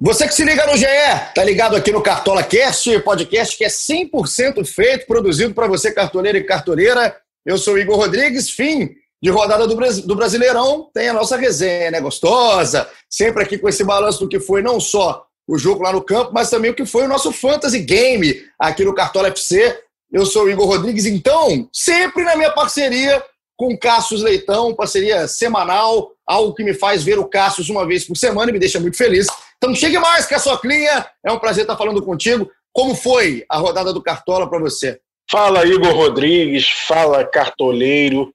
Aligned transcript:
Você 0.00 0.28
que 0.28 0.34
se 0.34 0.44
liga 0.44 0.64
no 0.64 0.76
GE, 0.76 0.86
tá 1.34 1.42
ligado 1.42 1.74
aqui 1.74 1.90
no 1.90 2.00
Cartola 2.00 2.44
Cast, 2.44 3.00
podcast 3.00 3.56
que 3.56 3.64
é 3.64 3.68
100% 3.68 4.64
feito, 4.64 5.06
produzido 5.08 5.52
para 5.52 5.66
você, 5.66 5.90
cartoleiro 5.90 6.38
e 6.38 6.44
cartoleira. 6.44 7.16
Eu 7.44 7.58
sou 7.58 7.76
Igor 7.76 7.96
Rodrigues, 7.96 8.48
fim 8.48 8.90
de 9.20 9.28
rodada 9.28 9.66
do, 9.66 9.74
do 9.74 10.14
Brasileirão, 10.14 10.88
tem 10.94 11.08
a 11.08 11.12
nossa 11.12 11.36
resenha, 11.36 11.90
né? 11.90 12.00
Gostosa, 12.00 12.88
sempre 13.10 13.42
aqui 13.42 13.58
com 13.58 13.68
esse 13.68 13.82
balanço 13.82 14.20
do 14.20 14.28
que 14.28 14.38
foi 14.38 14.62
não 14.62 14.78
só 14.78 15.26
o 15.48 15.58
jogo 15.58 15.82
lá 15.82 15.92
no 15.92 16.00
campo, 16.00 16.30
mas 16.32 16.48
também 16.48 16.70
o 16.70 16.74
que 16.74 16.86
foi 16.86 17.02
o 17.02 17.08
nosso 17.08 17.32
Fantasy 17.32 17.80
Game 17.80 18.40
aqui 18.56 18.84
no 18.84 18.94
Cartola 18.94 19.26
FC. 19.26 19.80
Eu 20.12 20.24
sou 20.24 20.44
o 20.44 20.48
Igor 20.48 20.66
Rodrigues, 20.66 21.06
então, 21.06 21.68
sempre 21.72 22.22
na 22.22 22.36
minha 22.36 22.52
parceria 22.52 23.20
com 23.56 23.76
Cassius 23.76 24.22
Leitão, 24.22 24.76
parceria 24.76 25.26
semanal, 25.26 26.12
algo 26.28 26.54
que 26.54 26.62
me 26.62 26.74
faz 26.74 27.02
ver 27.02 27.18
o 27.18 27.26
Cassius 27.26 27.70
uma 27.70 27.86
vez 27.86 28.04
por 28.04 28.16
semana 28.16 28.50
e 28.50 28.52
me 28.52 28.58
deixa 28.58 28.78
muito 28.78 28.98
feliz. 28.98 29.26
Então 29.56 29.74
chegue 29.74 29.98
mais 29.98 30.26
que 30.26 30.34
a 30.34 30.38
sua 30.38 30.58
clinha. 30.58 31.06
É 31.24 31.32
um 31.32 31.38
prazer 31.38 31.62
estar 31.62 31.76
falando 31.76 32.04
contigo. 32.04 32.50
Como 32.72 32.94
foi 32.94 33.44
a 33.48 33.56
rodada 33.56 33.92
do 33.92 34.02
Cartola 34.02 34.48
para 34.48 34.58
você? 34.58 35.00
Fala 35.30 35.66
Igor 35.66 35.92
Rodrigues, 35.94 36.68
fala 36.86 37.24
cartoleiro. 37.24 38.32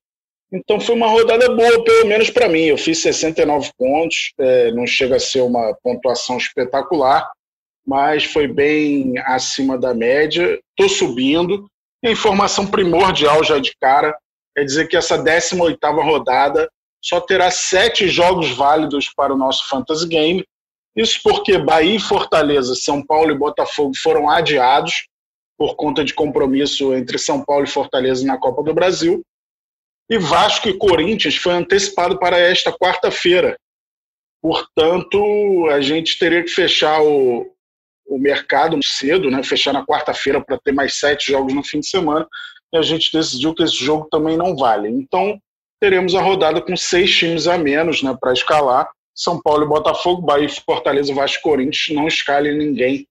Então 0.52 0.80
foi 0.80 0.96
uma 0.96 1.08
rodada 1.08 1.50
boa, 1.50 1.84
pelo 1.84 2.08
menos 2.08 2.30
para 2.30 2.50
mim. 2.50 2.64
Eu 2.64 2.78
fiz 2.78 3.00
69 3.00 3.72
pontos, 3.78 4.34
é, 4.40 4.72
não 4.72 4.86
chega 4.86 5.16
a 5.16 5.20
ser 5.20 5.42
uma 5.42 5.76
pontuação 5.82 6.38
espetacular, 6.38 7.28
mas 7.86 8.26
foi 8.26 8.48
bem 8.48 9.18
acima 9.20 9.78
da 9.78 9.94
média. 9.94 10.60
Estou 10.78 10.90
subindo. 10.90 11.68
E 12.04 12.08
a 12.08 12.12
informação 12.12 12.68
primordial 12.68 13.44
já 13.44 13.60
de 13.60 13.72
cara 13.80 14.16
é 14.58 14.64
dizer 14.64 14.88
que 14.88 14.98
essa 14.98 15.18
18 15.18 15.80
rodada 16.02 16.70
só 17.04 17.20
terá 17.20 17.52
sete 17.52 18.08
jogos 18.08 18.52
válidos 18.52 19.12
para 19.14 19.34
o 19.34 19.38
nosso 19.38 19.68
Fantasy 19.68 20.08
Game 20.08 20.44
isso 20.96 21.20
porque 21.24 21.58
Bahia 21.58 22.00
Fortaleza, 22.00 22.76
São 22.76 23.04
Paulo 23.04 23.32
e 23.32 23.38
Botafogo 23.38 23.94
foram 23.98 24.30
adiados 24.30 25.08
por 25.58 25.76
conta 25.76 26.04
de 26.04 26.14
compromisso 26.14 26.94
entre 26.94 27.18
São 27.18 27.44
Paulo 27.44 27.66
e 27.66 27.70
Fortaleza 27.70 28.26
na 28.26 28.38
Copa 28.38 28.64
do 28.64 28.74
Brasil. 28.74 29.24
E 30.10 30.20
Vasco 30.20 30.70
e 30.70 30.78
Corinthians 30.78 31.36
foi 31.36 31.54
antecipado 31.54 32.20
para 32.20 32.38
esta 32.38 32.72
quarta-feira. 32.72 33.58
Portanto, 34.42 35.68
a 35.72 35.82
gente 35.82 36.20
teria 36.20 36.44
que 36.44 36.50
fechar 36.50 37.02
o, 37.02 37.50
o 38.06 38.20
mercado 38.20 38.78
cedo, 38.84 39.32
né? 39.32 39.42
fechar 39.42 39.74
na 39.74 39.86
quarta-feira 39.86 40.44
para 40.44 40.60
ter 40.60 40.74
mais 40.74 41.00
sete 41.00 41.32
jogos 41.32 41.54
no 41.54 41.64
fim 41.64 41.80
de 41.80 41.88
semana. 41.88 42.28
E 42.72 42.78
a 42.78 42.82
gente 42.82 43.12
decidiu 43.12 43.56
que 43.56 43.64
esse 43.64 43.76
jogo 43.76 44.08
também 44.12 44.38
não 44.38 44.56
vale. 44.56 44.90
Então, 44.90 45.40
teremos 45.84 46.16
a 46.16 46.22
rodada 46.22 46.62
com 46.62 46.78
seis 46.78 47.14
times 47.14 47.46
a 47.46 47.58
menos 47.58 48.02
né, 48.02 48.16
para 48.18 48.32
escalar 48.32 48.88
são 49.14 49.42
Paulo 49.42 49.66
e 49.66 49.68
Botafogo, 49.68 50.22
Bahia, 50.22 50.48
Fortaleza, 50.66 51.14
Vasco 51.14 51.44
Corinthians 51.44 51.90
não 51.90 52.08
escalem 52.08 52.58
ninguém 52.58 53.06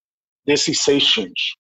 desses 0.47 0.81
seis 0.81 1.05
times. 1.05 1.53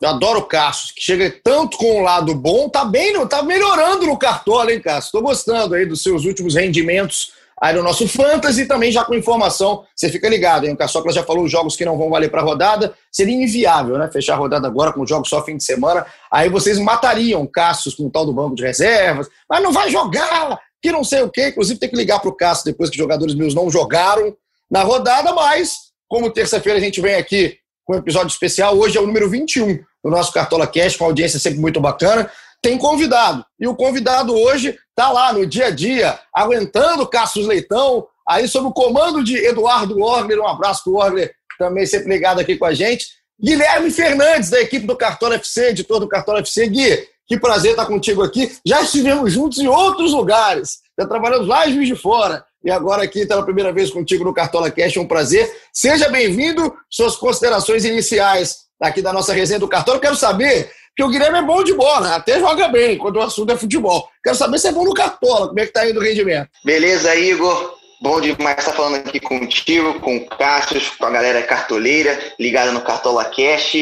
Eu 0.00 0.08
adoro 0.08 0.40
o 0.40 0.44
Cássio, 0.44 0.92
que 0.96 1.00
chega 1.00 1.30
tanto 1.44 1.78
com 1.78 2.00
o 2.00 2.02
lado 2.02 2.34
bom, 2.34 2.68
tá 2.68 2.84
bem, 2.84 3.14
tá 3.28 3.40
melhorando 3.40 4.06
no 4.06 4.18
cartola, 4.18 4.72
hein, 4.72 4.82
Cássio? 4.82 5.06
Estou 5.06 5.22
gostando 5.22 5.76
aí 5.76 5.86
dos 5.86 6.02
seus 6.02 6.24
últimos 6.24 6.56
rendimentos 6.56 7.30
aí 7.60 7.74
no 7.74 7.82
nosso 7.82 8.06
Fantasy 8.08 8.66
também 8.66 8.92
já 8.92 9.04
com 9.04 9.14
informação. 9.14 9.84
Você 9.94 10.08
fica 10.08 10.28
ligado, 10.28 10.66
hein? 10.66 10.72
O 10.72 10.76
Caçocla 10.76 11.12
já 11.12 11.22
falou 11.22 11.44
os 11.44 11.50
jogos 11.50 11.76
que 11.76 11.84
não 11.84 11.98
vão 11.98 12.10
valer 12.10 12.30
para 12.30 12.40
a 12.40 12.44
rodada. 12.44 12.94
Seria 13.10 13.34
inviável, 13.34 13.98
né? 13.98 14.08
Fechar 14.12 14.34
a 14.34 14.36
rodada 14.36 14.66
agora 14.66 14.92
com 14.92 15.06
jogos 15.06 15.28
só 15.28 15.44
fim 15.44 15.56
de 15.56 15.64
semana. 15.64 16.06
Aí 16.30 16.48
vocês 16.48 16.78
matariam 16.78 17.46
Cassius 17.46 17.94
com 17.94 18.06
o 18.06 18.10
tal 18.10 18.24
do 18.24 18.32
banco 18.32 18.54
de 18.54 18.62
reservas. 18.62 19.28
Mas 19.48 19.62
não 19.62 19.72
vai 19.72 19.90
jogar! 19.90 20.58
que 20.80 20.92
não 20.92 21.04
sei 21.04 21.22
o 21.22 21.30
quê. 21.30 21.48
Inclusive, 21.48 21.78
tem 21.78 21.88
que 21.88 21.96
ligar 21.96 22.20
para 22.20 22.30
o 22.30 22.36
Cássio 22.36 22.66
depois 22.66 22.90
que 22.90 22.96
jogadores 22.96 23.34
meus 23.34 23.54
não 23.54 23.70
jogaram 23.70 24.36
na 24.70 24.82
rodada, 24.82 25.32
mas 25.32 25.76
como 26.08 26.30
terça-feira 26.30 26.78
a 26.78 26.82
gente 26.82 27.00
vem 27.00 27.14
aqui 27.14 27.56
com 27.84 27.94
um 27.94 27.98
episódio 27.98 28.28
especial, 28.28 28.76
hoje 28.76 28.98
é 28.98 29.00
o 29.00 29.06
número 29.06 29.30
21 29.30 29.78
do 30.04 30.10
nosso 30.10 30.32
Cartola 30.32 30.66
Cash, 30.66 30.96
com 30.96 31.04
audiência 31.04 31.38
sempre 31.38 31.58
muito 31.58 31.80
bacana. 31.80 32.30
Tem 32.62 32.76
convidado. 32.76 33.44
E 33.58 33.66
o 33.66 33.74
convidado 33.74 34.34
hoje 34.34 34.76
está 34.90 35.10
lá 35.10 35.32
no 35.32 35.46
dia 35.46 35.66
a 35.66 35.70
dia, 35.70 36.18
aguentando 36.34 37.06
Cassius 37.06 37.46
Leitão, 37.46 38.06
aí 38.28 38.48
sob 38.48 38.68
o 38.68 38.72
comando 38.72 39.22
de 39.22 39.36
Eduardo 39.36 40.00
Orgler. 40.00 40.40
Um 40.40 40.48
abraço 40.48 40.84
para 40.84 40.92
o 40.92 40.96
Orgler, 40.96 41.32
também 41.58 41.86
sempre 41.86 42.08
ligado 42.08 42.40
aqui 42.40 42.56
com 42.56 42.64
a 42.64 42.74
gente. 42.74 43.06
Guilherme 43.40 43.90
Fernandes, 43.90 44.50
da 44.50 44.60
equipe 44.60 44.86
do 44.86 44.96
Cartola 44.96 45.36
FC, 45.36 45.68
editor 45.68 46.00
do 46.00 46.08
Cartola 46.08 46.40
FC. 46.40 46.66
Gui, 46.66 47.06
que 47.28 47.38
prazer 47.38 47.72
estar 47.72 47.86
contigo 47.86 48.22
aqui. 48.22 48.56
Já 48.66 48.82
estivemos 48.82 49.32
juntos 49.32 49.58
em 49.58 49.68
outros 49.68 50.12
lugares. 50.12 50.78
Já 50.98 51.06
trabalhamos 51.06 51.46
lá 51.46 51.68
em 51.68 51.84
de 51.84 51.94
Fora. 51.94 52.44
E 52.64 52.70
agora 52.70 53.04
aqui 53.04 53.24
pela 53.24 53.44
primeira 53.44 53.72
vez 53.72 53.90
contigo 53.90 54.24
no 54.24 54.34
Cartola 54.34 54.70
Cash. 54.70 54.96
É 54.96 55.00
um 55.00 55.06
prazer. 55.06 55.48
Seja 55.72 56.08
bem-vindo. 56.08 56.74
Suas 56.90 57.14
considerações 57.14 57.84
iniciais 57.84 58.66
aqui 58.80 59.00
da 59.00 59.12
nossa 59.12 59.32
resenha 59.32 59.60
do 59.60 59.68
Cartola. 59.68 60.00
Quero 60.00 60.16
saber 60.16 60.72
que 60.98 61.04
o 61.04 61.08
Guilherme 61.08 61.38
é 61.38 61.42
bom 61.42 61.62
de 61.62 61.72
bola, 61.74 62.16
até 62.16 62.40
joga 62.40 62.66
bem 62.66 62.98
quando 62.98 63.18
o 63.18 63.22
assunto 63.22 63.52
é 63.52 63.56
futebol. 63.56 64.10
Quero 64.20 64.34
saber 64.34 64.58
se 64.58 64.66
é 64.66 64.72
bom 64.72 64.82
no 64.84 64.92
Cartola. 64.92 65.46
Como 65.46 65.60
é 65.60 65.62
que 65.62 65.68
está 65.68 65.88
indo 65.88 66.00
o 66.00 66.02
rendimento? 66.02 66.48
Beleza, 66.64 67.14
Igor. 67.14 67.78
Bom 68.02 68.20
demais 68.20 68.58
estar 68.58 68.72
falando 68.72 69.06
aqui 69.06 69.20
contigo, 69.20 70.00
com 70.00 70.16
o 70.16 70.26
Cássio, 70.26 70.80
com 70.98 71.06
a 71.06 71.10
galera 71.10 71.40
cartoleira, 71.42 72.18
ligada 72.36 72.72
no 72.72 72.80
Cartola 72.80 73.24
Cash. 73.26 73.74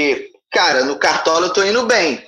Cara, 0.53 0.85
no 0.85 0.99
Cartola 0.99 1.47
eu 1.47 1.53
tô 1.55 1.65
indo 1.65 1.87
bem. 1.87 2.23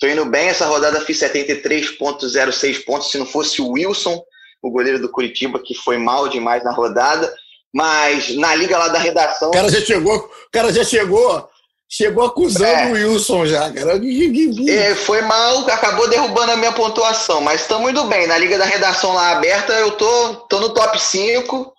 Tô 0.00 0.08
indo 0.08 0.24
bem, 0.24 0.48
essa 0.48 0.66
rodada 0.66 1.00
fiz 1.02 1.20
73,06 1.20 2.84
pontos. 2.84 3.12
Se 3.12 3.18
não 3.18 3.26
fosse 3.26 3.62
o 3.62 3.70
Wilson, 3.70 4.20
o 4.60 4.72
goleiro 4.72 4.98
do 4.98 5.08
Curitiba, 5.08 5.62
que 5.64 5.72
foi 5.72 5.98
mal 5.98 6.28
demais 6.28 6.64
na 6.64 6.72
rodada. 6.72 7.32
Mas 7.72 8.34
na 8.34 8.56
liga 8.56 8.76
lá 8.76 8.88
da 8.88 8.98
redação. 8.98 9.50
O 9.50 9.52
cara 9.52 9.68
já 9.68 9.80
chegou, 9.80 10.16
o 10.16 10.50
cara 10.50 10.72
já 10.72 10.82
chegou, 10.82 11.48
chegou 11.88 12.24
acusando 12.24 12.64
é, 12.64 12.86
o 12.86 12.92
Wilson 12.92 13.46
já, 13.46 13.70
cara. 13.70 14.00
É, 14.68 14.94
foi 14.96 15.22
mal, 15.22 15.58
acabou 15.68 16.08
derrubando 16.08 16.52
a 16.52 16.56
minha 16.56 16.72
pontuação, 16.72 17.40
mas 17.40 17.62
estamos 17.62 17.90
indo 17.90 18.04
bem. 18.04 18.26
Na 18.26 18.38
liga 18.38 18.58
da 18.58 18.64
redação 18.64 19.14
lá 19.14 19.32
aberta, 19.32 19.72
eu 19.74 19.92
tô, 19.92 20.34
tô 20.48 20.60
no 20.60 20.70
top 20.70 21.00
5 21.00 21.76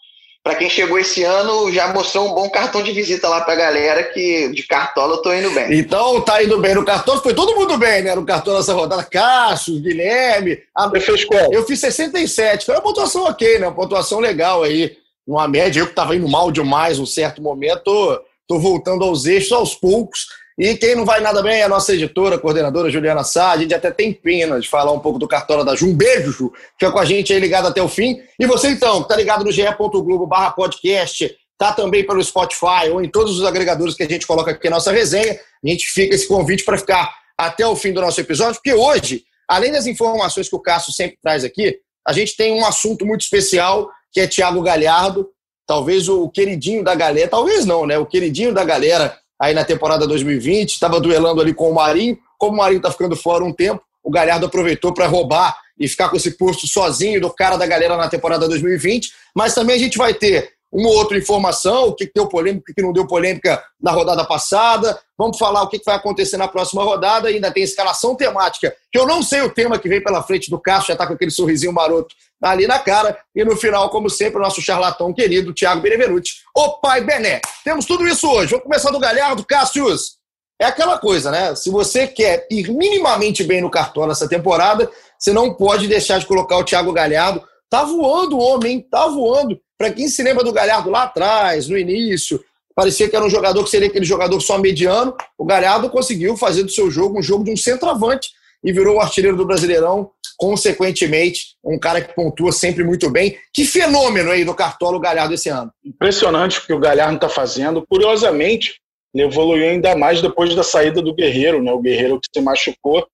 para 0.48 0.56
quem 0.56 0.70
chegou 0.70 0.98
esse 0.98 1.24
ano, 1.24 1.70
já 1.74 1.94
mostrou 1.94 2.26
um 2.26 2.34
bom 2.34 2.50
cartão 2.50 2.82
de 2.82 2.94
visita 2.94 3.28
lá 3.28 3.42
para 3.42 3.52
a 3.52 3.58
galera 3.58 4.02
que 4.06 4.48
de 4.54 4.64
cartola 4.64 5.16
eu 5.16 5.22
tô 5.22 5.34
indo 5.34 5.52
bem. 5.52 5.78
Então 5.78 6.22
tá 6.22 6.42
indo 6.42 6.58
bem 6.58 6.74
no 6.74 6.86
cartola, 6.86 7.22
foi 7.22 7.34
todo 7.34 7.54
mundo 7.54 7.78
bem, 7.78 8.02
né? 8.02 8.16
No 8.16 8.26
cartola 8.26 8.62
essa 8.62 8.74
rodada, 8.74 9.04
Cássio, 9.04 9.82
Guilherme. 9.82 10.58
A... 10.74 10.88
Você 10.88 11.02
fez 11.02 11.26
qual? 11.26 11.52
Eu 11.52 11.66
fiz 11.66 11.82
67, 11.82 12.66
foi 12.66 12.76
uma 12.76 12.82
pontuação 12.82 13.26
ok, 13.26 13.60
né? 13.60 13.68
Uma 13.68 13.76
pontuação 13.76 14.22
legal 14.22 14.64
aí. 14.64 14.96
Uma 15.28 15.50
média, 15.50 15.82
eu 15.82 15.88
que 15.88 15.94
tava 15.94 16.16
indo 16.16 16.30
mal 16.30 16.50
demais 16.50 16.98
um 16.98 17.06
certo 17.06 17.42
momento, 17.42 18.18
tô 18.48 18.60
voltando 18.60 19.04
aos 19.04 19.26
eixos 19.26 19.52
aos 19.52 19.76
poucos. 19.76 20.28
E 20.58 20.76
quem 20.76 20.96
não 20.96 21.06
vai 21.06 21.20
nada 21.20 21.44
bem 21.44 21.60
é 21.60 21.64
a 21.64 21.70
nossa 21.70 21.94
editora, 21.94 22.40
coordenadora 22.40 22.90
Juliana 22.90 23.24
Sá. 23.24 23.52
A 23.52 23.58
gente 23.58 23.76
até 23.76 23.92
tem 23.92 24.12
pena 24.12 24.60
de 24.60 24.68
falar 24.68 24.92
um 24.92 25.00
pouco 25.00 25.20
do 25.20 25.28
Cartola 25.28 25.64
da 25.64 25.76
Ju. 25.76 25.88
Um 25.88 25.94
beijo, 25.94 26.32
Ju. 26.32 26.52
Fica 26.80 26.92
com 26.92 26.98
a 26.98 27.06
gente 27.06 27.32
aí 27.32 27.40
ligado 27.40 27.68
até 27.68 27.82
o 27.82 27.88
fim. 27.88 28.20
E 28.40 28.46
você, 28.48 28.70
então, 28.70 29.04
que 29.04 29.10
tá 29.10 29.16
ligado 29.16 29.44
no 29.44 29.52
ge.globo 29.52 30.26
barra 30.26 30.52
podcast, 30.52 31.36
tá 31.60 31.74
também 31.74 32.06
pelo 32.06 32.24
Spotify 32.24 32.90
ou 32.92 33.04
em 33.04 33.10
todos 33.10 33.38
os 33.38 33.46
agregadores 33.46 33.94
que 33.94 34.02
a 34.02 34.08
gente 34.08 34.26
coloca 34.26 34.50
aqui 34.50 34.68
na 34.68 34.78
nossa 34.78 34.92
resenha. 34.92 35.40
A 35.64 35.68
gente 35.68 35.86
fica 35.88 36.16
esse 36.16 36.28
convite 36.28 36.64
para 36.64 36.78
ficar 36.78 37.14
até 37.38 37.68
o 37.68 37.76
fim 37.76 37.94
do 37.94 38.02
nosso 38.02 38.20
episódio, 38.20 38.56
porque 38.56 38.74
hoje, 38.74 39.26
além 39.48 39.72
das 39.72 39.86
informações 39.86 40.50
que 40.50 40.56
o 40.56 40.60
Cássio 40.60 40.92
sempre 40.92 41.20
traz 41.22 41.44
aqui, 41.44 41.78
a 42.08 42.12
gente 42.14 42.36
tem 42.36 42.54
um 42.54 42.66
assunto 42.66 43.06
muito 43.06 43.22
especial 43.22 43.92
que 44.12 44.22
é 44.22 44.28
Thiago 44.28 44.62
Galhardo, 44.64 45.30
talvez 45.68 46.08
o 46.08 46.30
queridinho 46.30 46.84
da 46.84 46.96
galera, 46.96 47.28
talvez 47.28 47.66
não, 47.66 47.86
né? 47.86 47.98
O 47.98 48.06
queridinho 48.06 48.54
da 48.54 48.64
galera 48.64 49.18
aí 49.40 49.54
na 49.54 49.64
temporada 49.64 50.08
2020, 50.08 50.72
estava 50.72 51.00
duelando 51.00 51.42
ali 51.42 51.54
com 51.54 51.70
o 51.70 51.76
Marinho. 51.76 52.18
Como 52.40 52.54
o 52.54 52.58
Marinho 52.58 52.78
está 52.78 52.90
ficando 52.90 53.16
fora 53.16 53.44
um 53.44 53.54
tempo, 53.54 53.82
o 54.04 54.10
Galhardo 54.10 54.46
aproveitou 54.46 54.94
para 54.94 55.06
roubar 55.06 55.56
e 55.80 55.88
ficar 55.88 56.10
com 56.10 56.16
esse 56.16 56.32
posto 56.32 56.66
sozinho 56.66 57.22
do 57.22 57.30
cara 57.30 57.58
da 57.58 57.68
galera 57.68 57.96
na 57.98 58.10
temporada 58.10 58.48
2020. 58.48 59.12
Mas 59.36 59.54
também 59.54 59.76
a 59.76 59.80
gente 59.80 59.98
vai 59.98 60.14
ter 60.14 60.54
uma 60.72 60.90
outra 60.90 61.18
informação, 61.18 61.88
o 61.88 61.96
que 61.96 62.12
deu 62.14 62.28
polêmica, 62.28 62.72
o 62.72 62.76
que 62.76 62.82
não 62.82 62.92
deu 62.92 63.08
polêmica 63.08 63.64
na 63.82 63.92
rodada 63.92 64.26
passada. 64.26 65.00
Vamos 65.18 65.38
falar 65.38 65.64
o 65.64 65.68
que 65.68 65.82
vai 65.86 65.96
acontecer 65.96 66.38
na 66.38 66.48
próxima 66.48 66.84
rodada. 66.84 67.30
Ainda 67.30 67.52
tem 67.52 67.64
escalação 67.64 68.16
temática, 68.16 68.76
que 68.92 69.00
eu 69.00 69.06
não 69.06 69.24
sei 69.24 69.42
o 69.42 69.50
tema 69.50 69.80
que 69.80 69.90
vem 69.90 70.04
pela 70.04 70.22
frente 70.22 70.50
do 70.50 70.60
Cássio, 70.60 70.88
já 70.88 70.94
está 70.94 71.08
com 71.08 71.14
aquele 71.14 71.32
sorrisinho 71.32 71.74
maroto 71.74 72.14
ali 72.42 72.68
na 72.68 72.80
cara. 72.80 73.18
E 73.36 73.44
no 73.44 73.56
final, 73.56 73.90
como 73.90 74.10
sempre, 74.10 74.40
o 74.40 74.44
nosso 74.44 74.62
charlatão 74.62 75.14
querido, 75.14 75.54
Thiago 75.54 75.82
Benevenuti, 75.82 76.36
o 76.56 76.80
pai 76.80 77.02
Bené. 77.02 77.42
Temos 77.64 77.86
tudo 77.86 78.08
isso 78.08 78.30
hoje. 78.30 78.52
Vamos 78.52 78.66
começar 78.66 78.92
do 78.92 79.00
Galhardo, 79.00 79.46
Cássius. 79.46 80.18
É 80.60 80.66
aquela 80.66 80.98
coisa, 80.98 81.30
né? 81.30 81.56
Se 81.56 81.70
você 81.70 82.08
quer 82.08 82.48
ir 82.50 82.72
minimamente 82.72 83.44
bem 83.44 83.62
no 83.62 83.70
cartão 83.70 84.08
nessa 84.08 84.28
temporada, 84.28 84.90
você 85.18 85.32
não 85.32 85.54
pode 85.54 85.88
deixar 85.88 86.20
de 86.20 86.26
colocar 86.26 86.58
o 86.58 86.64
Thiago 86.64 86.92
Galhardo. 86.92 87.44
Tá 87.70 87.84
voando 87.84 88.38
o 88.38 88.42
homem, 88.42 88.74
hein? 88.74 88.88
Tá 88.90 89.08
voando. 89.08 89.60
Para 89.78 89.92
quem 89.92 90.08
se 90.08 90.24
lembra 90.24 90.44
do 90.44 90.52
Galhardo 90.52 90.90
lá 90.90 91.04
atrás, 91.04 91.68
no 91.68 91.78
início, 91.78 92.44
parecia 92.76 93.08
que 93.08 93.16
era 93.16 93.26
um 93.26 93.30
jogador 93.30 93.64
que 93.64 93.70
seria 93.70 93.88
aquele 93.88 94.06
jogador 94.06 94.40
só 94.42 94.58
mediano. 94.58 95.16
O 95.38 95.46
Galhardo 95.46 95.90
conseguiu 95.90 96.36
fazer 96.36 96.64
do 96.64 96.72
seu 96.72 96.90
jogo 96.90 97.20
um 97.20 97.24
jogo 97.24 97.44
de 97.44 97.52
um 97.52 97.58
centroavante 97.58 98.30
e 98.64 98.72
virou 98.72 98.98
o 98.98 99.00
artilheiro 99.00 99.38
do 99.38 99.46
Brasileirão 99.46 100.12
consequentemente, 100.38 101.56
um 101.66 101.80
cara 101.80 102.00
que 102.00 102.14
pontua 102.14 102.52
sempre 102.52 102.84
muito 102.84 103.10
bem. 103.10 103.38
Que 103.52 103.66
fenômeno 103.66 104.30
aí 104.30 104.46
do 104.46 104.54
Cartola 104.54 104.98
o 104.98 105.00
Galhardo 105.00 105.34
esse 105.34 105.50
ano. 105.50 105.72
Impressionante 105.84 106.60
o 106.60 106.66
que 106.66 106.74
o 106.74 106.80
Galhardo 106.80 107.16
está 107.16 107.28
fazendo. 107.28 107.86
Curiosamente, 107.90 108.80
ele 109.14 109.24
evoluiu 109.24 109.68
ainda 109.68 109.96
mais 109.96 110.22
depois 110.22 110.54
da 110.56 110.64
saída 110.64 111.02
do 111.02 111.14
Guerreiro, 111.14 111.62
né? 111.62 111.72
O 111.72 111.82
Guerreiro 111.82 112.20
que 112.20 112.30
se 112.32 112.44
machucou. 112.44 113.08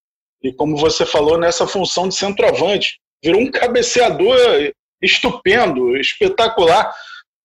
E 0.43 0.51
como 0.51 0.75
você 0.75 1.05
falou, 1.05 1.37
nessa 1.37 1.65
função 1.65 2.09
de 2.09 2.15
centroavante. 2.15 2.99
Virou 3.23 3.39
um 3.39 3.49
cabeceador 3.49 4.35
estupendo, 5.03 5.97
espetacular. 5.97 6.93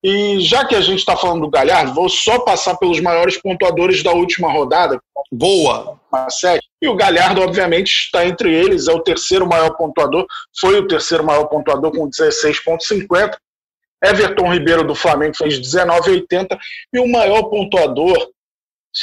E 0.02 0.40
já 0.40 0.64
que 0.64 0.76
a 0.76 0.80
gente 0.80 1.00
está 1.00 1.16
falando 1.16 1.40
do 1.40 1.50
Galhardo, 1.50 1.92
vou 1.92 2.08
só 2.08 2.38
passar 2.40 2.76
pelos 2.76 3.00
maiores 3.00 3.36
pontuadores 3.36 4.02
da 4.02 4.12
última 4.12 4.50
rodada. 4.50 5.00
Boa! 5.32 5.98
E 6.80 6.88
o 6.88 6.94
Galhardo, 6.94 7.42
obviamente, 7.42 7.90
está 7.90 8.24
entre 8.24 8.54
eles, 8.54 8.86
é 8.86 8.92
o 8.92 9.00
terceiro 9.00 9.46
maior 9.46 9.70
pontuador, 9.76 10.26
foi 10.60 10.78
o 10.78 10.86
terceiro 10.86 11.24
maior 11.24 11.46
pontuador 11.46 11.90
com 11.90 12.08
16,50. 12.08 13.36
Everton 14.02 14.52
Ribeiro 14.52 14.84
do 14.84 14.94
Flamengo 14.94 15.36
fez 15.36 15.60
19,80. 15.60 16.58
E 16.92 17.00
o 17.00 17.08
maior 17.08 17.44
pontuador, 17.44 18.16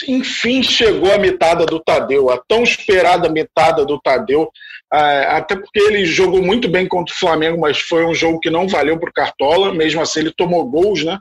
enfim, 0.08 0.64
chegou 0.64 1.14
a 1.14 1.18
mitada 1.18 1.66
do 1.66 1.80
Tadeu, 1.80 2.30
a 2.30 2.42
tão 2.48 2.64
esperada 2.64 3.30
mitada 3.30 3.86
do 3.86 4.00
Tadeu. 4.00 4.50
É, 4.96 5.26
até 5.36 5.58
porque 5.58 5.78
ele 5.78 6.06
jogou 6.06 6.42
muito 6.42 6.70
bem 6.70 6.88
contra 6.88 7.14
o 7.14 7.18
Flamengo, 7.18 7.60
mas 7.60 7.82
foi 7.82 8.06
um 8.06 8.14
jogo 8.14 8.40
que 8.40 8.50
não 8.50 8.66
valeu 8.66 8.98
para 8.98 9.10
o 9.10 9.14
Cartola. 9.14 9.74
Mesmo 9.74 10.02
assim, 10.02 10.22
ele 10.22 10.32
tomou 10.32 10.66
gols, 10.66 11.04
né? 11.04 11.20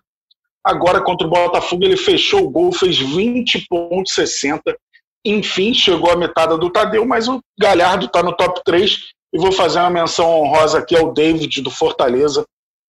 Agora, 0.62 1.02
contra 1.02 1.26
o 1.26 1.30
Botafogo, 1.30 1.84
ele 1.84 1.96
fechou 1.96 2.44
o 2.44 2.50
gol, 2.50 2.72
fez 2.72 3.00
20,60. 3.00 4.60
Enfim, 5.26 5.74
chegou 5.74 6.12
a 6.12 6.16
metade 6.16 6.56
do 6.56 6.70
Tadeu, 6.70 7.04
mas 7.04 7.26
o 7.26 7.40
Galhardo 7.58 8.06
está 8.06 8.22
no 8.22 8.36
top 8.36 8.60
3. 8.64 8.96
E 9.32 9.38
vou 9.38 9.50
fazer 9.50 9.80
uma 9.80 9.90
menção 9.90 10.24
honrosa 10.30 10.78
aqui 10.78 10.96
ao 10.96 11.12
David 11.12 11.60
do 11.60 11.70
Fortaleza, 11.70 12.44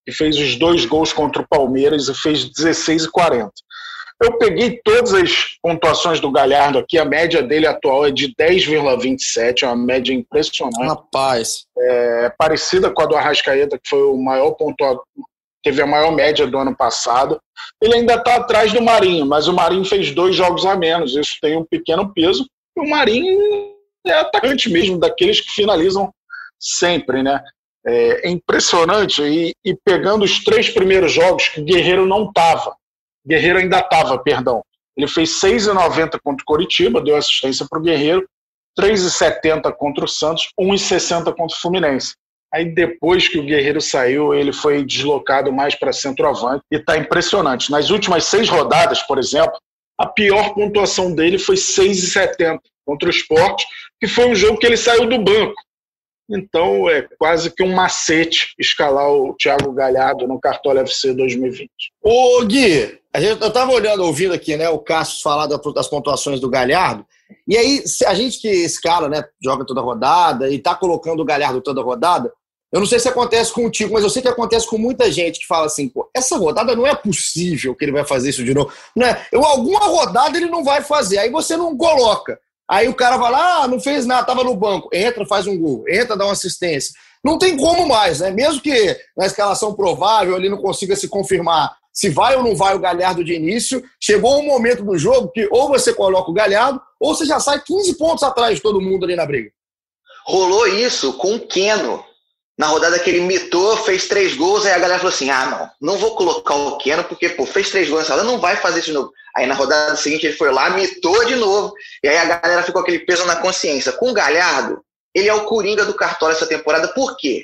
que 0.05 0.11
fez 0.11 0.37
os 0.37 0.57
dois 0.57 0.85
gols 0.85 1.13
contra 1.13 1.41
o 1.41 1.47
Palmeiras 1.47 2.09
e 2.09 2.13
fez 2.13 2.43
16 2.51 3.05
e 3.05 3.09
40. 3.09 3.49
Eu 4.21 4.37
peguei 4.37 4.79
todas 4.83 5.13
as 5.13 5.57
pontuações 5.61 6.19
do 6.19 6.31
Galhardo 6.31 6.79
aqui, 6.79 6.97
a 6.97 7.05
média 7.05 7.41
dele 7.41 7.67
atual 7.67 8.05
é 8.05 8.11
de 8.11 8.33
10,27, 8.35 9.63
é 9.63 9.67
uma 9.67 9.75
média 9.75 10.13
impressionante. 10.13 10.87
Rapaz. 10.87 11.65
É, 11.77 12.31
parecida 12.37 12.89
com 12.89 13.01
a 13.01 13.05
do 13.05 13.15
Arrascaeta, 13.15 13.77
que 13.77 13.89
foi 13.89 14.01
o 14.03 14.17
maior 14.17 14.51
pontuador, 14.51 15.03
teve 15.63 15.81
a 15.81 15.87
maior 15.87 16.11
média 16.11 16.45
do 16.45 16.57
ano 16.57 16.75
passado. 16.75 17.39
Ele 17.81 17.95
ainda 17.95 18.15
está 18.15 18.35
atrás 18.35 18.71
do 18.71 18.81
Marinho, 18.81 19.25
mas 19.25 19.47
o 19.47 19.53
Marinho 19.53 19.85
fez 19.85 20.11
dois 20.11 20.35
jogos 20.35 20.65
a 20.65 20.75
menos, 20.75 21.15
isso 21.15 21.37
tem 21.41 21.57
um 21.57 21.65
pequeno 21.65 22.13
peso. 22.13 22.45
E 22.77 22.81
o 22.81 22.89
Marinho 22.89 23.73
é 24.05 24.13
atacante 24.13 24.69
mesmo, 24.69 24.99
daqueles 24.99 25.39
que 25.41 25.51
finalizam 25.51 26.13
sempre, 26.59 27.23
né? 27.23 27.41
É, 27.85 28.29
impressionante. 28.29 29.21
E, 29.21 29.53
e 29.65 29.75
pegando 29.83 30.23
os 30.23 30.43
três 30.43 30.69
primeiros 30.69 31.11
jogos 31.11 31.49
que 31.49 31.61
o 31.61 31.65
Guerreiro 31.65 32.05
não 32.05 32.27
estava, 32.27 32.75
Guerreiro 33.25 33.59
ainda 33.59 33.79
estava, 33.79 34.17
perdão. 34.17 34.63
Ele 34.95 35.07
fez 35.07 35.29
6,90 35.41 36.19
contra 36.23 36.43
o 36.43 36.45
Coritiba, 36.45 37.01
deu 37.01 37.15
assistência 37.15 37.65
para 37.69 37.79
o 37.79 37.81
Guerreiro, 37.81 38.27
3,70 38.79 39.71
contra 39.73 40.05
o 40.05 40.07
Santos, 40.07 40.49
1,60 40.59 41.25
contra 41.35 41.55
o 41.55 41.61
Fluminense. 41.61 42.15
Aí 42.53 42.65
depois 42.65 43.27
que 43.27 43.39
o 43.39 43.43
Guerreiro 43.43 43.81
saiu, 43.81 44.33
ele 44.33 44.53
foi 44.53 44.85
deslocado 44.85 45.51
mais 45.51 45.73
para 45.73 45.91
centroavante 45.91 46.63
e 46.71 46.75
está 46.75 46.97
impressionante. 46.97 47.71
Nas 47.71 47.89
últimas 47.89 48.25
seis 48.25 48.47
rodadas, 48.47 49.01
por 49.03 49.17
exemplo, 49.17 49.57
a 49.99 50.05
pior 50.05 50.53
pontuação 50.53 51.13
dele 51.15 51.39
foi 51.39 51.55
6,70 51.55 52.59
contra 52.85 53.07
o 53.07 53.11
Sport, 53.11 53.63
que 53.99 54.07
foi 54.07 54.27
um 54.27 54.35
jogo 54.35 54.59
que 54.59 54.67
ele 54.67 54.77
saiu 54.77 55.07
do 55.07 55.17
banco. 55.17 55.55
Então 56.29 56.89
é 56.89 57.07
quase 57.19 57.51
que 57.51 57.63
um 57.63 57.73
macete 57.73 58.53
escalar 58.57 59.09
o 59.09 59.35
Thiago 59.35 59.71
Galhardo 59.73 60.27
no 60.27 60.39
Cartola 60.39 60.81
FC 60.81 61.13
2020. 61.13 61.69
Ô 62.01 62.43
Gui, 62.45 62.99
eu 63.13 63.47
estava 63.47 63.71
olhando, 63.71 64.03
ouvindo 64.03 64.33
aqui, 64.33 64.55
né, 64.55 64.69
o 64.69 64.79
Cássio 64.79 65.21
falar 65.21 65.47
das 65.47 65.87
pontuações 65.87 66.39
do 66.39 66.49
Galhardo, 66.49 67.05
e 67.47 67.57
aí 67.57 67.83
a 68.07 68.13
gente 68.13 68.39
que 68.39 68.47
escala, 68.47 69.09
né, 69.09 69.23
joga 69.43 69.65
toda 69.65 69.81
rodada 69.81 70.49
e 70.49 70.55
está 70.55 70.73
colocando 70.75 71.21
o 71.21 71.25
Galhardo 71.25 71.61
toda 71.61 71.81
rodada, 71.81 72.31
eu 72.73 72.79
não 72.79 72.87
sei 72.87 72.97
se 72.97 73.07
acontece 73.07 73.53
contigo, 73.53 73.93
mas 73.93 74.03
eu 74.03 74.09
sei 74.09 74.23
que 74.23 74.27
acontece 74.27 74.67
com 74.67 74.79
muita 74.79 75.11
gente 75.11 75.41
que 75.41 75.45
fala 75.45 75.67
assim, 75.67 75.87
pô, 75.87 76.09
essa 76.11 76.35
rodada 76.37 76.75
não 76.75 76.87
é 76.87 76.95
possível 76.95 77.75
que 77.75 77.85
ele 77.85 77.91
vai 77.91 78.03
fazer 78.03 78.31
isso 78.31 78.43
de 78.43 78.51
novo. 78.51 78.73
Não 78.95 79.05
é? 79.05 79.27
Eu, 79.31 79.45
alguma 79.45 79.81
rodada 79.81 80.35
ele 80.35 80.49
não 80.49 80.63
vai 80.63 80.81
fazer, 80.81 81.19
aí 81.19 81.29
você 81.29 81.55
não 81.55 81.77
coloca. 81.77 82.39
Aí 82.69 82.87
o 82.87 82.95
cara 82.95 83.17
vai 83.17 83.31
lá, 83.31 83.63
ah, 83.63 83.67
não 83.67 83.79
fez 83.79 84.05
nada, 84.05 84.25
tava 84.25 84.43
no 84.43 84.55
banco. 84.55 84.89
Entra, 84.93 85.25
faz 85.25 85.47
um 85.47 85.57
gol. 85.57 85.83
Entra, 85.87 86.15
dá 86.15 86.25
uma 86.25 86.33
assistência. 86.33 86.93
Não 87.23 87.37
tem 87.37 87.55
como 87.57 87.87
mais, 87.87 88.19
né? 88.19 88.31
Mesmo 88.31 88.61
que 88.61 88.97
na 89.15 89.25
escalação 89.25 89.73
provável 89.73 90.35
ele 90.35 90.49
não 90.49 90.57
consiga 90.57 90.95
se 90.95 91.07
confirmar 91.07 91.75
se 91.93 92.09
vai 92.09 92.35
ou 92.35 92.43
não 92.43 92.55
vai 92.55 92.75
o 92.75 92.79
Galhardo 92.79 93.23
de 93.23 93.33
início, 93.35 93.83
chegou 94.01 94.39
um 94.39 94.45
momento 94.45 94.83
do 94.83 94.97
jogo 94.97 95.29
que 95.29 95.47
ou 95.51 95.67
você 95.67 95.93
coloca 95.93 96.31
o 96.31 96.33
Galhardo 96.33 96.81
ou 96.99 97.13
você 97.13 97.23
já 97.23 97.39
sai 97.39 97.61
15 97.61 97.97
pontos 97.97 98.23
atrás 98.23 98.55
de 98.55 98.61
todo 98.61 98.81
mundo 98.81 99.05
ali 99.05 99.15
na 99.15 99.25
briga. 99.25 99.51
Rolou 100.25 100.65
isso 100.67 101.13
com 101.13 101.35
o 101.35 101.39
Keno. 101.39 102.03
Na 102.63 102.69
rodada 102.69 102.97
que 102.97 103.09
ele 103.09 103.19
mitou, 103.19 103.75
fez 103.75 104.07
três 104.07 104.37
gols, 104.37 104.65
aí 104.65 104.71
a 104.71 104.79
galera 104.79 104.97
falou 104.97 105.13
assim: 105.13 105.29
ah, 105.29 105.45
não, 105.81 105.91
não 105.91 105.99
vou 105.99 106.15
colocar 106.15 106.55
o 106.55 106.77
Keno, 106.77 107.03
porque, 107.03 107.27
pô, 107.27 107.45
fez 107.45 107.69
três 107.69 107.89
gols 107.89 108.03
nessa 108.03 108.13
rodada, 108.13 108.31
não 108.31 108.39
vai 108.39 108.55
fazer 108.55 108.79
isso 108.79 108.87
de 108.87 108.93
novo. 108.93 109.11
Aí 109.35 109.45
na 109.45 109.53
rodada 109.53 109.97
seguinte 109.97 110.27
ele 110.27 110.37
foi 110.37 110.49
lá, 110.49 110.69
mitou 110.69 111.25
de 111.25 111.35
novo, 111.35 111.73
e 112.01 112.07
aí 112.07 112.17
a 112.17 112.23
galera 112.23 112.63
ficou 112.63 112.81
aquele 112.81 112.99
peso 112.99 113.25
na 113.25 113.35
consciência. 113.35 113.91
Com 113.91 114.11
o 114.11 114.13
Galhardo, 114.13 114.81
ele 115.13 115.27
é 115.27 115.33
o 115.33 115.43
Coringa 115.43 115.83
do 115.83 115.93
Cartola 115.93 116.31
essa 116.31 116.47
temporada, 116.47 116.87
por 116.93 117.17
quê? 117.17 117.43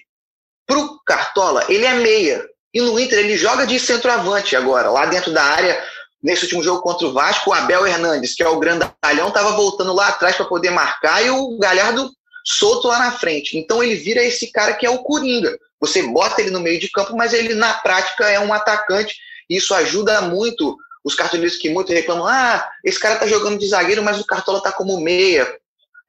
Pro 0.66 0.98
Cartola, 1.06 1.66
ele 1.68 1.86
é 1.86 1.96
meia. 1.96 2.46
E 2.74 2.80
no 2.80 2.98
Inter 2.98 3.20
ele 3.20 3.36
joga 3.36 3.68
de 3.68 3.78
centroavante 3.78 4.56
agora, 4.56 4.90
lá 4.90 5.06
dentro 5.06 5.34
da 5.34 5.44
área. 5.44 5.84
Nesse 6.24 6.44
último 6.44 6.64
jogo 6.64 6.82
contra 6.82 7.06
o 7.06 7.12
Vasco, 7.12 7.50
o 7.50 7.54
Abel 7.54 7.86
Hernandes, 7.86 8.36
que 8.36 8.44
é 8.44 8.48
o 8.48 8.58
grandalhão, 8.58 9.28
estava 9.28 9.52
voltando 9.52 9.94
lá 9.94 10.08
atrás 10.08 10.38
para 10.38 10.46
poder 10.46 10.70
marcar 10.70 11.22
e 11.22 11.30
o 11.30 11.58
Galhardo 11.58 12.10
solto 12.44 12.88
lá 12.88 13.00
na 13.00 13.12
frente. 13.12 13.58
Então 13.58 13.84
ele 13.84 13.96
vira 13.96 14.24
esse 14.24 14.52
cara 14.52 14.74
que 14.74 14.86
é 14.86 14.90
o 14.90 15.04
Coringa. 15.04 15.58
Você 15.80 16.04
bota 16.04 16.42
ele 16.42 16.52
no 16.52 16.60
meio 16.60 16.80
de 16.80 16.90
campo, 16.90 17.16
mas 17.16 17.34
ele 17.34 17.54
na 17.54 17.74
prática 17.76 18.30
é 18.30 18.40
um 18.40 18.54
atacante. 18.54 19.16
Isso 19.50 19.74
ajuda 19.74 20.22
muito 20.22 20.78
os 21.04 21.16
cartoleiros 21.16 21.58
que 21.58 21.70
muito 21.70 21.92
reclamam: 21.92 22.28
ah, 22.28 22.68
esse 22.84 23.00
cara 23.00 23.16
tá 23.16 23.28
jogando 23.28 23.58
de 23.58 23.68
zagueiro, 23.68 24.04
mas 24.04 24.20
o 24.20 24.26
Cartola 24.26 24.62
tá 24.62 24.72
como 24.72 25.00
meia. 25.00 25.48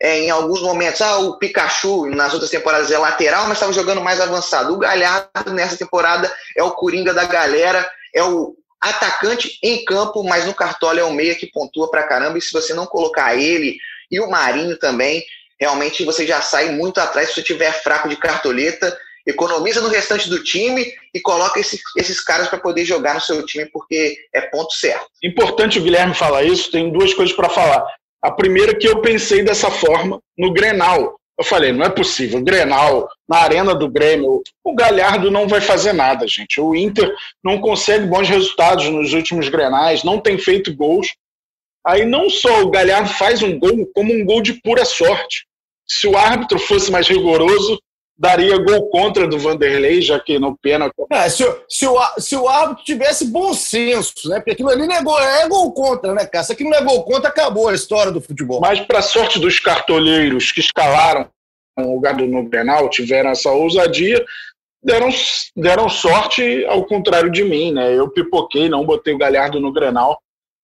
É, 0.02 0.19
em 0.19 0.31
alguns 0.31 0.62
momentos, 0.62 1.02
ah, 1.02 1.19
o 1.19 1.38
Pikachu 1.38 2.07
nas 2.07 2.33
outras 2.33 2.50
temporadas 2.50 2.90
é 2.90 2.97
lateral, 2.97 3.45
mas 3.45 3.59
estava 3.59 3.73
jogando 3.73 4.00
mais 4.00 4.19
avançado. 4.19 4.73
O 4.73 4.78
Galhardo 4.78 5.52
nessa 5.52 5.76
temporada 5.76 6.35
é 6.57 6.62
o 6.62 6.71
coringa 6.71 7.12
da 7.12 7.25
galera, 7.25 7.88
é 8.14 8.23
o 8.25 8.57
atacante 8.81 9.59
em 9.62 9.85
campo, 9.85 10.25
mas 10.25 10.47
no 10.47 10.54
Cartola 10.54 11.00
é 11.00 11.04
o 11.04 11.12
meia 11.12 11.35
que 11.35 11.50
pontua 11.50 11.90
pra 11.90 12.07
caramba. 12.07 12.38
E 12.38 12.40
se 12.43 12.50
você 12.50 12.73
não 12.73 12.87
colocar 12.87 13.37
ele 13.37 13.76
e 14.11 14.19
o 14.19 14.31
Marinho 14.31 14.78
também, 14.78 15.23
realmente 15.61 16.05
você 16.05 16.26
já 16.26 16.40
sai 16.40 16.71
muito 16.71 16.99
atrás 16.99 17.29
se 17.29 17.35
você 17.35 17.43
tiver 17.43 17.73
fraco 17.83 18.09
de 18.09 18.17
cartoleta. 18.17 18.97
Economiza 19.26 19.83
no 19.83 19.88
restante 19.88 20.31
do 20.31 20.43
time 20.43 20.93
e 21.14 21.21
coloca 21.21 21.61
esse, 21.61 21.79
esses 21.97 22.25
caras 22.25 22.49
para 22.49 22.59
poder 22.59 22.87
jogar 22.87 23.14
no 23.14 23.21
seu 23.21 23.45
time, 23.45 23.67
porque 23.67 24.17
é 24.35 24.40
ponto 24.40 24.73
certo. 24.73 25.07
Importante 25.23 25.79
o 25.79 25.83
Guilherme 25.83 26.14
falar 26.14 26.43
isso, 26.43 26.71
tem 26.71 26.90
duas 26.90 27.12
coisas 27.12 27.37
para 27.37 27.50
falar. 27.50 27.85
A 28.23 28.31
primeira 28.31 28.75
que 28.75 28.88
eu 28.88 29.00
pensei 29.00 29.43
dessa 29.43 29.71
forma 29.71 30.21
no 30.37 30.52
Grenal. 30.52 31.21
Eu 31.38 31.45
falei, 31.45 31.73
não 31.73 31.85
é 31.85 31.88
possível. 31.88 32.43
Grenal, 32.43 33.09
na 33.29 33.38
arena 33.38 33.75
do 33.75 33.88
Grêmio, 33.88 34.43
o 34.62 34.75
Galhardo 34.75 35.31
não 35.31 35.49
vai 35.49 35.61
fazer 35.61 35.93
nada, 35.95 36.26
gente. 36.26 36.61
O 36.61 36.75
Inter 36.75 37.14
não 37.43 37.61
consegue 37.61 38.07
bons 38.07 38.29
resultados 38.29 38.87
nos 38.90 39.14
últimos 39.14 39.49
Grenais, 39.49 40.05
não 40.05 40.21
tem 40.21 40.37
feito 40.37 40.75
gols. 40.75 41.14
Aí 41.87 42.05
não 42.05 42.29
só 42.29 42.61
o 42.61 42.71
Galhardo 42.71 43.09
faz 43.09 43.43
um 43.43 43.59
gol, 43.59 43.90
como 43.95 44.12
um 44.12 44.25
gol 44.25 44.43
de 44.43 44.55
pura 44.55 44.85
sorte. 44.85 45.47
Se 45.90 46.06
o 46.06 46.16
árbitro 46.16 46.59
fosse 46.59 46.88
mais 46.90 47.09
rigoroso, 47.09 47.76
daria 48.16 48.56
gol 48.59 48.88
contra 48.90 49.26
do 49.26 49.38
Vanderlei, 49.38 50.00
já 50.00 50.20
que 50.20 50.38
no 50.38 50.56
pênalti. 50.56 50.94
É, 51.11 51.28
se, 51.28 51.42
se, 51.68 51.87
o, 51.87 51.99
se 52.18 52.37
o 52.37 52.47
árbitro 52.49 52.85
tivesse 52.85 53.25
bom 53.25 53.52
senso, 53.54 54.28
né? 54.28 54.37
Porque 54.37 54.52
aquilo 54.52 54.68
ali 54.68 54.87
não 54.87 54.94
é 54.94 55.02
gol, 55.02 55.18
é 55.18 55.49
gol 55.49 55.73
contra, 55.73 56.14
né, 56.14 56.25
cara? 56.26 56.44
Se 56.44 56.52
aquilo 56.52 56.70
não 56.70 56.78
é 56.78 56.85
gol 56.85 57.02
contra, 57.02 57.28
acabou 57.28 57.68
a 57.68 57.75
história 57.75 58.12
do 58.12 58.20
futebol. 58.20 58.61
Mas, 58.61 58.78
para 58.80 59.02
sorte 59.02 59.40
dos 59.40 59.59
cartoleiros 59.59 60.52
que 60.52 60.61
escalaram 60.61 61.28
o 61.76 61.99
gado 61.99 62.26
no 62.26 62.47
Grenal, 62.47 62.88
tiveram 62.90 63.30
essa 63.30 63.50
ousadia, 63.50 64.25
deram, 64.85 65.09
deram 65.56 65.88
sorte 65.88 66.64
ao 66.66 66.85
contrário 66.85 67.32
de 67.32 67.42
mim, 67.42 67.73
né? 67.73 67.92
Eu 67.99 68.11
pipoquei, 68.11 68.68
não 68.68 68.85
botei 68.85 69.12
o 69.12 69.18
Galhardo 69.18 69.59
no 69.59 69.73
Grenal, 69.73 70.20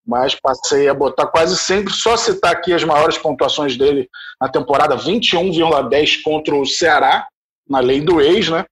mas 0.07 0.35
passei 0.35 0.89
a 0.89 0.95
botar 0.95 1.27
quase 1.27 1.57
sempre, 1.57 1.93
só 1.93 2.17
citar 2.17 2.53
aqui 2.53 2.73
as 2.73 2.85
maiores 2.85 3.19
pontuações 3.19 3.77
dele 3.77 4.09
na 4.41 4.49
temporada, 4.49 4.97
21,10 4.97 6.23
contra 6.23 6.55
o 6.55 6.65
Ceará, 6.65 7.27
na 7.69 7.81
lei 7.81 8.01
do 8.01 8.21
ex, 8.21 8.49
né? 8.49 8.65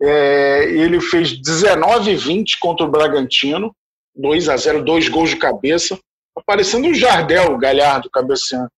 É, 0.00 0.64
ele 0.70 1.00
fez 1.00 1.40
19 1.40 2.14
20 2.14 2.58
contra 2.60 2.86
o 2.86 2.90
Bragantino, 2.90 3.74
2 4.14 4.48
a 4.48 4.56
0 4.56 4.84
dois 4.84 5.08
gols 5.08 5.30
de 5.30 5.36
cabeça, 5.36 5.98
aparecendo 6.36 6.88
o 6.88 6.94
Jardel, 6.94 7.52
o 7.52 7.58
Galhardo, 7.58 8.10
cabeceando. 8.10 8.70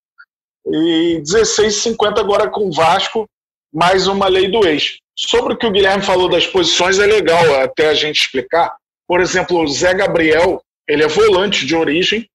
E 0.66 1.20
16 1.20 1.74
50 1.82 2.20
agora 2.20 2.50
com 2.50 2.68
o 2.68 2.72
Vasco, 2.72 3.26
mais 3.72 4.06
uma 4.06 4.28
lei 4.28 4.50
do 4.50 4.66
ex. 4.66 4.96
Sobre 5.18 5.54
o 5.54 5.56
que 5.56 5.66
o 5.66 5.70
Guilherme 5.70 6.02
falou 6.02 6.28
das 6.28 6.46
posições, 6.46 6.98
é 6.98 7.06
legal 7.06 7.60
até 7.60 7.88
a 7.88 7.94
gente 7.94 8.20
explicar. 8.20 8.74
Por 9.06 9.20
exemplo, 9.20 9.62
o 9.62 9.68
Zé 9.68 9.94
Gabriel, 9.94 10.60
ele 10.88 11.02
é 11.02 11.08
volante 11.08 11.66
de 11.66 11.74
origem, 11.74 12.28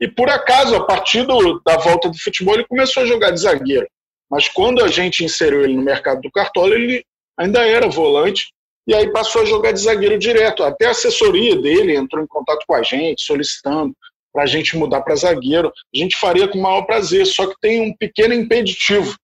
e 0.00 0.06
por 0.06 0.30
acaso, 0.30 0.76
a 0.76 0.84
partir 0.84 1.24
do, 1.24 1.60
da 1.60 1.76
volta 1.76 2.08
do 2.08 2.18
futebol, 2.18 2.54
ele 2.54 2.66
começou 2.66 3.02
a 3.02 3.06
jogar 3.06 3.30
de 3.30 3.40
zagueiro. 3.40 3.88
Mas 4.30 4.48
quando 4.48 4.84
a 4.84 4.88
gente 4.88 5.24
inseriu 5.24 5.64
ele 5.64 5.74
no 5.74 5.82
mercado 5.82 6.20
do 6.20 6.30
Cartola, 6.30 6.74
ele 6.74 7.04
ainda 7.36 7.66
era 7.66 7.88
volante, 7.88 8.52
e 8.86 8.94
aí 8.94 9.10
passou 9.12 9.42
a 9.42 9.44
jogar 9.44 9.72
de 9.72 9.80
zagueiro 9.80 10.18
direto. 10.18 10.62
Até 10.62 10.86
a 10.86 10.90
assessoria 10.90 11.60
dele 11.60 11.96
entrou 11.96 12.22
em 12.22 12.26
contato 12.26 12.64
com 12.66 12.74
a 12.74 12.82
gente, 12.82 13.22
solicitando 13.22 13.94
para 14.32 14.44
a 14.44 14.46
gente 14.46 14.76
mudar 14.76 15.02
para 15.02 15.16
zagueiro. 15.16 15.68
A 15.94 15.98
gente 15.98 16.16
faria 16.16 16.48
com 16.48 16.58
o 16.58 16.62
maior 16.62 16.82
prazer, 16.82 17.26
só 17.26 17.46
que 17.46 17.54
tem 17.60 17.82
um 17.82 17.94
pequeno 17.94 18.32
impeditivo. 18.32 19.14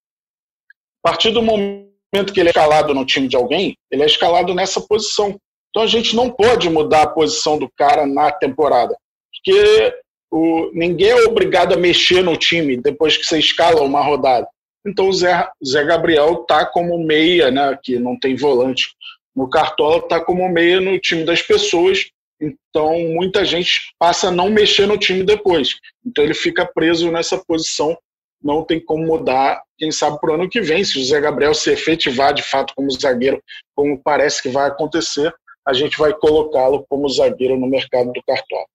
A 1.02 1.10
partir 1.10 1.30
do 1.30 1.42
momento 1.42 2.32
que 2.32 2.40
ele 2.40 2.48
é 2.48 2.50
escalado 2.50 2.92
no 2.94 3.06
time 3.06 3.28
de 3.28 3.36
alguém, 3.36 3.76
ele 3.90 4.02
é 4.02 4.06
escalado 4.06 4.54
nessa 4.54 4.80
posição. 4.80 5.38
Então 5.74 5.82
a 5.82 5.88
gente 5.88 6.14
não 6.14 6.30
pode 6.30 6.70
mudar 6.70 7.02
a 7.02 7.10
posição 7.10 7.58
do 7.58 7.68
cara 7.76 8.06
na 8.06 8.30
temporada, 8.30 8.96
porque 9.34 9.92
o, 10.30 10.70
ninguém 10.72 11.08
é 11.08 11.24
obrigado 11.24 11.74
a 11.74 11.76
mexer 11.76 12.22
no 12.22 12.36
time 12.36 12.76
depois 12.76 13.16
que 13.16 13.24
você 13.24 13.40
escala 13.40 13.82
uma 13.82 14.00
rodada. 14.00 14.46
Então 14.86 15.08
o 15.08 15.12
Zé, 15.12 15.48
Zé 15.66 15.82
Gabriel 15.82 16.44
tá 16.46 16.64
como 16.64 17.04
meia, 17.04 17.50
né, 17.50 17.76
que 17.82 17.98
não 17.98 18.16
tem 18.16 18.36
volante 18.36 18.84
no 19.34 19.50
Cartola, 19.50 20.06
tá 20.06 20.20
como 20.20 20.48
meia 20.48 20.80
no 20.80 20.96
time 21.00 21.24
das 21.24 21.42
pessoas. 21.42 22.04
Então 22.40 22.96
muita 23.08 23.44
gente 23.44 23.92
passa 23.98 24.28
a 24.28 24.30
não 24.30 24.50
mexer 24.50 24.86
no 24.86 24.96
time 24.96 25.24
depois. 25.24 25.74
Então 26.06 26.22
ele 26.22 26.34
fica 26.34 26.64
preso 26.64 27.10
nessa 27.10 27.36
posição 27.36 27.98
não 28.44 28.62
tem 28.62 28.78
como 28.78 29.06
mudar, 29.06 29.62
quem 29.78 29.90
sabe, 29.90 30.20
para 30.20 30.30
o 30.30 30.34
ano 30.34 30.50
que 30.50 30.60
vem. 30.60 30.84
Se 30.84 30.98
o 30.98 31.04
Zé 31.04 31.18
Gabriel 31.18 31.54
se 31.54 31.70
efetivar 31.70 32.34
de 32.34 32.42
fato 32.42 32.74
como 32.76 32.90
zagueiro, 32.90 33.42
como 33.74 33.98
parece 34.04 34.42
que 34.42 34.50
vai 34.50 34.68
acontecer, 34.68 35.34
a 35.66 35.72
gente 35.72 35.96
vai 35.96 36.12
colocá-lo 36.12 36.84
como 36.88 37.08
zagueiro 37.08 37.58
no 37.58 37.66
mercado 37.66 38.12
do 38.12 38.22
cartola. 38.22 38.66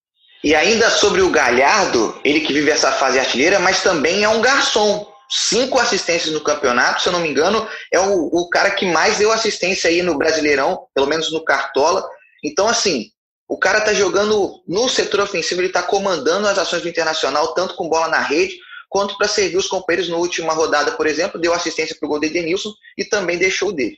E 0.43 0.55
ainda 0.55 0.89
sobre 0.89 1.21
o 1.21 1.29
Galhardo, 1.29 2.19
ele 2.23 2.41
que 2.41 2.53
vive 2.53 2.71
essa 2.71 2.91
fase 2.91 3.19
artilheira, 3.19 3.59
mas 3.59 3.83
também 3.83 4.23
é 4.23 4.29
um 4.29 4.41
garçom. 4.41 5.07
Cinco 5.29 5.77
assistências 5.77 6.33
no 6.33 6.41
campeonato, 6.41 7.01
se 7.01 7.09
eu 7.09 7.13
não 7.13 7.19
me 7.19 7.29
engano, 7.29 7.67
é 7.91 7.99
o, 7.99 8.29
o 8.31 8.49
cara 8.49 8.71
que 8.71 8.85
mais 8.85 9.17
deu 9.17 9.31
assistência 9.31 9.89
aí 9.89 10.01
no 10.01 10.17
Brasileirão, 10.17 10.87
pelo 10.95 11.07
menos 11.07 11.31
no 11.31 11.43
Cartola. 11.43 12.03
Então, 12.43 12.67
assim, 12.67 13.11
o 13.47 13.57
cara 13.57 13.81
tá 13.81 13.93
jogando 13.93 14.63
no 14.67 14.89
setor 14.89 15.19
ofensivo, 15.19 15.61
ele 15.61 15.69
tá 15.69 15.83
comandando 15.83 16.47
as 16.47 16.57
ações 16.57 16.81
do 16.81 16.89
Internacional, 16.89 17.53
tanto 17.53 17.75
com 17.75 17.89
bola 17.89 18.07
na 18.07 18.21
rede, 18.21 18.57
quanto 18.89 19.17
para 19.17 19.27
servir 19.27 19.57
os 19.57 19.67
companheiros 19.67 20.09
na 20.09 20.17
última 20.17 20.53
rodada, 20.53 20.93
por 20.93 21.05
exemplo, 21.05 21.39
deu 21.39 21.53
assistência 21.53 21.95
para 21.99 22.07
o 22.07 22.09
gol 22.09 22.19
de 22.19 22.27
Edenilson 22.27 22.73
e 22.97 23.05
também 23.05 23.37
deixou 23.37 23.71
dele. 23.71 23.97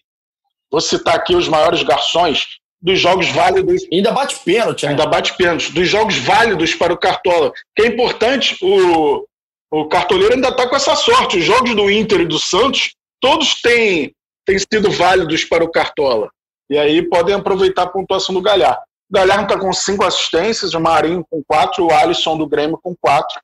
Vou 0.69 0.81
citar 0.81 1.15
aqui 1.15 1.35
os 1.35 1.47
maiores 1.47 1.83
garçons 1.83 2.60
dos 2.81 2.99
jogos 2.99 3.29
válidos. 3.29 3.83
Ainda 3.91 4.11
bate 4.11 4.39
pênalti, 4.43 4.87
Ainda 4.87 5.05
bate 5.05 5.35
pênalti. 5.37 5.71
Dos 5.71 5.87
jogos 5.87 6.17
válidos 6.17 6.73
para 6.73 6.93
o 6.93 6.97
Cartola. 6.97 7.51
Que 7.75 7.83
é 7.83 7.87
importante, 7.87 8.57
o, 8.61 9.25
o 9.71 9.87
Cartoleiro 9.87 10.33
ainda 10.33 10.49
está 10.49 10.67
com 10.67 10.75
essa 10.75 10.95
sorte. 10.95 11.37
Os 11.37 11.45
jogos 11.45 11.75
do 11.75 11.89
Inter 11.91 12.21
e 12.21 12.25
do 12.25 12.39
Santos, 12.39 12.95
todos 13.19 13.61
têm, 13.61 14.13
têm 14.45 14.57
sido 14.57 14.89
válidos 14.89 15.45
para 15.45 15.63
o 15.63 15.71
Cartola. 15.71 16.29
E 16.69 16.77
aí 16.77 17.01
podem 17.07 17.35
aproveitar 17.35 17.83
a 17.83 17.89
pontuação 17.89 18.33
do 18.33 18.41
Galhardo. 18.41 18.81
O 19.09 19.13
Galhardo 19.13 19.43
está 19.43 19.59
com 19.59 19.73
cinco 19.73 20.05
assistências, 20.05 20.73
o 20.73 20.79
Marinho 20.79 21.25
com 21.29 21.43
quatro, 21.43 21.85
o 21.85 21.91
Alisson 21.91 22.37
do 22.37 22.47
Grêmio 22.47 22.79
com 22.81 22.95
quatro. 22.95 23.39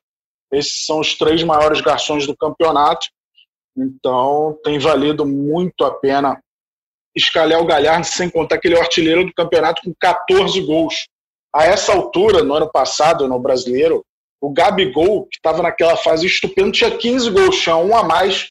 Esses 0.50 0.86
são 0.86 1.00
os 1.00 1.14
três 1.14 1.44
maiores 1.44 1.82
garçons 1.82 2.26
do 2.26 2.34
campeonato. 2.34 3.06
Então, 3.76 4.58
tem 4.64 4.78
valido 4.78 5.26
muito 5.26 5.84
a 5.84 5.90
pena 5.90 6.40
escalhar 7.14 7.60
o 7.60 7.66
Galhardo, 7.66 8.06
sem 8.06 8.30
contar 8.30 8.58
que 8.58 8.68
ele 8.68 8.74
é 8.74 8.78
o 8.78 8.82
artilheiro 8.82 9.24
do 9.24 9.34
campeonato 9.34 9.82
com 9.82 9.92
14 9.98 10.60
gols. 10.62 11.08
A 11.54 11.64
essa 11.64 11.92
altura, 11.92 12.42
no 12.42 12.54
ano 12.54 12.70
passado, 12.70 13.26
no 13.26 13.38
brasileiro, 13.38 14.04
o 14.40 14.50
Gabigol, 14.50 15.26
que 15.26 15.36
estava 15.36 15.62
naquela 15.62 15.96
fase 15.96 16.26
estupenda, 16.26 16.70
tinha 16.70 16.90
15 16.90 17.30
gols, 17.30 17.60
tinha 17.60 17.76
um 17.76 17.96
a 17.96 18.04
mais 18.04 18.48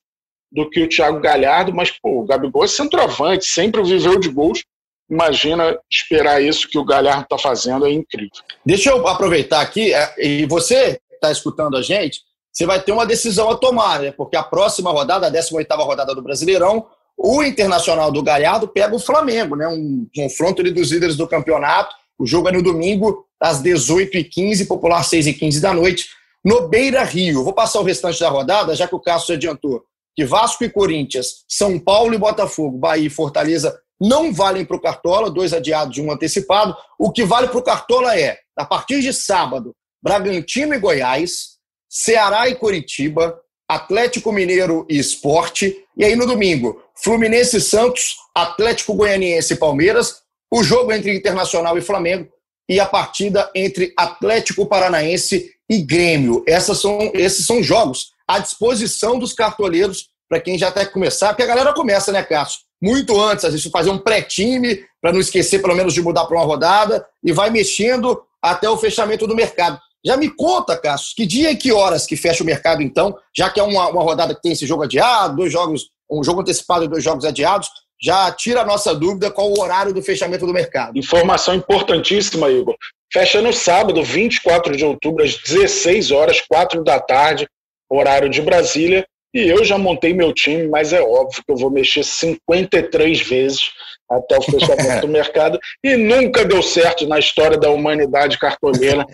do 0.51 0.69
que 0.69 0.83
o 0.83 0.89
Thiago 0.89 1.19
Galhardo, 1.19 1.73
mas 1.73 1.91
pô, 1.91 2.21
o 2.21 2.25
Gabigol 2.25 2.63
é 2.63 2.67
centroavante, 2.67 3.45
sempre 3.45 3.83
viveu 3.83 4.19
de 4.19 4.29
gols. 4.29 4.63
Imagina 5.09 5.77
esperar 5.89 6.41
isso 6.41 6.67
que 6.67 6.77
o 6.77 6.83
Galhardo 6.83 7.23
está 7.23 7.37
fazendo, 7.37 7.85
é 7.85 7.91
incrível. 7.91 8.29
Deixa 8.65 8.89
eu 8.89 9.07
aproveitar 9.07 9.61
aqui, 9.61 9.93
é, 9.93 10.13
e 10.17 10.45
você 10.45 10.99
está 11.13 11.31
escutando 11.31 11.77
a 11.77 11.81
gente, 11.81 12.21
você 12.51 12.65
vai 12.65 12.81
ter 12.81 12.91
uma 12.91 13.05
decisão 13.05 13.49
a 13.49 13.55
tomar, 13.55 13.99
né? 13.99 14.11
Porque 14.11 14.35
a 14.35 14.43
próxima 14.43 14.91
rodada, 14.91 15.27
a 15.27 15.29
18 15.29 15.71
rodada 15.75 16.13
do 16.13 16.21
Brasileirão, 16.21 16.87
o 17.17 17.43
Internacional 17.43 18.11
do 18.11 18.21
Galhardo 18.21 18.67
pega 18.67 18.95
o 18.95 18.99
Flamengo, 18.99 19.55
né? 19.55 19.67
Um 19.67 20.07
confronto 20.15 20.61
ali 20.61 20.71
dos 20.71 20.91
líderes 20.91 21.15
do 21.15 21.27
campeonato. 21.27 21.95
O 22.19 22.25
jogo 22.25 22.49
é 22.49 22.51
no 22.51 22.61
domingo, 22.61 23.25
às 23.39 23.61
18h15, 23.61 24.67
popular 24.67 25.03
6h15 25.03 25.59
da 25.59 25.73
noite, 25.73 26.09
no 26.45 26.67
Beira 26.67 27.03
Rio. 27.03 27.43
Vou 27.43 27.53
passar 27.53 27.79
o 27.79 27.83
restante 27.83 28.19
da 28.19 28.29
rodada, 28.29 28.75
já 28.75 28.87
que 28.87 28.95
o 28.95 28.99
Cássio 28.99 29.35
adiantou 29.35 29.83
que 30.17 30.25
Vasco 30.25 30.63
e 30.63 30.69
Corinthians, 30.69 31.43
São 31.47 31.77
Paulo 31.77 32.15
e 32.15 32.17
Botafogo, 32.17 32.75
Bahia 32.75 33.05
e 33.05 33.09
Fortaleza 33.09 33.79
não 34.01 34.33
valem 34.33 34.65
para 34.65 34.75
o 34.75 34.81
Cartola, 34.81 35.29
dois 35.29 35.53
adiados 35.53 35.95
e 35.95 36.01
um 36.01 36.11
antecipado. 36.11 36.75
O 36.97 37.11
que 37.11 37.23
vale 37.23 37.47
para 37.47 37.59
o 37.59 37.63
Cartola 37.63 38.19
é, 38.19 38.39
a 38.57 38.65
partir 38.65 39.01
de 39.01 39.13
sábado, 39.13 39.75
Bragantino 40.01 40.73
e 40.73 40.79
Goiás, 40.79 41.57
Ceará 41.87 42.49
e 42.49 42.55
Curitiba, 42.55 43.39
Atlético 43.69 44.31
Mineiro 44.31 44.87
e 44.89 44.97
Esporte. 44.97 45.85
E 45.97 46.05
aí 46.05 46.15
no 46.15 46.27
domingo, 46.27 46.79
Fluminense 46.95 47.59
Santos, 47.59 48.17
Atlético 48.33 48.93
Goianiense 48.93 49.53
e 49.53 49.57
Palmeiras, 49.57 50.17
o 50.51 50.63
jogo 50.63 50.91
entre 50.91 51.15
Internacional 51.15 51.75
e 51.77 51.81
Flamengo 51.81 52.29
e 52.69 52.79
a 52.79 52.85
partida 52.85 53.49
entre 53.55 53.93
Atlético 53.97 54.67
Paranaense 54.67 55.51
e 55.67 55.81
Grêmio. 55.81 56.43
Essas 56.47 56.79
são, 56.79 57.11
esses 57.15 57.45
são 57.45 57.63
jogos 57.63 58.11
à 58.27 58.37
disposição 58.37 59.17
dos 59.17 59.33
cartoleiros 59.33 60.09
para 60.29 60.39
quem 60.39 60.57
já 60.57 60.71
que 60.71 60.85
começar, 60.87 61.29
porque 61.29 61.43
a 61.43 61.47
galera 61.47 61.73
começa, 61.73 62.11
né, 62.11 62.21
Cássio? 62.21 62.59
Muito 62.81 63.19
antes, 63.19 63.45
a 63.45 63.49
gente 63.49 63.69
fazer 63.71 63.89
um 63.89 63.97
pré-time, 63.97 64.85
para 65.01 65.11
não 65.11 65.19
esquecer 65.19 65.61
pelo 65.61 65.75
menos 65.75 65.93
de 65.93 66.01
mudar 66.01 66.25
para 66.25 66.37
uma 66.37 66.45
rodada, 66.45 67.07
e 67.23 67.31
vai 67.31 67.49
mexendo 67.49 68.21
até 68.41 68.69
o 68.69 68.77
fechamento 68.77 69.25
do 69.25 69.35
mercado. 69.35 69.79
Já 70.07 70.15
me 70.15 70.29
conta, 70.29 70.77
Cássio, 70.77 71.13
que 71.17 71.25
dia 71.25 71.51
e 71.51 71.57
que 71.57 71.69
horas 71.69 72.07
que 72.07 72.15
fecha 72.15 72.41
o 72.41 72.45
mercado, 72.45 72.81
então, 72.81 73.13
já 73.35 73.49
que 73.49 73.59
é 73.59 73.63
uma, 73.63 73.89
uma 73.89 74.01
rodada 74.01 74.33
que 74.33 74.41
tem 74.41 74.53
esse 74.53 74.65
jogo 74.65 74.83
adiado, 74.83 75.35
dois 75.35 75.51
jogos, 75.51 75.89
um 76.09 76.23
jogo 76.23 76.39
antecipado 76.39 76.85
e 76.85 76.87
dois 76.87 77.03
jogos 77.03 77.25
adiados, 77.25 77.69
já 78.01 78.31
tira 78.31 78.61
a 78.61 78.65
nossa 78.65 78.95
dúvida 78.95 79.29
qual 79.29 79.51
o 79.51 79.59
horário 79.59 79.93
do 79.93 80.01
fechamento 80.01 80.45
do 80.45 80.53
mercado. 80.53 80.97
Informação 80.97 81.53
importantíssima, 81.53 82.49
Igor. 82.49 82.77
Fecha 83.11 83.41
no 83.41 83.51
sábado, 83.51 84.01
24 84.01 84.77
de 84.77 84.85
outubro, 84.85 85.25
às 85.25 85.35
16 85.35 86.11
horas, 86.11 86.39
4 86.39 86.85
da 86.85 87.01
tarde, 87.01 87.45
horário 87.89 88.29
de 88.29 88.41
Brasília. 88.41 89.05
E 89.33 89.41
eu 89.41 89.65
já 89.65 89.77
montei 89.77 90.13
meu 90.13 90.31
time, 90.31 90.69
mas 90.69 90.93
é 90.93 91.01
óbvio 91.01 91.43
que 91.45 91.51
eu 91.51 91.57
vou 91.57 91.69
mexer 91.69 92.05
53 92.05 93.19
vezes 93.23 93.71
até 94.09 94.37
o 94.37 94.41
fechamento 94.41 95.01
do 95.01 95.07
mercado. 95.07 95.59
E 95.83 95.95
nunca 95.95 96.45
deu 96.45 96.61
certo 96.63 97.07
na 97.07 97.19
história 97.19 97.57
da 97.57 97.69
humanidade 97.69 98.39
cartoleira 98.39 99.05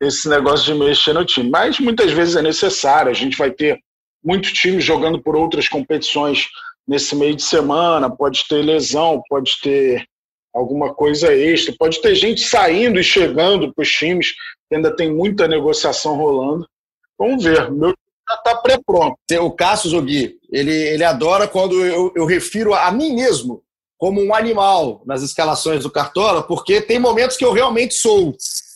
esse 0.00 0.28
negócio 0.28 0.72
de 0.72 0.78
mexer 0.78 1.12
no 1.12 1.24
time. 1.24 1.50
Mas 1.50 1.78
muitas 1.78 2.12
vezes 2.12 2.36
é 2.36 2.42
necessário. 2.42 3.10
A 3.10 3.14
gente 3.14 3.36
vai 3.36 3.50
ter 3.50 3.78
muitos 4.22 4.52
times 4.52 4.84
jogando 4.84 5.20
por 5.22 5.34
outras 5.34 5.68
competições 5.68 6.48
nesse 6.86 7.16
meio 7.16 7.34
de 7.34 7.42
semana. 7.42 8.14
Pode 8.14 8.46
ter 8.48 8.62
lesão, 8.62 9.22
pode 9.28 9.60
ter 9.62 10.04
alguma 10.54 10.94
coisa 10.94 11.34
extra, 11.34 11.74
pode 11.78 12.00
ter 12.02 12.14
gente 12.14 12.42
saindo 12.42 13.00
e 13.00 13.04
chegando 13.04 13.72
para 13.72 13.82
os 13.82 13.90
times. 13.90 14.34
Ainda 14.72 14.94
tem 14.94 15.12
muita 15.12 15.48
negociação 15.48 16.16
rolando. 16.16 16.66
Vamos 17.18 17.44
ver. 17.44 17.70
Meu 17.70 17.94
já 18.28 18.36
está 18.36 18.54
pré-pronto. 18.56 19.16
O 19.40 19.50
Cássio 19.50 19.90
Zogui, 19.90 20.36
ele, 20.50 20.72
ele 20.72 21.04
adora 21.04 21.48
quando 21.48 21.84
eu, 21.84 22.12
eu 22.14 22.24
refiro 22.24 22.74
a 22.74 22.90
mim 22.90 23.14
mesmo 23.14 23.62
como 23.98 24.20
um 24.20 24.34
animal 24.34 25.00
nas 25.06 25.22
escalações 25.22 25.84
do 25.84 25.90
Cartola, 25.90 26.42
porque 26.42 26.80
tem 26.80 26.98
momentos 26.98 27.36
que 27.36 27.44
eu 27.44 27.52
realmente 27.52 27.94
sou 27.94 28.34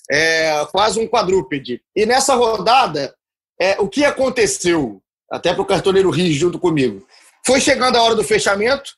é, 0.09 0.65
quase 0.71 1.00
um 1.00 1.09
quadrúpede. 1.09 1.81
E 1.97 2.07
nessa 2.07 2.37
rodada, 2.37 3.12
é, 3.61 3.76
o 3.81 3.88
que 3.88 4.05
aconteceu, 4.05 5.00
até 5.29 5.53
para 5.53 5.62
o 5.62 5.67
cartoleiro 5.67 6.11
rir 6.11 6.33
junto 6.33 6.61
comigo, 6.61 7.05
foi 7.45 7.61
chegando 7.61 7.97
a 7.97 8.03
hora 8.03 8.15
do 8.15 8.23
fechamento, 8.23 8.93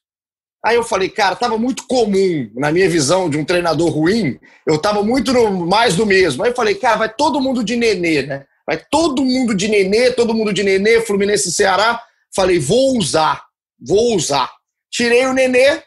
aí 0.62 0.76
eu 0.76 0.85
falei, 0.85 1.09
cara, 1.09 1.33
estava 1.33 1.57
muito 1.57 1.87
comum, 1.87 2.50
na 2.55 2.71
minha 2.71 2.90
visão 2.90 3.31
de 3.31 3.38
um 3.38 3.45
treinador 3.45 3.88
ruim, 3.88 4.38
eu 4.67 4.75
estava 4.75 5.02
muito 5.02 5.33
no, 5.33 5.67
mais 5.67 5.97
do 5.97 6.05
mesmo. 6.05 6.43
Aí 6.43 6.50
eu 6.50 6.55
falei, 6.55 6.75
cara, 6.75 6.97
vai 6.97 7.09
todo 7.09 7.40
mundo 7.40 7.64
de 7.64 7.75
nenê, 7.75 8.23
né? 8.23 8.45
Vai 8.68 8.76
todo 8.90 9.25
mundo 9.25 9.54
de 9.54 9.66
nenê, 9.66 10.12
todo 10.12 10.34
mundo 10.34 10.52
de 10.52 10.62
nenê, 10.62 11.00
Fluminense 11.00 11.48
e 11.48 11.52
Ceará. 11.52 12.02
Falei, 12.37 12.58
vou 12.58 12.98
usar, 12.98 13.42
vou 13.80 14.14
usar. 14.14 14.52
Tirei 14.90 15.25
o 15.25 15.32
nenê, 15.32 15.82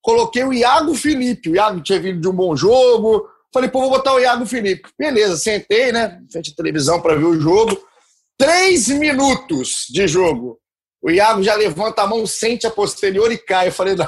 coloquei 0.00 0.44
o 0.44 0.52
Iago 0.52 0.94
Felipe. 0.94 1.50
O 1.50 1.56
Iago 1.56 1.80
tinha 1.80 1.98
vindo 1.98 2.20
de 2.20 2.28
um 2.28 2.32
bom 2.32 2.54
jogo. 2.54 3.28
Falei, 3.52 3.68
pô, 3.68 3.80
vou 3.80 3.90
botar 3.90 4.14
o 4.14 4.20
Iago 4.20 4.46
Felipe. 4.46 4.88
Beleza, 4.96 5.36
sentei, 5.38 5.90
né? 5.90 6.20
Frente 6.30 6.52
à 6.52 6.54
televisão 6.54 7.02
para 7.02 7.16
ver 7.16 7.24
o 7.24 7.40
jogo. 7.40 7.76
Três 8.38 8.86
minutos 8.86 9.86
de 9.90 10.06
jogo. 10.06 10.56
O 11.02 11.10
Iago 11.10 11.42
já 11.42 11.56
levanta 11.56 12.02
a 12.02 12.06
mão, 12.06 12.24
sente 12.28 12.64
a 12.64 12.70
posterior 12.70 13.32
e 13.32 13.38
cai. 13.38 13.66
Eu 13.66 13.72
falei, 13.72 13.96
não, 13.96 14.06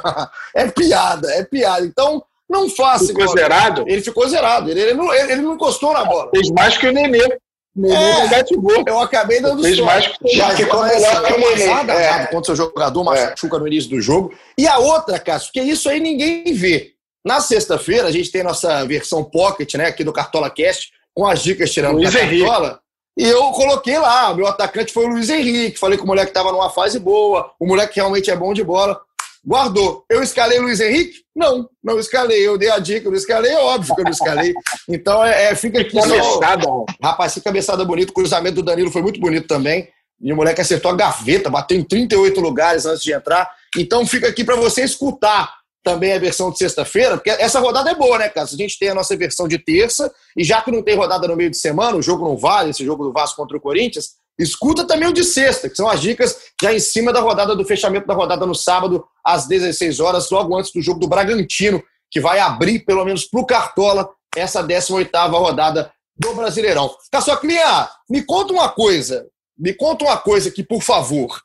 é 0.55 0.71
piada, 0.71 1.29
é 1.33 1.43
piada. 1.43 1.85
Então, 1.85 2.25
não 2.49 2.71
faça 2.71 3.07
ficou 3.07 3.25
igual. 3.25 3.37
zerado? 3.37 3.85
Ele 3.89 4.01
ficou 4.01 4.29
zerado. 4.29 4.71
Ele, 4.71 4.81
ele, 4.81 4.95
não, 4.95 5.13
ele, 5.13 5.43
não 5.43 5.55
encostou 5.55 5.93
na 5.93 6.05
bola. 6.05 6.31
Fez 6.33 6.49
mais 6.51 6.79
que 6.79 6.87
o 6.87 6.93
Nenê. 6.93 7.37
É. 7.75 8.91
Eu 8.91 9.01
acabei 9.01 9.41
dando 9.41 9.63
Fez 9.63 9.81
mais 9.81 10.07
que 10.07 10.37
Já 10.37 10.55
que 10.55 10.65
o 10.65 10.85
Nenê. 10.85 11.93
É. 11.93 12.27
Quando 12.27 12.45
seu 12.45 12.57
jogador 12.57 13.03
machuca 13.03 13.57
é. 13.57 13.61
no 13.61 13.67
início 13.67 13.91
do 13.91 14.01
jogo. 14.01 14.35
E 14.59 14.67
a 14.67 14.79
outra, 14.79 15.19
Cássio, 15.19 15.53
que 15.53 15.61
isso 15.61 15.89
aí 15.89 15.99
ninguém 15.99 16.53
vê. 16.53 16.93
Na 17.25 17.41
sexta-feira, 17.41 18.09
a 18.09 18.11
gente 18.11 18.31
tem 18.31 18.43
nossa 18.43 18.85
versão 18.85 19.25
pocket, 19.25 19.75
né, 19.75 19.87
aqui 19.87 20.03
do 20.03 20.13
Cartola 20.13 20.51
Cast, 20.51 20.91
com 21.15 21.27
as 21.27 21.43
dicas 21.43 21.71
tirando 21.71 21.97
Luiz 21.97 22.13
da 22.13 22.21
Cartola. 22.21 22.81
E 23.17 23.25
eu 23.25 23.43
coloquei 23.53 23.99
lá, 23.99 24.35
meu 24.35 24.47
atacante 24.47 24.93
foi 24.93 25.05
o 25.05 25.09
Luiz 25.09 25.31
Henrique. 25.31 25.79
Falei 25.79 25.97
que 25.97 26.05
o 26.05 26.07
moleque 26.07 26.31
estava 26.31 26.51
numa 26.51 26.71
fase 26.71 26.99
boa, 26.99 27.53
o 27.61 27.67
moleque 27.67 27.97
realmente 27.97 28.31
é 28.31 28.37
bom 28.37 28.53
de 28.53 28.65
bola. 28.65 29.01
Guardou. 29.45 30.05
Eu 30.09 30.23
escalei 30.23 30.61
Luiz 30.61 30.81
Henrique? 30.81 31.21
Não, 31.35 31.69
não 31.83 31.99
escalei. 31.99 32.47
Eu 32.47 32.57
dei 32.57 32.71
a 32.71 32.79
dica, 32.79 33.07
eu 33.07 33.11
não 33.11 33.19
escalei, 33.19 33.53
é 33.53 33.59
óbvio 33.59 33.95
que 33.95 34.01
eu 34.01 34.05
não 34.05 34.13
escalei. 34.13 34.55
Então, 34.89 35.25
é, 35.25 35.51
é 35.51 35.55
fica 35.55 35.81
aqui. 35.81 35.95
Cabeçada. 35.95 36.63
Só... 36.63 36.85
Rapaz, 37.03 37.35
que 37.35 37.41
cabeçada 37.41 37.85
bonita. 37.85 38.13
O 38.13 38.15
cruzamento 38.15 38.57
do 38.57 38.63
Danilo 38.63 38.91
foi 38.91 39.03
muito 39.03 39.21
bonito 39.21 39.49
também. 39.49 39.89
E 40.21 40.33
o 40.33 40.37
moleque 40.37 40.61
acertou 40.61 40.91
a 40.93 40.95
gaveta, 40.95 41.51
bateu 41.51 41.77
em 41.77 41.83
38 41.83 42.41
lugares 42.41 42.87
antes 42.87 43.03
de 43.03 43.13
entrar. 43.13 43.51
Então, 43.77 44.07
fica 44.07 44.29
aqui 44.29 44.45
para 44.45 44.55
você 44.55 44.85
escutar 44.85 45.53
também 45.83 46.13
a 46.13 46.19
versão 46.19 46.51
de 46.51 46.59
sexta-feira, 46.59 47.17
porque 47.17 47.31
essa 47.31 47.59
rodada 47.59 47.91
é 47.91 47.95
boa, 47.95 48.17
né, 48.17 48.29
cara? 48.29 48.47
A 48.47 48.57
gente 48.57 48.79
tem 48.79 48.91
a 48.91 48.95
nossa 48.95 49.17
versão 49.17 49.49
de 49.49 49.59
terça, 49.59 50.13
e 50.37 50.45
já 50.45 50.63
que 50.63 50.71
não 50.71 50.81
tem 50.81 50.95
rodada 50.95 51.27
no 51.27 51.35
meio 51.35 51.51
de 51.51 51.59
semana, 51.59 51.97
o 51.97 52.03
jogo 52.03 52.25
não 52.25 52.37
vale, 52.37 52.71
esse 52.71 52.85
jogo 52.85 53.05
do 53.05 53.13
Vasco 53.13 53.37
contra 53.37 53.57
o 53.57 53.61
Corinthians, 53.61 54.11
escuta 54.39 54.87
também 54.87 55.09
o 55.09 55.13
de 55.13 55.25
sexta, 55.25 55.69
que 55.69 55.77
são 55.77 55.89
as 55.89 56.01
dicas 56.01 56.37
já 56.61 56.73
em 56.73 56.81
cima 56.81 57.13
da 57.13 57.21
rodada 57.21 57.55
do 57.55 57.65
fechamento 57.65 58.07
da 58.07 58.15
rodada 58.15 58.47
no 58.47 58.55
sábado, 58.55 59.05
às 59.25 59.47
16 59.47 60.01
horas, 60.01 60.31
logo 60.31 60.57
antes 60.57 60.73
do 60.73 60.83
jogo 60.83 61.01
do 61.01 61.09
Bragantino, 61.09 61.83
que 62.11 62.21
vai 62.21 62.39
abrir, 62.39 62.81
pelo 62.81 63.05
menos 63.05 63.25
para 63.25 63.41
o 63.41 63.47
Cartola, 63.47 64.09
essa 64.37 64.63
18ª 64.63 65.31
rodada 65.31 65.93
do 66.17 66.35
Brasileirão. 66.35 66.95
Caçoclinha, 67.11 67.89
me 68.09 68.23
conta 68.23 68.53
uma 68.53 68.69
coisa, 68.69 69.27
me 69.59 69.73
conta 69.73 70.05
uma 70.05 70.17
coisa 70.17 70.49
aqui, 70.49 70.63
por 70.63 70.83
favor. 70.83 71.41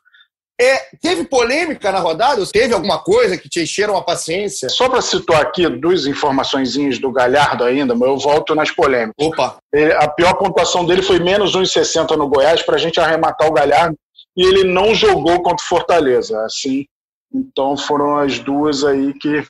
É, 0.60 0.88
teve 1.00 1.24
polêmica 1.24 1.92
na 1.92 2.00
rodada? 2.00 2.44
Teve 2.46 2.74
alguma 2.74 2.98
coisa 2.98 3.38
que 3.38 3.48
te 3.48 3.62
encheram 3.62 3.96
a 3.96 4.02
paciência? 4.02 4.68
Só 4.68 4.88
para 4.88 5.00
situar 5.00 5.42
aqui 5.42 5.68
duas 5.68 6.04
informações 6.06 6.76
do 6.98 7.12
Galhardo 7.12 7.62
ainda, 7.62 7.94
mas 7.94 8.08
eu 8.08 8.18
volto 8.18 8.56
nas 8.56 8.70
polêmicas. 8.70 9.14
Opa! 9.24 9.58
Ele, 9.72 9.92
a 9.92 10.08
pior 10.08 10.34
pontuação 10.34 10.84
dele 10.84 11.02
foi 11.02 11.20
menos 11.20 11.54
1,60 11.54 12.16
no 12.16 12.28
Goiás 12.28 12.62
para 12.62 12.74
a 12.74 12.78
gente 12.78 12.98
arrematar 12.98 13.46
o 13.46 13.52
Galhardo 13.52 13.96
e 14.36 14.44
ele 14.44 14.64
não 14.64 14.94
jogou 14.94 15.40
contra 15.42 15.64
o 15.64 15.68
Fortaleza. 15.68 16.44
Assim, 16.44 16.86
então 17.32 17.76
foram 17.76 18.16
as 18.18 18.40
duas 18.40 18.82
aí 18.82 19.14
que 19.14 19.44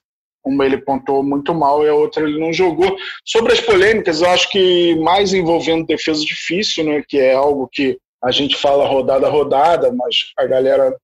uma 0.45 0.65
ele 0.65 0.79
pontuou 0.79 1.23
muito 1.23 1.55
mal 1.55 1.85
e 1.85 1.89
a 1.89 1.95
outra 1.95 2.23
ele 2.23 2.39
não 2.39 2.53
jogou. 2.53 2.97
Sobre 3.25 3.53
as 3.53 3.61
polêmicas, 3.61 4.21
eu 4.21 4.29
acho 4.31 4.51
que 4.51 4.95
mais 4.97 5.33
envolvendo 5.33 5.87
defesa 5.87 6.25
difícil, 6.25 6.85
né, 6.85 7.03
que 7.07 7.19
é 7.19 7.35
algo 7.35 7.69
que 7.71 7.99
a 8.23 8.31
gente 8.31 8.57
fala 8.57 8.87
rodada 8.87 9.29
rodada, 9.29 9.93
mas 9.93 10.33
a 10.37 10.47
galera 10.47 10.97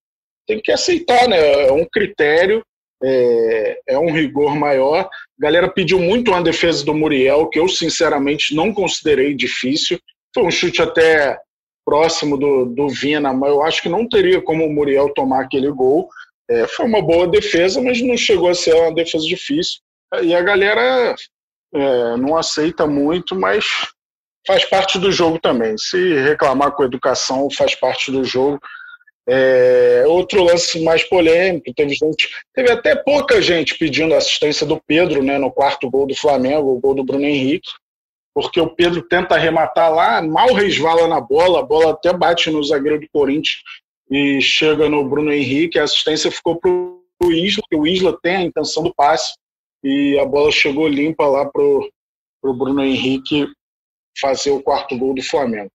tem 0.46 0.60
que 0.60 0.72
aceitar, 0.72 1.28
né? 1.28 1.66
É 1.66 1.72
um 1.72 1.84
critério, 1.84 2.64
é, 3.02 3.80
é 3.88 3.98
um 3.98 4.12
rigor 4.12 4.56
maior. 4.56 5.00
A 5.00 5.08
galera 5.42 5.68
pediu 5.68 5.98
muito 5.98 6.30
uma 6.30 6.42
defesa 6.42 6.84
do 6.84 6.94
Muriel, 6.94 7.48
que 7.48 7.58
eu 7.58 7.68
sinceramente 7.68 8.54
não 8.54 8.72
considerei 8.72 9.34
difícil. 9.34 9.98
Foi 10.34 10.44
um 10.44 10.50
chute 10.50 10.82
até 10.82 11.38
próximo 11.84 12.36
do, 12.36 12.64
do 12.64 12.88
Vina, 12.88 13.32
mas 13.32 13.50
eu 13.50 13.62
acho 13.62 13.82
que 13.82 13.88
não 13.88 14.08
teria 14.08 14.40
como 14.40 14.64
o 14.64 14.72
Muriel 14.72 15.12
tomar 15.14 15.42
aquele 15.42 15.70
gol. 15.70 16.08
É, 16.50 16.66
foi 16.66 16.86
uma 16.86 17.00
boa 17.00 17.26
defesa, 17.26 17.80
mas 17.80 18.00
não 18.02 18.16
chegou 18.16 18.48
a 18.48 18.54
ser 18.54 18.74
uma 18.74 18.94
defesa 18.94 19.24
difícil. 19.24 19.80
E 20.22 20.34
a 20.34 20.42
galera 20.42 21.14
é, 21.74 22.16
não 22.16 22.36
aceita 22.36 22.86
muito, 22.86 23.34
mas 23.34 23.66
faz 24.46 24.64
parte 24.64 24.98
do 24.98 25.10
jogo 25.10 25.38
também. 25.38 25.76
Se 25.78 26.14
reclamar 26.20 26.72
com 26.72 26.84
educação, 26.84 27.48
faz 27.50 27.74
parte 27.74 28.10
do 28.10 28.24
jogo. 28.24 28.60
É, 29.26 30.04
outro 30.06 30.42
lance 30.42 30.82
mais 30.84 31.02
polêmico, 31.02 31.72
teve 31.74 31.94
gente, 31.94 32.28
teve 32.52 32.70
até 32.70 32.94
pouca 32.94 33.40
gente 33.40 33.78
pedindo 33.78 34.14
assistência 34.14 34.66
do 34.66 34.78
Pedro, 34.86 35.22
né, 35.22 35.38
no 35.38 35.50
quarto 35.50 35.90
gol 35.90 36.06
do 36.06 36.14
Flamengo, 36.14 36.72
o 36.72 36.78
gol 36.78 36.94
do 36.94 37.04
Bruno 37.04 37.24
Henrique, 37.24 37.70
porque 38.34 38.60
o 38.60 38.68
Pedro 38.68 39.00
tenta 39.00 39.34
arrematar 39.34 39.90
lá, 39.90 40.20
mal 40.20 40.52
resvala 40.52 41.08
na 41.08 41.22
bola, 41.22 41.60
a 41.60 41.62
bola 41.62 41.92
até 41.92 42.12
bate 42.12 42.50
no 42.50 42.62
zagueiro 42.62 43.00
do 43.00 43.08
Corinthians 43.10 43.62
e 44.10 44.42
chega 44.42 44.90
no 44.90 45.08
Bruno 45.08 45.32
Henrique, 45.32 45.78
a 45.78 45.84
assistência 45.84 46.30
ficou 46.30 46.60
pro 46.60 47.00
Isla, 47.32 47.62
que 47.70 47.76
o 47.76 47.86
Isla 47.86 48.18
tem 48.22 48.36
a 48.36 48.42
intenção 48.42 48.82
do 48.82 48.94
passe 48.94 49.32
e 49.82 50.18
a 50.18 50.26
bola 50.26 50.52
chegou 50.52 50.86
limpa 50.86 51.26
lá 51.26 51.46
pro, 51.46 51.90
pro 52.42 52.52
Bruno 52.52 52.84
Henrique 52.84 53.46
fazer 54.20 54.50
o 54.50 54.62
quarto 54.62 54.96
gol 54.96 55.14
do 55.14 55.22
Flamengo. 55.22 55.70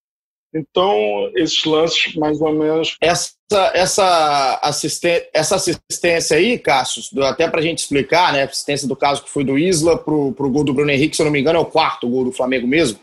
Então, 0.53 1.31
esses 1.35 1.63
lances, 1.63 2.15
mais 2.15 2.41
ou 2.41 2.51
menos. 2.51 2.97
Essa, 3.01 3.35
essa, 3.73 4.59
assisten 4.63 5.21
essa 5.31 5.55
assistência 5.55 6.37
aí, 6.37 6.57
Cássio, 6.57 7.03
até 7.23 7.47
para 7.47 7.59
a 7.59 7.63
gente 7.63 7.79
explicar, 7.79 8.33
né? 8.33 8.43
Assistência 8.43 8.87
do 8.87 8.95
caso 8.95 9.23
que 9.23 9.29
foi 9.29 9.43
do 9.43 9.59
Isla 9.59 9.97
para 9.97 10.13
o 10.13 10.49
gol 10.49 10.63
do 10.63 10.73
Bruno 10.73 10.89
Henrique, 10.89 11.15
se 11.15 11.21
eu 11.21 11.25
não 11.25 11.31
me 11.31 11.39
engano, 11.39 11.59
é 11.59 11.61
o 11.61 11.65
quarto 11.65 12.09
gol 12.09 12.25
do 12.25 12.31
Flamengo 12.31 12.67
mesmo. 12.67 12.99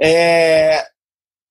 É, 0.00 0.84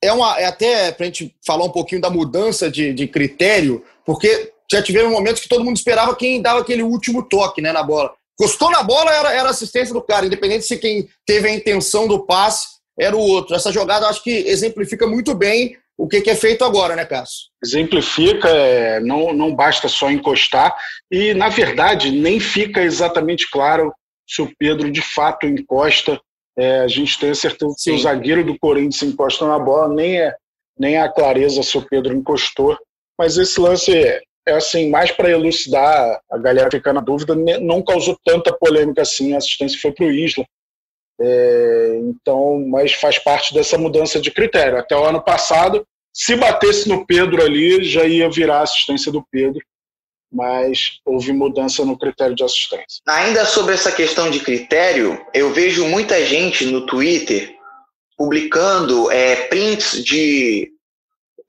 é, 0.04 0.12
uma, 0.12 0.38
é 0.40 0.46
até 0.46 0.92
para 0.92 1.06
a 1.06 1.08
gente 1.08 1.34
falar 1.46 1.64
um 1.64 1.72
pouquinho 1.72 2.02
da 2.02 2.10
mudança 2.10 2.70
de, 2.70 2.94
de 2.94 3.08
critério, 3.08 3.84
porque 4.06 4.52
já 4.70 4.84
tiveram 4.84 5.10
momentos 5.10 5.42
que 5.42 5.50
todo 5.50 5.64
mundo 5.64 5.78
esperava 5.78 6.16
quem 6.16 6.42
dava 6.42 6.60
aquele 6.60 6.84
último 6.84 7.24
toque 7.24 7.62
né, 7.62 7.72
na 7.72 7.82
bola. 7.82 8.14
Costou 8.38 8.70
na 8.72 8.84
bola, 8.84 9.12
era, 9.12 9.34
era 9.34 9.50
assistência 9.50 9.94
do 9.94 10.02
cara, 10.02 10.26
independente 10.26 10.66
se 10.66 10.78
quem 10.78 11.08
teve 11.26 11.48
a 11.48 11.54
intenção 11.54 12.08
do 12.08 12.26
passe 12.26 12.79
era 13.00 13.16
o 13.16 13.20
outro. 13.20 13.56
Essa 13.56 13.72
jogada 13.72 14.08
acho 14.08 14.24
que 14.24 14.32
exemplifica 14.32 15.08
muito 15.08 15.34
bem 15.34 15.78
o 16.00 16.08
que, 16.08 16.22
que 16.22 16.30
é 16.30 16.36
feito 16.36 16.64
agora, 16.64 16.96
né, 16.96 17.04
Cássio? 17.04 17.48
Exemplifica, 17.62 18.48
é, 18.48 19.02
não, 19.02 19.34
não 19.34 19.54
basta 19.54 19.90
só 19.90 20.10
encostar, 20.10 20.74
e 21.12 21.34
na 21.34 21.50
verdade 21.50 22.10
nem 22.10 22.40
fica 22.40 22.82
exatamente 22.82 23.50
claro 23.52 23.94
se 24.26 24.42
o 24.42 24.50
Pedro 24.58 24.90
de 24.90 25.02
fato 25.02 25.46
encosta. 25.46 26.20
É, 26.58 26.80
a 26.80 26.88
gente 26.88 27.20
tem 27.20 27.32
a 27.32 27.36
certeza 27.36 27.74
Sim. 27.78 27.92
que 27.92 27.98
o 27.98 28.02
zagueiro 28.02 28.46
do 28.46 28.58
Corinthians 28.58 29.04
encosta 29.04 29.46
na 29.46 29.60
bola, 29.60 29.94
nem 29.94 30.22
é, 30.22 30.34
nem 30.78 30.96
é 30.96 31.02
a 31.02 31.12
clareza 31.12 31.62
se 31.64 31.78
o 31.78 31.86
Pedro 31.86 32.16
encostou. 32.16 32.78
Mas 33.18 33.38
esse 33.38 33.60
lance 33.60 33.94
é, 33.94 34.22
é 34.48 34.54
assim, 34.54 34.90
mais 34.90 35.12
para 35.12 35.30
elucidar, 35.30 36.22
a 36.32 36.38
galera 36.38 36.72
ficar 36.72 36.94
na 36.94 37.02
dúvida, 37.02 37.36
não 37.36 37.82
causou 37.82 38.18
tanta 38.24 38.54
polêmica 38.54 39.02
assim. 39.02 39.34
A 39.34 39.38
assistência 39.38 39.80
foi 39.82 39.92
para 39.92 40.06
o 40.06 40.12
Isla. 40.12 40.46
É, 41.22 42.00
então, 42.04 42.66
mas 42.70 42.94
faz 42.94 43.20
parte 43.20 43.54
dessa 43.54 43.78
mudança 43.78 44.20
de 44.20 44.32
critério. 44.32 44.78
Até 44.78 44.96
o 44.96 45.04
ano 45.04 45.22
passado, 45.22 45.86
se 46.14 46.36
batesse 46.36 46.88
no 46.88 47.06
Pedro 47.06 47.44
ali, 47.44 47.84
já 47.84 48.06
ia 48.06 48.30
virar 48.30 48.62
assistência 48.62 49.12
do 49.12 49.24
Pedro, 49.30 49.62
mas 50.32 51.00
houve 51.06 51.34
mudança 51.34 51.84
no 51.84 51.98
critério 51.98 52.36
de 52.36 52.44
assistência. 52.44 53.02
Ainda 53.08 53.46
sobre 53.46 53.74
essa 53.74 53.92
questão 53.92 54.30
de 54.30 54.40
critério, 54.40 55.20
eu 55.34 55.52
vejo 55.52 55.86
muita 55.86 56.24
gente 56.26 56.66
no 56.66 56.86
Twitter 56.86 57.56
publicando 58.18 59.10
é, 59.12 59.48
prints 59.48 60.04
de 60.04 60.72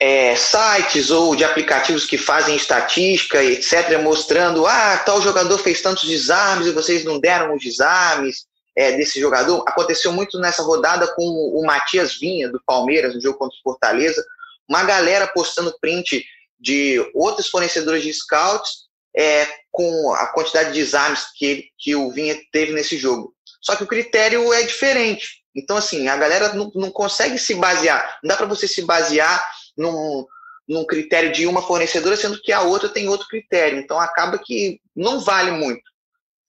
é, 0.00 0.34
sites 0.34 1.10
ou 1.10 1.36
de 1.36 1.44
aplicativos 1.44 2.06
que 2.06 2.16
fazem 2.16 2.56
estatística, 2.56 3.42
etc., 3.44 4.00
mostrando: 4.02 4.66
ah, 4.66 4.96
tal 5.04 5.20
jogador 5.20 5.58
fez 5.58 5.82
tantos 5.82 6.08
desarmes 6.08 6.66
e 6.66 6.72
vocês 6.72 7.04
não 7.04 7.20
deram 7.20 7.54
os 7.54 7.62
desarmes 7.62 8.46
é, 8.76 8.92
desse 8.92 9.20
jogador 9.20 9.64
aconteceu 9.66 10.12
muito 10.12 10.38
nessa 10.38 10.62
rodada 10.62 11.12
com 11.14 11.22
o 11.22 11.64
Matias 11.64 12.18
Vinha, 12.18 12.48
do 12.48 12.62
Palmeiras, 12.64 13.14
no 13.14 13.20
jogo 13.20 13.38
contra 13.38 13.56
o 13.58 13.62
Fortaleza. 13.62 14.24
Uma 14.68 14.84
galera 14.84 15.26
postando 15.26 15.76
print 15.80 16.24
de 16.58 17.00
outros 17.14 17.48
fornecedores 17.48 18.02
de 18.02 18.12
scouts 18.12 18.88
é, 19.16 19.46
com 19.70 20.12
a 20.14 20.26
quantidade 20.28 20.72
de 20.72 20.80
exames 20.80 21.24
que, 21.36 21.68
que 21.78 21.96
o 21.96 22.10
Vinha 22.10 22.38
teve 22.52 22.72
nesse 22.72 22.96
jogo. 22.96 23.34
Só 23.60 23.76
que 23.76 23.82
o 23.84 23.88
critério 23.88 24.52
é 24.52 24.62
diferente. 24.62 25.40
Então, 25.54 25.76
assim, 25.76 26.08
a 26.08 26.16
galera 26.16 26.52
não, 26.54 26.70
não 26.74 26.90
consegue 26.90 27.38
se 27.38 27.54
basear. 27.54 28.18
Não 28.22 28.28
dá 28.28 28.36
para 28.36 28.46
você 28.46 28.68
se 28.68 28.82
basear 28.82 29.44
num, 29.76 30.24
num 30.68 30.86
critério 30.86 31.32
de 31.32 31.46
uma 31.46 31.62
fornecedora, 31.62 32.16
sendo 32.16 32.40
que 32.40 32.52
a 32.52 32.62
outra 32.62 32.88
tem 32.88 33.08
outro 33.08 33.26
critério. 33.26 33.78
Então, 33.78 33.98
acaba 33.98 34.38
que 34.38 34.80
não 34.94 35.20
vale 35.20 35.50
muito. 35.50 35.82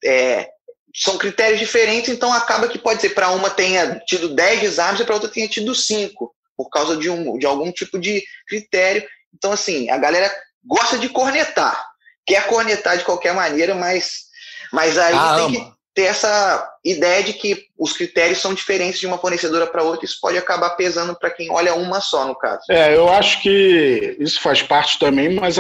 É, 0.04 0.50
são 0.96 1.18
critérios 1.18 1.60
diferentes, 1.60 2.10
então 2.10 2.34
acaba 2.34 2.68
que 2.68 2.78
pode 2.78 3.02
ser 3.02 3.10
para 3.12 3.30
uma 3.30 3.50
tenha 3.50 4.00
tido 4.06 4.30
10 4.30 4.64
exames 4.64 5.00
e 5.00 5.06
para 5.06 5.16
outra 5.16 5.30
tenha 5.30 5.48
tido 5.48 5.74
5, 5.74 6.34
por 6.58 6.70
causa 6.70 6.98
de, 6.98 7.10
um, 7.10 7.38
de 7.38 7.46
algum 7.46 7.72
tipo 7.72 8.00
de 8.00 8.24
critério. 8.48 9.04
Então, 9.34 9.52
assim, 9.52 9.90
a 9.90 9.98
galera 9.98 10.32
gosta 10.66 10.98
de 10.98 11.10
cornetar, 11.10 11.82
quer 12.26 12.48
cornetar 12.48 12.98
de 12.98 13.06
qualquer 13.06 13.34
maneira, 13.34 13.74
mas, 13.74 14.24
mas 14.72 14.98
aí 14.98 15.16
ah, 15.16 15.36
tem 15.36 15.46
ama. 15.46 15.72
que. 15.72 15.72
ter 15.94 16.04
essa 16.04 16.70
ideia 16.84 17.24
de 17.24 17.34
que 17.34 17.66
os 17.78 17.94
critérios 17.94 18.40
são 18.40 18.54
diferentes 18.54 19.00
de 19.00 19.08
uma 19.08 19.18
fornecedora 19.18 19.68
para 19.68 19.84
outra, 19.84 20.06
isso 20.06 20.18
pode 20.22 20.38
acabar 20.38 20.72
pesando 20.72 21.18
para 21.18 21.32
quem 21.32 21.50
olha 21.52 21.74
uma 21.74 22.02
só, 22.02 22.26
no 22.28 22.36
caso. 22.36 22.64
É, 22.70 22.96
eu 22.96 23.10
acho 23.10 23.42
que 23.42 24.18
isso 24.20 24.42
faz 24.42 24.62
parte 24.62 25.00
também, 25.00 25.34
mas 25.34 25.58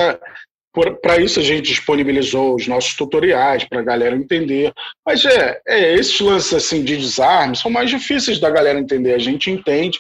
para 1.01 1.19
isso 1.19 1.39
a 1.39 1.43
gente 1.43 1.67
disponibilizou 1.67 2.55
os 2.55 2.67
nossos 2.67 2.95
tutoriais 2.95 3.65
para 3.65 3.79
a 3.79 3.83
galera 3.83 4.15
entender. 4.15 4.71
Mas 5.05 5.25
é, 5.25 5.61
é, 5.67 5.93
esses 5.93 6.19
lances 6.19 6.53
assim, 6.53 6.83
de 6.83 6.97
desarme 6.97 7.55
são 7.55 7.69
mais 7.69 7.89
difíceis 7.89 8.39
da 8.39 8.49
galera 8.49 8.79
entender, 8.79 9.13
a 9.13 9.19
gente 9.19 9.51
entende, 9.51 9.99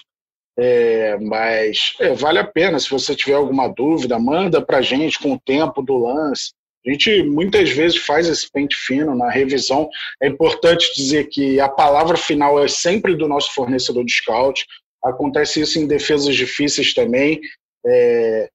é, 0.57 1.17
mas 1.17 1.93
é, 1.99 2.13
vale 2.13 2.39
a 2.39 2.43
pena. 2.43 2.79
Se 2.79 2.89
você 2.89 3.15
tiver 3.15 3.35
alguma 3.35 3.67
dúvida, 3.67 4.17
manda 4.17 4.61
para 4.61 4.77
a 4.77 4.81
gente 4.81 5.19
com 5.19 5.33
o 5.33 5.39
tempo 5.39 5.81
do 5.81 5.97
lance. 5.97 6.53
A 6.85 6.91
gente 6.91 7.23
muitas 7.23 7.69
vezes 7.69 7.97
faz 7.97 8.27
esse 8.27 8.49
pente 8.51 8.75
fino 8.75 9.15
na 9.15 9.29
revisão. 9.29 9.89
É 10.21 10.27
importante 10.27 10.93
dizer 10.95 11.27
que 11.29 11.59
a 11.59 11.69
palavra 11.69 12.17
final 12.17 12.63
é 12.63 12.67
sempre 12.67 13.15
do 13.15 13.27
nosso 13.27 13.53
fornecedor 13.53 14.03
de 14.03 14.13
scout. 14.13 14.65
Acontece 15.03 15.61
isso 15.61 15.79
em 15.79 15.87
defesas 15.87 16.35
difíceis 16.35 16.93
também. 16.93 17.39
É, 17.85 18.49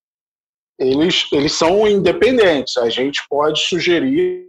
eles, 0.78 1.26
eles 1.32 1.52
são 1.52 1.86
independentes. 1.86 2.76
A 2.76 2.88
gente 2.88 3.22
pode 3.28 3.60
sugerir 3.60 4.46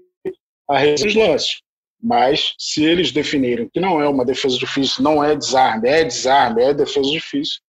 a 0.69 0.81
lances. 1.15 1.61
Mas 2.01 2.53
se 2.59 2.85
eles 2.85 3.11
definirem 3.11 3.69
que 3.73 3.79
não 3.79 3.99
é 3.99 4.07
uma 4.07 4.23
defesa 4.23 4.57
difícil, 4.57 5.03
não 5.03 5.23
é 5.23 5.35
desarme, 5.35 5.89
é 5.89 6.03
desarme, 6.03 6.61
é 6.61 6.73
defesa 6.73 7.09
difícil, 7.09 7.59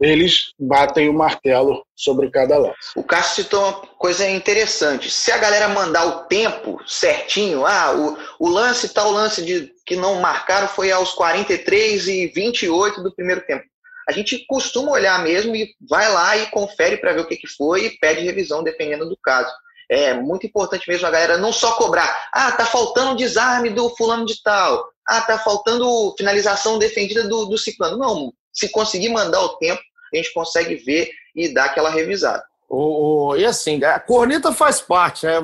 eles 0.00 0.52
batem 0.58 1.08
o 1.08 1.14
martelo 1.14 1.84
sobre 1.94 2.30
cada 2.30 2.58
lance. 2.58 2.92
O 2.96 3.02
Cássio 3.02 3.44
citou 3.44 3.60
uma 3.62 3.72
coisa 3.98 4.28
interessante. 4.28 5.10
Se 5.10 5.30
a 5.32 5.38
galera 5.38 5.68
mandar 5.68 6.04
o 6.04 6.24
tempo 6.24 6.80
certinho, 6.86 7.64
ah, 7.64 7.94
o, 7.94 8.46
o 8.46 8.48
lance, 8.48 8.92
tal 8.92 9.10
lance 9.10 9.44
de, 9.44 9.72
que 9.86 9.96
não 9.96 10.20
marcaram 10.20 10.68
foi 10.68 10.90
aos 10.90 11.12
43 11.12 12.08
e 12.08 12.26
28 12.28 13.02
do 13.02 13.14
primeiro 13.14 13.44
tempo. 13.46 13.64
A 14.08 14.12
gente 14.12 14.44
costuma 14.46 14.92
olhar 14.92 15.22
mesmo 15.22 15.54
e 15.54 15.74
vai 15.88 16.10
lá 16.12 16.36
e 16.36 16.50
confere 16.50 16.96
para 16.96 17.12
ver 17.12 17.20
o 17.20 17.26
que, 17.26 17.36
que 17.36 17.48
foi 17.48 17.86
e 17.86 17.98
pede 17.98 18.22
revisão 18.22 18.62
dependendo 18.62 19.08
do 19.08 19.16
caso. 19.22 19.50
É 19.90 20.14
muito 20.14 20.46
importante 20.46 20.88
mesmo 20.88 21.06
a 21.06 21.10
galera 21.10 21.36
não 21.36 21.52
só 21.52 21.72
cobrar, 21.72 22.28
ah, 22.32 22.52
tá 22.52 22.64
faltando 22.64 23.16
desarme 23.16 23.70
do 23.70 23.90
fulano 23.90 24.24
de 24.24 24.42
tal, 24.42 24.88
ah, 25.06 25.20
tá 25.20 25.38
faltando 25.38 26.14
finalização 26.16 26.78
defendida 26.78 27.28
do, 27.28 27.44
do 27.44 27.58
ciclano. 27.58 27.98
Não, 27.98 28.32
se 28.52 28.68
conseguir 28.70 29.10
mandar 29.10 29.42
o 29.42 29.56
tempo, 29.56 29.82
a 30.12 30.16
gente 30.16 30.32
consegue 30.32 30.76
ver 30.76 31.10
e 31.34 31.52
dar 31.52 31.66
aquela 31.66 31.90
revisada. 31.90 32.42
O, 32.68 33.36
e 33.36 33.44
assim, 33.44 33.82
a 33.84 34.00
corneta 34.00 34.52
faz 34.52 34.80
parte, 34.80 35.26
né? 35.26 35.34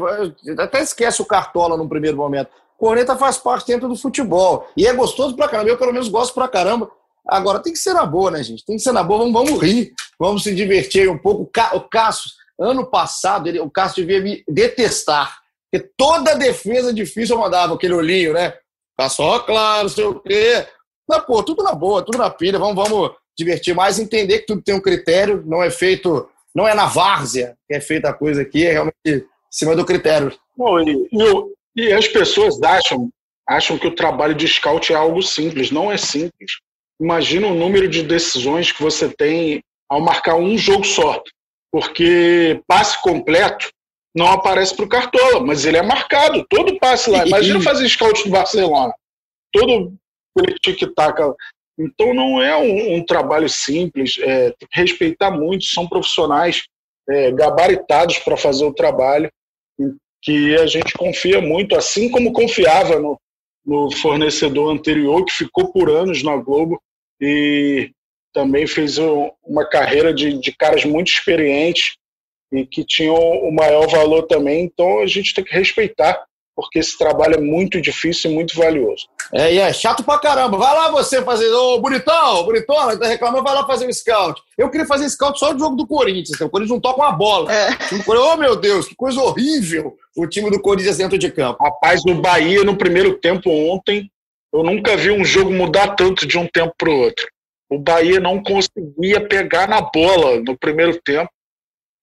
Até 0.59 0.81
esquece 0.81 1.20
o 1.20 1.27
cartola 1.27 1.77
no 1.77 1.88
primeiro 1.88 2.16
momento. 2.16 2.51
Corneta 2.79 3.14
faz 3.14 3.37
parte 3.37 3.66
dentro 3.66 3.88
do 3.88 3.96
futebol. 3.96 4.66
E 4.77 4.87
é 4.87 4.92
gostoso 4.94 5.37
pra 5.37 5.49
caramba. 5.49 5.68
Eu, 5.68 5.77
pelo 5.77 5.92
menos, 5.92 6.09
gosto 6.09 6.33
pra 6.33 6.49
caramba. 6.49 6.90
Agora, 7.31 7.61
tem 7.61 7.73
que 7.73 7.79
ser 7.79 7.95
na 7.95 8.05
boa, 8.05 8.33
né, 8.33 8.43
gente? 8.43 8.64
Tem 8.64 8.77
que 8.77 8.83
ser 8.83 8.93
na 8.93 9.05
boa. 9.05 9.21
Vamos, 9.21 9.33
vamos 9.33 9.62
rir, 9.62 9.93
vamos 10.19 10.43
se 10.43 10.53
divertir 10.53 11.09
um 11.09 11.16
pouco. 11.16 11.49
O 11.75 11.81
Cássio, 11.81 12.31
ano 12.59 12.85
passado, 12.85 13.49
ele, 13.49 13.61
o 13.61 13.71
Cássio 13.71 14.05
devia 14.05 14.21
me 14.21 14.45
detestar. 14.49 15.38
Porque 15.71 15.88
toda 15.97 16.35
defesa 16.35 16.93
difícil 16.93 17.37
eu 17.37 17.40
mandava 17.40 17.75
aquele 17.75 17.95
olhinho, 17.95 18.33
né? 18.33 18.55
Tá 18.97 19.09
só 19.09 19.38
claro, 19.38 19.88
sei 19.88 20.05
o 20.05 20.19
quê. 20.19 20.66
Mas, 21.09 21.25
pô, 21.25 21.43
tudo 21.43 21.62
na 21.62 21.73
boa, 21.73 22.05
tudo 22.05 22.19
na 22.19 22.29
pilha. 22.29 22.59
Vamos, 22.59 22.75
vamos 22.75 23.12
divertir 23.38 23.75
mais, 23.75 23.99
entender 23.99 24.40
que 24.40 24.47
tudo 24.47 24.62
tem 24.62 24.75
um 24.75 24.81
critério, 24.81 25.43
não 25.47 25.62
é 25.62 25.71
feito, 25.71 26.29
não 26.55 26.66
é 26.66 26.75
na 26.75 26.87
várzea 26.87 27.57
que 27.66 27.75
é 27.75 27.81
feita 27.81 28.09
a 28.09 28.12
coisa 28.12 28.43
aqui, 28.43 28.66
é 28.66 28.73
realmente 28.73 28.95
em 29.07 29.25
cima 29.51 29.77
do 29.77 29.85
critério. 29.85 30.37
Bom, 30.57 30.81
e, 30.81 31.09
e, 31.12 31.85
e 31.85 31.93
as 31.93 32.09
pessoas 32.09 32.61
acham, 32.62 33.09
acham 33.49 33.79
que 33.79 33.87
o 33.87 33.95
trabalho 33.95 34.35
de 34.35 34.47
scout 34.49 34.93
é 34.93 34.97
algo 34.97 35.23
simples, 35.23 35.71
não 35.71 35.90
é 35.90 35.97
simples. 35.97 36.53
Imagina 37.01 37.47
o 37.47 37.55
número 37.55 37.89
de 37.89 38.03
decisões 38.03 38.71
que 38.71 38.83
você 38.83 39.09
tem 39.09 39.63
ao 39.89 40.01
marcar 40.01 40.37
um 40.37 40.57
jogo 40.59 40.85
só, 40.85 41.23
porque 41.73 42.61
passe 42.67 43.01
completo 43.03 43.71
não 44.15 44.27
aparece 44.27 44.75
para 44.75 44.85
o 44.85 44.89
Cartola, 44.89 45.41
mas 45.41 45.65
ele 45.65 45.77
é 45.77 45.83
marcado, 45.83 46.45
todo 46.49 46.79
passe 46.79 47.09
lá. 47.09 47.27
Imagina 47.27 47.61
fazer 47.61 47.89
scout 47.89 48.25
do 48.25 48.31
Barcelona, 48.31 48.93
todo 49.53 49.95
tic-tac 50.63 51.21
então 51.79 52.13
não 52.13 52.43
é 52.43 52.55
um, 52.57 52.97
um 52.97 53.05
trabalho 53.05 53.49
simples, 53.49 54.19
é, 54.21 54.51
tem 54.51 54.69
que 54.71 54.81
respeitar 54.81 55.31
muito, 55.31 55.65
são 55.65 55.89
profissionais 55.89 56.65
é, 57.09 57.33
gabaritados 57.33 58.19
para 58.19 58.37
fazer 58.37 58.67
o 58.67 58.75
trabalho, 58.75 59.31
que 60.23 60.55
a 60.57 60.67
gente 60.67 60.93
confia 60.93 61.41
muito, 61.41 61.75
assim 61.75 62.11
como 62.11 62.35
confiava 62.35 62.99
no, 62.99 63.19
no 63.65 63.91
fornecedor 63.97 64.71
anterior, 64.71 65.25
que 65.25 65.33
ficou 65.33 65.73
por 65.73 65.89
anos 65.89 66.23
na 66.23 66.37
Globo 66.37 66.79
e 67.21 67.91
também 68.33 68.67
fez 68.67 68.99
uma 68.99 69.65
carreira 69.69 70.15
de, 70.15 70.39
de 70.39 70.53
caras 70.53 70.85
muito 70.85 71.09
experientes 71.09 71.97
e 72.53 72.65
que 72.67 72.85
tinham 72.85 73.15
o 73.15 73.53
maior 73.53 73.87
valor 73.89 74.23
também. 74.23 74.65
Então 74.65 75.01
a 75.01 75.07
gente 75.07 75.35
tem 75.35 75.45
que 75.45 75.55
respeitar 75.55 76.25
porque 76.55 76.79
esse 76.79 76.99
trabalho 76.99 77.37
é 77.37 77.41
muito 77.41 77.81
difícil 77.81 78.31
e 78.31 78.35
muito 78.35 78.55
valioso. 78.55 79.07
É, 79.33 79.55
e 79.55 79.59
é 79.59 79.73
chato 79.73 80.03
pra 80.03 80.19
caramba. 80.19 80.59
Vai 80.59 80.75
lá 80.75 80.91
você 80.91 81.23
fazer, 81.23 81.49
ô 81.49 81.81
bonitão, 81.81 82.45
bonitona, 82.45 82.99
tá 82.99 83.07
reclamando, 83.07 83.45
vai 83.45 83.55
lá 83.55 83.67
fazer 83.67 83.87
um 83.87 83.93
scout. 83.93 84.43
Eu 84.59 84.69
queria 84.69 84.87
fazer 84.87 85.09
scout 85.09 85.39
só 85.39 85.55
do 85.55 85.59
jogo 85.59 85.77
do 85.77 85.87
Corinthians, 85.87 86.39
o 86.39 86.51
Corinthians 86.51 86.75
não 86.75 86.81
toca 86.81 87.01
uma 87.01 87.13
bola. 87.13 87.51
É. 87.51 87.71
Oh, 88.07 88.37
meu 88.37 88.57
Deus, 88.57 88.87
que 88.87 88.95
coisa 88.95 89.21
horrível 89.23 89.97
o 90.15 90.27
time 90.27 90.51
do 90.51 90.61
Corinthians 90.61 90.99
dentro 90.99 91.17
de 91.17 91.31
campo. 91.31 91.65
Rapaz, 91.65 92.05
no 92.05 92.21
Bahia, 92.21 92.63
no 92.63 92.77
primeiro 92.77 93.15
tempo 93.15 93.49
ontem, 93.49 94.11
eu 94.53 94.63
nunca 94.63 94.97
vi 94.97 95.11
um 95.11 95.25
jogo 95.25 95.51
mudar 95.53 95.95
tanto 95.95 96.27
de 96.27 96.39
um 96.39 96.47
tempo 96.47 96.75
pro 96.77 96.95
outro. 96.95 97.27
O 97.71 97.79
Bahia 97.79 98.19
não 98.19 98.43
conseguia 98.43 99.27
pegar 99.27 99.69
na 99.69 99.81
bola 99.81 100.41
no 100.41 100.59
primeiro 100.59 101.01
tempo 101.01 101.31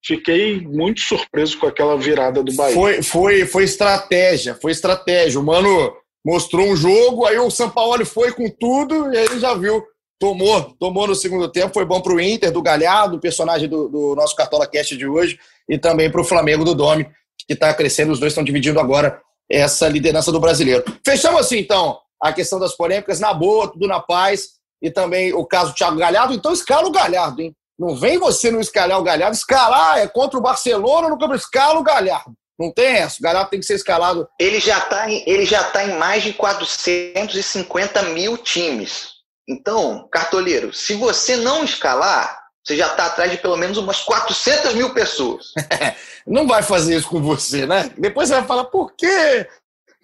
fiquei 0.07 0.61
muito 0.61 1.01
surpreso 1.01 1.59
com 1.59 1.67
aquela 1.67 1.97
virada 1.97 2.41
do 2.41 2.53
Bahia. 2.53 2.73
Foi, 2.73 3.03
foi, 3.03 3.45
foi 3.45 3.63
estratégia, 3.65 4.55
foi 4.55 4.71
estratégia. 4.71 5.39
O 5.39 5.43
Mano 5.43 5.93
mostrou 6.25 6.65
um 6.65 6.75
jogo, 6.75 7.25
aí 7.25 7.37
o 7.37 7.51
Sampaoli 7.51 8.05
foi 8.05 8.31
com 8.31 8.49
tudo 8.49 9.13
e 9.13 9.17
aí 9.17 9.39
já 9.39 9.53
viu. 9.53 9.83
Tomou, 10.19 10.75
tomou 10.79 11.05
no 11.05 11.13
segundo 11.13 11.47
tempo, 11.47 11.73
foi 11.73 11.85
bom 11.85 12.01
para 12.01 12.13
o 12.13 12.19
Inter, 12.19 12.51
do 12.51 12.59
Galhardo, 12.59 13.19
personagem 13.19 13.69
do, 13.69 13.87
do 13.87 14.15
nosso 14.15 14.35
Cartola 14.35 14.65
Cast 14.65 14.97
de 14.97 15.05
hoje, 15.05 15.37
e 15.69 15.77
também 15.77 16.09
para 16.09 16.19
o 16.19 16.23
Flamengo 16.23 16.65
do 16.65 16.73
Domi, 16.73 17.05
que 17.45 17.53
está 17.53 17.71
crescendo, 17.71 18.11
os 18.11 18.19
dois 18.19 18.31
estão 18.31 18.43
dividindo 18.43 18.79
agora 18.79 19.21
essa 19.47 19.87
liderança 19.87 20.31
do 20.31 20.39
brasileiro. 20.39 20.83
Fechamos 21.05 21.39
assim, 21.39 21.59
então, 21.59 21.99
a 22.21 22.33
questão 22.33 22.59
das 22.59 22.75
polêmicas, 22.75 23.19
na 23.19 23.33
boa, 23.33 23.71
tudo 23.71 23.87
na 23.87 23.99
paz, 23.99 24.49
e 24.81 24.91
também 24.91 25.33
o 25.33 25.45
caso 25.45 25.71
do 25.71 25.75
Thiago 25.75 25.97
Galhardo. 25.97 26.33
Então 26.33 26.53
escala 26.53 26.87
o 26.87 26.91
Galhardo, 26.91 27.41
hein? 27.41 27.55
Não 27.77 27.95
vem 27.95 28.17
você 28.17 28.49
não 28.49 28.59
escalar 28.59 28.99
o 28.99 29.03
Galhardo. 29.03 29.35
Escalar 29.35 29.99
é 29.99 30.07
contra 30.07 30.39
o 30.39 30.41
Barcelona 30.41 31.09
no 31.09 31.17
campo. 31.17 31.35
Escala 31.35 31.79
o 31.79 31.83
Galhardo. 31.83 32.33
Não 32.59 32.73
tem 32.73 32.87
essa. 32.87 33.17
O 33.19 33.21
Galhardo 33.21 33.51
tem 33.51 33.59
que 33.59 33.65
ser 33.65 33.75
escalado. 33.75 34.27
Ele 34.39 34.59
já 34.59 34.79
está 34.79 35.09
em, 35.09 35.23
ele 35.27 35.45
já 35.45 35.63
tá 35.63 35.83
em 35.83 35.95
mais 35.97 36.23
de 36.23 36.33
450 36.33 38.01
mil 38.13 38.35
times. 38.37 39.09
Então, 39.47 40.07
cartoleiro, 40.11 40.73
se 40.73 40.95
você 40.95 41.37
não 41.37 41.63
escalar, 41.63 42.37
você 42.65 42.75
já 42.75 42.87
está 42.87 43.05
atrás 43.05 43.31
de 43.31 43.37
pelo 43.37 43.55
menos 43.55 43.77
umas 43.77 44.01
400 44.01 44.73
mil 44.73 44.93
pessoas. 44.93 45.53
não 46.25 46.47
vai 46.47 46.63
fazer 46.63 46.97
isso 46.97 47.07
com 47.07 47.21
você, 47.21 47.67
né? 47.67 47.91
Depois 47.97 48.27
você 48.27 48.35
vai 48.35 48.45
falar, 48.45 48.65
por 48.65 48.93
quê? 48.95 49.47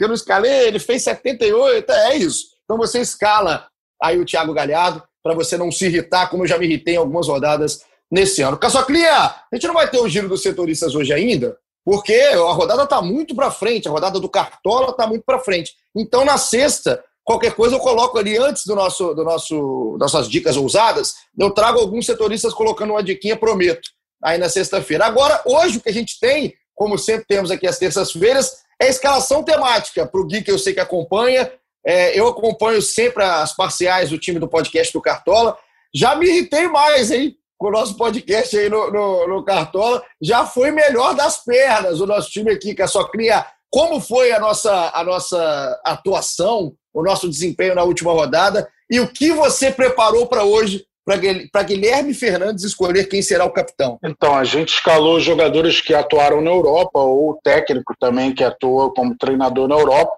Eu 0.04 0.14
escalei, 0.14 0.68
ele 0.68 0.80
fez 0.80 1.04
78. 1.04 1.92
É 1.92 2.16
isso. 2.16 2.48
Então 2.64 2.78
você 2.78 3.00
escala 3.00 3.68
aí 4.02 4.20
o 4.20 4.26
Thiago 4.26 4.54
Galhardo 4.54 5.04
para 5.24 5.34
você 5.34 5.58
não 5.58 5.72
se 5.72 5.86
irritar, 5.86 6.30
como 6.30 6.44
eu 6.44 6.48
já 6.48 6.58
me 6.58 6.66
irritei 6.66 6.96
em 6.96 6.98
algumas 6.98 7.28
rodadas 7.28 7.82
nesse 8.12 8.42
ano. 8.42 8.58
Caçoclinha, 8.58 9.12
a 9.12 9.46
gente 9.54 9.66
não 9.66 9.74
vai 9.74 9.90
ter 9.90 10.00
o 10.00 10.10
giro 10.10 10.28
dos 10.28 10.44
setoristas 10.44 10.94
hoje 10.94 11.14
ainda, 11.14 11.58
porque 11.86 12.14
a 12.14 12.52
rodada 12.52 12.84
está 12.84 13.02
muito 13.02 13.34
para 13.34 13.50
frente, 13.50 13.88
a 13.88 13.92
rodada 13.92 14.20
do 14.20 14.30
Cartola 14.30 14.90
está 14.90 15.08
muito 15.08 15.24
para 15.24 15.40
frente. 15.40 15.74
Então, 15.96 16.26
na 16.26 16.38
sexta, 16.38 17.04
qualquer 17.24 17.56
coisa 17.56 17.76
eu 17.76 17.80
coloco 17.80 18.18
ali 18.18 18.38
antes 18.38 18.66
do 18.66 18.76
nosso, 18.76 19.14
do 19.14 19.24
nosso 19.24 19.98
nossas 19.98 20.30
dicas 20.30 20.58
ousadas, 20.58 21.16
eu 21.38 21.52
trago 21.52 21.80
alguns 21.80 22.06
setoristas 22.06 22.54
colocando 22.54 22.92
uma 22.92 23.04
diquinha, 23.04 23.38
prometo, 23.38 23.90
aí 24.22 24.38
na 24.38 24.50
sexta-feira. 24.50 25.06
Agora, 25.06 25.42
hoje 25.46 25.78
o 25.78 25.82
que 25.82 25.90
a 25.90 25.94
gente 25.94 26.20
tem, 26.20 26.54
como 26.76 26.98
sempre 26.98 27.26
temos 27.28 27.50
aqui 27.50 27.66
às 27.66 27.78
terças-feiras, 27.78 28.64
é 28.84 28.88
a 28.88 28.90
escalação 28.90 29.44
temática 29.44 30.06
para 30.06 30.20
o 30.20 30.26
Gui 30.26 30.42
que 30.42 30.52
eu 30.52 30.60
sei 30.60 30.74
que 30.74 30.80
acompanha, 30.80 31.52
é, 31.86 32.18
eu 32.18 32.28
acompanho 32.28 32.82
sempre 32.82 33.24
as 33.24 33.56
parciais 33.56 34.10
do 34.10 34.18
time 34.18 34.40
do 34.40 34.48
podcast 34.48 34.92
do 34.94 35.02
Cartola. 35.02 35.58
Já 35.94 36.16
me 36.16 36.28
irritei 36.28 36.68
mais, 36.68 37.12
hein? 37.12 37.36
Com 37.58 37.68
o 37.68 37.72
nosso 37.72 37.98
podcast 37.98 38.58
aí 38.58 38.70
no, 38.70 38.90
no, 38.92 39.28
no 39.28 39.44
Cartola. 39.44 40.04
Já 40.22 40.46
foi 40.46 40.72
melhor 40.72 41.14
das 41.14 41.44
pernas 41.44 42.00
o 42.00 42.08
nosso 42.08 42.30
time 42.30 42.52
aqui, 42.52 42.74
que 42.74 42.82
é 42.82 42.88
só 42.88 43.04
cria. 43.06 43.46
Como 43.70 44.00
foi 44.00 44.32
a 44.32 44.40
nossa, 44.40 44.92
a 44.94 45.04
nossa 45.04 45.82
atuação, 45.84 46.74
o 46.94 47.04
nosso 47.04 47.30
desempenho 47.30 47.76
na 47.76 47.84
última 47.84 48.12
rodada 48.12 48.70
e 48.90 49.00
o 49.00 49.12
que 49.12 49.32
você 49.32 49.72
preparou 49.72 50.28
para 50.28 50.44
hoje 50.44 50.86
para 51.06 51.64
Guilherme 51.64 52.14
Fernandes 52.14 52.64
escolher 52.64 53.06
quem 53.06 53.22
será 53.22 53.46
o 53.46 53.52
capitão? 53.52 54.00
Então, 54.04 54.36
a 54.36 54.44
gente 54.44 54.74
escalou 54.74 55.20
jogadores 55.20 55.82
que 55.82 55.94
atuaram 55.94 56.42
na 56.42 56.50
Europa, 56.50 57.00
ou 57.00 57.32
o 57.32 57.40
técnico 57.44 57.94
também 58.00 58.34
que 58.34 58.44
atua 58.44 58.94
como 58.94 59.18
treinador 59.18 59.68
na 59.68 59.76
Europa 59.76 60.16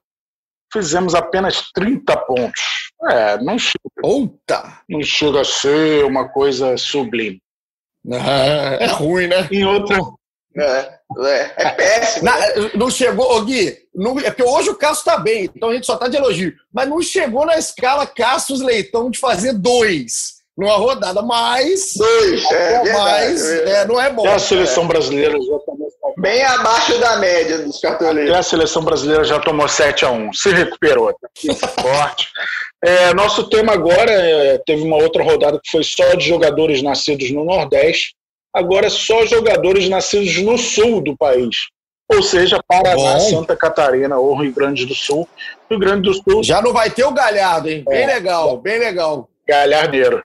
fizemos 0.71 1.15
apenas 1.15 1.71
30 1.73 2.17
pontos. 2.17 2.61
É, 3.09 3.37
não 3.41 3.57
chega. 3.57 3.79
Puta! 4.01 4.79
Não 4.89 5.01
chega 5.01 5.41
a 5.41 5.45
ser 5.45 6.03
uma 6.05 6.27
coisa 6.27 6.75
sublime. 6.75 7.41
Ah, 8.11 8.77
é 8.81 8.87
ruim, 8.87 9.27
né? 9.27 9.47
Em 9.51 9.65
outro. 9.65 10.19
É, 10.57 10.99
é, 11.19 11.53
é 11.57 11.69
péssimo. 11.71 12.25
Na, 12.25 12.35
não 12.75 12.89
chegou, 12.89 13.37
ô 13.37 13.41
Gui, 13.43 13.77
não, 13.93 14.19
é 14.19 14.31
porque 14.31 14.43
hoje 14.43 14.69
o 14.69 14.75
Cássio 14.75 15.03
tá 15.03 15.17
bem, 15.17 15.49
então 15.53 15.69
a 15.69 15.73
gente 15.73 15.85
só 15.85 15.97
tá 15.97 16.07
de 16.07 16.15
elogio. 16.17 16.53
Mas 16.73 16.87
não 16.87 17.01
chegou 17.01 17.45
na 17.45 17.57
escala 17.57 18.07
Cássio 18.07 18.55
Leitão 18.63 19.09
de 19.09 19.19
fazer 19.19 19.53
dois 19.53 20.35
numa 20.57 20.75
rodada, 20.77 21.21
mas. 21.21 21.93
Dois, 21.97 22.43
é, 22.51 22.93
mas 22.93 23.41
verdade, 23.41 23.71
é, 23.71 23.85
não 23.87 24.01
é 24.01 24.09
bom. 24.11 24.23
Até 24.25 24.35
a 24.35 24.39
seleção 24.39 24.87
brasileira 24.87 25.33
já 25.33 25.59
tomou. 25.59 25.85
Bem 26.17 26.43
abaixo 26.43 26.97
da 26.99 27.17
média 27.17 27.57
dos 27.59 27.79
cartoleiros. 27.79 28.29
Até 28.31 28.39
a 28.39 28.43
seleção 28.43 28.83
brasileira 28.83 29.23
já 29.25 29.39
tomou 29.39 29.67
7 29.67 30.05
a 30.05 30.11
1 30.11 30.33
Se 30.33 30.49
recuperou. 30.49 31.13
Tá 31.59 31.67
forte. 31.67 32.29
É, 32.83 33.13
nosso 33.13 33.49
tema 33.49 33.73
agora 33.73 34.11
é, 34.11 34.57
teve 34.65 34.83
uma 34.83 34.95
outra 34.97 35.23
rodada 35.23 35.59
que 35.61 35.69
foi 35.69 35.83
só 35.83 36.13
de 36.15 36.25
jogadores 36.27 36.81
nascidos 36.81 37.31
no 37.31 37.43
Nordeste. 37.43 38.13
Agora 38.53 38.87
é 38.87 38.89
só 38.89 39.25
jogadores 39.25 39.89
nascidos 39.89 40.37
no 40.41 40.57
sul 40.57 41.01
do 41.01 41.17
país. 41.17 41.55
Ou 42.13 42.21
seja, 42.21 42.59
Paraná, 42.67 42.95
Bom. 43.15 43.19
Santa 43.19 43.55
Catarina 43.55 44.17
ou 44.17 44.39
Rio 44.39 44.53
Grande 44.53 44.85
do 44.85 44.93
Sul. 44.95 45.27
Rio 45.69 45.79
Grande 45.79 46.03
do 46.03 46.13
Sul, 46.13 46.43
Já 46.43 46.61
não 46.61 46.71
vai 46.71 46.89
ter 46.89 47.03
o 47.03 47.11
galhado, 47.11 47.67
hein? 47.67 47.83
Bem 47.85 48.03
É. 48.03 48.05
legal, 48.05 48.57
bem 48.57 48.79
legal. 48.79 49.27
galhardeiro. 49.47 50.23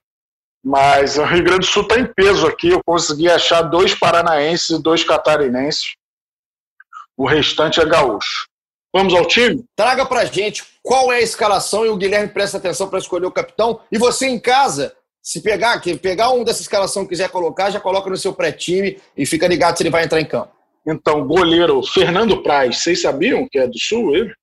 Mas 0.62 1.16
o 1.16 1.24
Rio 1.24 1.44
Grande 1.44 1.60
do 1.60 1.66
Sul 1.66 1.82
está 1.82 1.98
em 1.98 2.06
peso 2.06 2.46
aqui. 2.46 2.68
Eu 2.68 2.82
consegui 2.84 3.30
achar 3.30 3.62
dois 3.62 3.94
paranaenses 3.94 4.70
e 4.70 4.82
dois 4.82 5.02
catarinenses. 5.02 5.94
O 7.16 7.26
restante 7.26 7.80
é 7.80 7.84
gaúcho. 7.84 8.46
Vamos 8.92 9.14
ao 9.14 9.26
time? 9.26 9.64
Traga 9.76 10.04
pra 10.04 10.24
gente 10.24 10.64
qual 10.82 11.12
é 11.12 11.16
a 11.16 11.22
escalação 11.22 11.86
e 11.86 11.88
o 11.88 11.96
Guilherme 11.96 12.28
presta 12.28 12.58
atenção 12.58 12.88
para 12.88 12.98
escolher 12.98 13.26
o 13.26 13.32
capitão. 13.32 13.80
E 13.90 13.98
você 13.98 14.26
em 14.26 14.38
casa, 14.38 14.94
se 15.22 15.40
pegar, 15.40 15.78
que 15.80 15.96
pegar 15.96 16.30
um 16.30 16.42
dessa 16.42 16.62
escalação 16.62 17.04
que 17.04 17.10
quiser 17.10 17.30
colocar, 17.30 17.70
já 17.70 17.80
coloca 17.80 18.10
no 18.10 18.16
seu 18.16 18.32
pré-time 18.32 19.00
e 19.16 19.24
fica 19.24 19.46
ligado 19.46 19.76
se 19.76 19.82
ele 19.82 19.90
vai 19.90 20.04
entrar 20.04 20.20
em 20.20 20.26
campo. 20.26 20.52
Então, 20.86 21.26
goleiro 21.26 21.82
Fernando 21.82 22.42
Praz. 22.42 22.78
Vocês 22.78 23.00
sabiam 23.00 23.46
que 23.48 23.58
é 23.58 23.66
do 23.66 23.78
Sul 23.78 24.16
ele? 24.16 24.34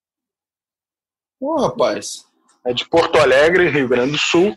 Ô, 1.39 1.59
rapaz. 1.61 2.25
É 2.65 2.73
de 2.73 2.87
Porto 2.87 3.17
Alegre, 3.17 3.69
Rio 3.69 3.87
Grande 3.87 4.13
do 4.13 4.17
Sul. 4.17 4.55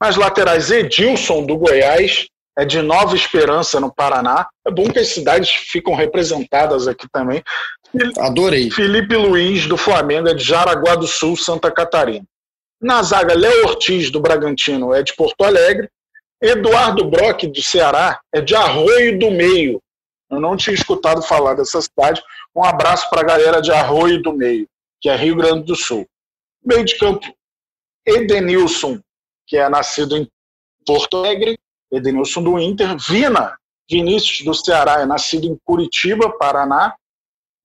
Nas 0.00 0.16
laterais, 0.16 0.70
Edilson, 0.70 1.44
do 1.44 1.56
Goiás. 1.58 2.26
É 2.58 2.64
de 2.64 2.82
Nova 2.82 3.14
Esperança, 3.14 3.80
no 3.80 3.94
Paraná. 3.94 4.46
É 4.66 4.70
bom 4.70 4.90
que 4.90 4.98
as 4.98 5.08
cidades 5.08 5.50
ficam 5.50 5.94
representadas 5.94 6.88
aqui 6.88 7.06
também. 7.10 7.42
Adorei. 8.18 8.70
Felipe 8.70 9.16
Luiz, 9.16 9.66
do 9.66 9.76
Flamengo, 9.76 10.28
é 10.28 10.34
de 10.34 10.44
Jaraguá 10.44 10.94
do 10.94 11.06
Sul, 11.06 11.36
Santa 11.36 11.70
Catarina. 11.70 12.24
Na 12.80 13.02
zaga, 13.02 13.34
Léo 13.34 13.66
Ortiz, 13.66 14.10
do 14.10 14.20
Bragantino, 14.20 14.92
é 14.92 15.02
de 15.02 15.14
Porto 15.14 15.42
Alegre. 15.44 15.88
Eduardo 16.42 17.04
Brock, 17.04 17.46
do 17.46 17.62
Ceará, 17.62 18.18
é 18.34 18.40
de 18.40 18.54
Arroio 18.54 19.18
do 19.18 19.30
Meio. 19.30 19.80
Eu 20.30 20.40
não 20.40 20.56
tinha 20.56 20.74
escutado 20.74 21.22
falar 21.22 21.54
dessa 21.54 21.80
cidade. 21.80 22.22
Um 22.54 22.64
abraço 22.64 23.08
para 23.10 23.20
a 23.20 23.24
galera 23.24 23.60
de 23.60 23.70
Arroio 23.70 24.22
do 24.22 24.32
Meio, 24.32 24.66
que 25.00 25.08
é 25.08 25.16
Rio 25.16 25.36
Grande 25.36 25.64
do 25.64 25.76
Sul. 25.76 26.06
Meio 26.64 26.84
de 26.84 26.96
campo, 26.96 27.26
Edenilson, 28.06 29.00
que 29.50 29.56
é 29.56 29.68
nascido 29.68 30.16
em 30.16 30.28
Porto 30.86 31.16
Alegre, 31.16 31.58
Edenilson 31.92 32.40
do 32.40 32.58
Inter. 32.58 32.96
Vina, 32.96 33.56
Vinícius 33.90 34.44
do 34.44 34.54
Ceará, 34.54 35.00
é 35.00 35.04
nascido 35.04 35.44
em 35.48 35.58
Curitiba, 35.64 36.30
Paraná. 36.38 36.94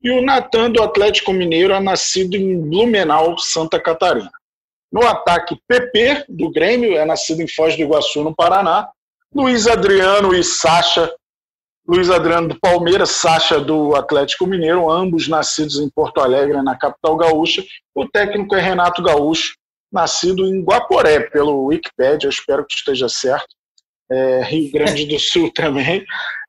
E 0.01 0.09
o 0.09 0.21
Natan 0.21 0.71
do 0.71 0.81
Atlético 0.81 1.31
Mineiro 1.31 1.73
é 1.73 1.79
nascido 1.79 2.35
em 2.35 2.59
Blumenau, 2.59 3.37
Santa 3.37 3.79
Catarina. 3.79 4.31
No 4.91 5.05
ataque, 5.05 5.59
PP 5.67 6.25
do 6.27 6.49
Grêmio 6.51 6.97
é 6.97 7.05
nascido 7.05 7.41
em 7.41 7.47
Foz 7.47 7.75
do 7.75 7.83
Iguaçu, 7.83 8.23
no 8.23 8.35
Paraná. 8.35 8.89
Luiz 9.33 9.67
Adriano 9.67 10.33
e 10.33 10.43
Sacha. 10.43 11.13
Luiz 11.87 12.09
Adriano 12.09 12.47
do 12.47 12.59
Palmeiras, 12.59 13.11
Sacha 13.11 13.59
do 13.59 13.95
Atlético 13.95 14.47
Mineiro, 14.47 14.89
ambos 14.89 15.27
nascidos 15.27 15.79
em 15.79 15.87
Porto 15.89 16.19
Alegre, 16.19 16.59
na 16.63 16.75
capital 16.75 17.15
gaúcha. 17.15 17.63
O 17.93 18.07
técnico 18.07 18.55
é 18.55 18.61
Renato 18.61 19.03
Gaúcho, 19.03 19.55
nascido 19.95 20.45
em 20.45 20.61
Guaporé, 20.61 21.21
pelo 21.21 21.65
Wikipedia, 21.65 22.27
eu 22.27 22.29
espero 22.29 22.65
que 22.67 22.75
esteja 22.75 23.09
certo. 23.09 23.47
É, 24.11 24.43
Rio 24.43 24.71
Grande 24.71 25.05
do 25.05 25.17
Sul 25.17 25.49
também. 25.55 26.05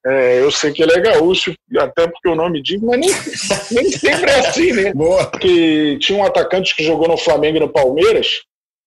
É, 0.06 0.40
eu 0.40 0.50
sei 0.52 0.70
que 0.72 0.82
ele 0.82 0.92
é 0.92 1.00
gaúcho, 1.00 1.52
até 1.78 2.06
porque 2.06 2.28
o 2.28 2.34
nome 2.36 2.62
diz, 2.62 2.80
mas 2.80 2.98
nem, 3.00 3.10
nem 3.72 3.90
sempre 3.90 4.30
é 4.30 4.38
assim, 4.40 4.72
né? 4.72 4.92
Boa. 4.94 5.30
que 5.30 5.98
tinha 6.00 6.18
um 6.18 6.24
atacante 6.24 6.76
que 6.76 6.84
jogou 6.84 7.08
no 7.08 7.16
Flamengo 7.16 7.56
e 7.56 7.60
no 7.60 7.68
Palmeiras, 7.68 8.42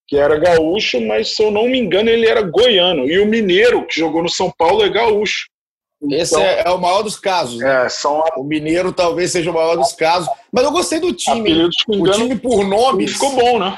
que 0.08 0.16
era 0.16 0.38
gaúcho, 0.40 1.02
mas 1.02 1.36
se 1.36 1.44
eu 1.44 1.52
não 1.52 1.68
me 1.68 1.78
engano 1.80 2.10
ele 2.10 2.26
era 2.28 2.42
goiano. 2.42 3.06
E 3.06 3.20
o 3.20 3.26
Mineiro, 3.26 3.86
que 3.86 4.00
jogou 4.00 4.24
no 4.24 4.30
São 4.30 4.52
Paulo, 4.58 4.84
é 4.84 4.90
gaúcho. 4.90 5.48
Esse 6.10 6.36
Então, 6.36 6.46
é, 6.46 6.64
é 6.66 6.70
o 6.70 6.78
maior 6.80 7.02
dos 7.04 7.20
casos. 7.20 7.58
né? 7.60 7.86
é, 7.86 7.90
são 7.90 8.24
O 8.38 8.44
Mineiro 8.46 8.94
talvez 8.94 9.32
seja 9.32 9.52
o 9.52 9.54
maior 9.54 9.76
dos 9.76 9.92
casos. 9.92 10.30
Mas 10.54 10.64
eu 10.64 10.72
gostei 10.72 11.00
do 11.02 11.12
time. 11.12 11.42
apelidos 11.42 11.76
que 11.86 11.92
O 11.92 11.96
enganam. 11.96 12.18
time 12.20 12.36
por 12.38 12.66
nomes. 12.66 13.12
Ficou 13.14 13.32
bom, 13.36 13.60
né? 13.60 13.78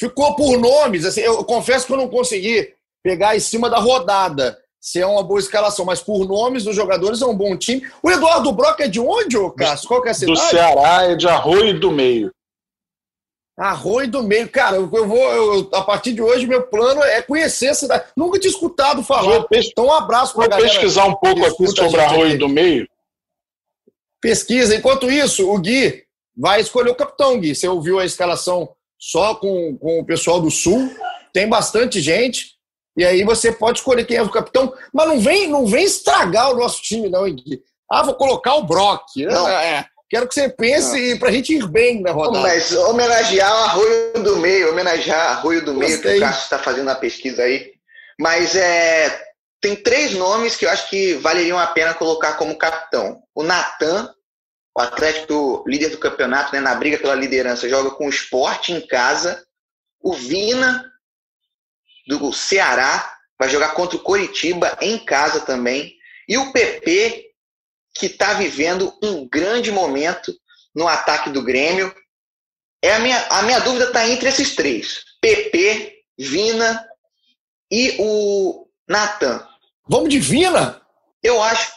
Ficou 0.00 0.34
por 0.34 0.56
nomes. 0.58 1.04
Assim, 1.04 1.20
eu 1.20 1.44
confesso 1.44 1.86
que 1.86 1.92
eu 1.92 1.98
não 1.98 2.08
consegui 2.08 2.72
pegar 3.04 3.36
em 3.36 3.40
cima 3.40 3.68
da 3.68 3.78
rodada 3.78 4.58
se 4.80 4.98
é 4.98 5.06
uma 5.06 5.22
boa 5.22 5.38
escalação, 5.38 5.84
mas 5.84 6.00
por 6.00 6.26
nomes 6.26 6.64
dos 6.64 6.74
jogadores 6.74 7.20
é 7.20 7.26
um 7.26 7.36
bom 7.36 7.54
time. 7.54 7.86
O 8.02 8.10
Eduardo 8.10 8.50
Brock 8.50 8.80
é 8.80 8.88
de 8.88 8.98
onde, 8.98 9.36
ô 9.36 9.50
Cássio? 9.50 9.86
Qual 9.86 10.00
que 10.00 10.08
é 10.08 10.12
a 10.12 10.14
Do 10.14 10.18
cidade? 10.18 10.40
Ceará 10.48 11.02
é 11.04 11.14
de 11.14 11.28
Arroio 11.28 11.78
do 11.78 11.90
Meio. 11.90 12.32
Arroio 13.58 14.08
do 14.10 14.22
Meio. 14.22 14.48
Cara, 14.48 14.76
eu 14.76 14.86
vou, 14.88 15.18
eu- 15.18 15.68
a 15.74 15.82
partir 15.82 16.14
de 16.14 16.22
hoje, 16.22 16.46
meu 16.46 16.62
plano 16.62 17.02
é 17.02 17.20
conhecer 17.20 17.68
a 17.68 17.74
cidade. 17.74 18.04
Nunca 18.16 18.38
tinha 18.38 18.50
escutado 18.50 19.02
falar. 19.02 19.22
Vou, 19.40 19.44
pes- 19.48 19.68
Então, 19.70 19.84
um 19.84 19.92
abraço 19.92 20.32
pra 20.32 20.44
vou 20.44 20.48
galera. 20.50 20.66
pesquisar 20.70 21.04
um 21.04 21.14
pouco 21.14 21.44
aqui 21.44 21.66
sobre 21.76 22.00
Arroio 22.00 22.28
aqui. 22.28 22.38
do 22.38 22.48
Meio. 22.48 22.88
Pesquisa. 24.20 24.74
Enquanto 24.74 25.10
isso, 25.10 25.46
o 25.50 25.58
Gui 25.58 26.04
vai 26.34 26.60
escolher 26.62 26.90
o 26.90 26.94
capitão, 26.94 27.38
Gui. 27.38 27.54
Você 27.54 27.68
ouviu 27.68 27.98
a 27.98 28.04
escalação 28.06 28.70
só 29.00 29.34
com, 29.34 29.78
com 29.78 30.00
o 30.00 30.04
pessoal 30.04 30.40
do 30.40 30.50
Sul. 30.50 30.94
Tem 31.32 31.48
bastante 31.48 32.00
gente. 32.00 32.50
E 32.96 33.04
aí 33.04 33.24
você 33.24 33.50
pode 33.50 33.78
escolher 33.78 34.04
quem 34.04 34.18
é 34.18 34.22
o 34.22 34.30
capitão. 34.30 34.74
Mas 34.92 35.08
não 35.08 35.18
vem, 35.18 35.48
não 35.48 35.66
vem 35.66 35.84
estragar 35.84 36.52
o 36.52 36.56
nosso 36.56 36.82
time, 36.82 37.08
não, 37.08 37.26
hein, 37.26 37.34
Gui. 37.34 37.62
Ah, 37.90 38.02
vou 38.02 38.14
colocar 38.14 38.54
o 38.56 38.64
Brock. 38.64 39.06
Não. 39.16 39.48
É, 39.48 39.86
quero 40.08 40.28
que 40.28 40.34
você 40.34 40.50
pense 40.50 41.18
pra 41.18 41.32
gente 41.32 41.54
ir 41.54 41.66
bem 41.66 42.02
na 42.02 42.12
rodada. 42.12 42.46
Mas 42.46 42.72
homenagear 42.72 43.50
o 43.50 43.64
Arroio 43.64 44.12
do 44.22 44.36
Meio, 44.36 44.70
homenagear 44.70 45.38
Arroio 45.38 45.64
do 45.64 45.74
Meio, 45.74 45.92
que 45.92 46.02
Gostei. 46.02 46.18
o 46.18 46.20
Cássio 46.20 46.42
está 46.42 46.58
fazendo 46.58 46.90
a 46.90 46.94
pesquisa 46.94 47.42
aí. 47.42 47.72
Mas 48.20 48.54
é, 48.54 49.22
tem 49.60 49.74
três 49.74 50.12
nomes 50.12 50.56
que 50.56 50.66
eu 50.66 50.70
acho 50.70 50.88
que 50.90 51.14
valeriam 51.14 51.58
a 51.58 51.66
pena 51.66 51.94
colocar 51.94 52.34
como 52.34 52.56
capitão. 52.56 53.22
O 53.34 53.42
Natan, 53.42 54.12
o 54.76 54.80
Atlético 54.80 55.64
líder 55.66 55.90
do 55.90 55.98
campeonato, 55.98 56.52
né, 56.52 56.60
na 56.60 56.74
briga 56.74 56.98
pela 56.98 57.14
liderança, 57.14 57.68
joga 57.68 57.90
com 57.90 58.06
o 58.06 58.10
esporte 58.10 58.72
em 58.72 58.86
casa. 58.86 59.44
O 60.00 60.14
Vina, 60.14 60.90
do 62.06 62.32
Ceará, 62.32 63.16
vai 63.38 63.48
jogar 63.48 63.70
contra 63.70 63.96
o 63.96 64.02
Coritiba 64.02 64.76
em 64.80 64.98
casa 65.04 65.40
também. 65.40 65.94
E 66.28 66.38
o 66.38 66.52
PP, 66.52 67.30
que 67.94 68.06
está 68.06 68.34
vivendo 68.34 68.96
um 69.02 69.28
grande 69.28 69.70
momento 69.70 70.32
no 70.74 70.86
ataque 70.86 71.30
do 71.30 71.42
Grêmio. 71.42 71.94
É 72.82 72.94
a 72.94 72.98
minha, 73.00 73.26
a 73.28 73.42
minha 73.42 73.60
dúvida 73.60 73.86
está 73.86 74.08
entre 74.08 74.28
esses 74.28 74.54
três: 74.54 75.04
PP, 75.20 76.02
Vina 76.18 76.86
e 77.70 77.96
o 77.98 78.66
Natan. 78.88 79.46
Vamos 79.88 80.08
de 80.08 80.18
Vina? 80.18 80.80
Eu 81.22 81.42
acho, 81.42 81.72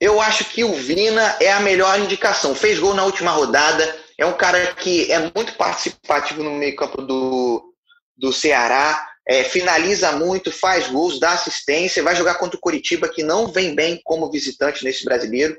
eu 0.00 0.20
acho 0.20 0.44
que 0.46 0.62
o 0.62 0.72
Vina 0.74 1.36
é 1.40 1.50
a 1.52 1.60
melhor 1.60 1.98
indicação. 1.98 2.54
Fez 2.54 2.78
gol 2.78 2.94
na 2.94 3.04
última 3.04 3.32
rodada. 3.32 3.96
É 4.16 4.24
um 4.24 4.32
cara 4.32 4.74
que 4.74 5.10
é 5.10 5.18
muito 5.18 5.54
participativo 5.54 6.42
no 6.42 6.52
meio-campo 6.52 7.02
do, 7.02 7.74
do 8.16 8.32
Ceará. 8.32 9.06
é, 9.28 9.44
finaliza 9.44 10.12
muito, 10.12 10.50
faz 10.50 10.88
gols, 10.88 11.20
dá 11.20 11.32
assistência. 11.32 12.02
Vai 12.02 12.16
jogar 12.16 12.36
contra 12.36 12.56
o 12.56 12.60
Coritiba, 12.60 13.08
que 13.08 13.22
não 13.22 13.48
vem 13.48 13.74
bem 13.74 14.00
como 14.02 14.30
visitante 14.30 14.82
nesse 14.82 15.04
brasileiro. 15.04 15.58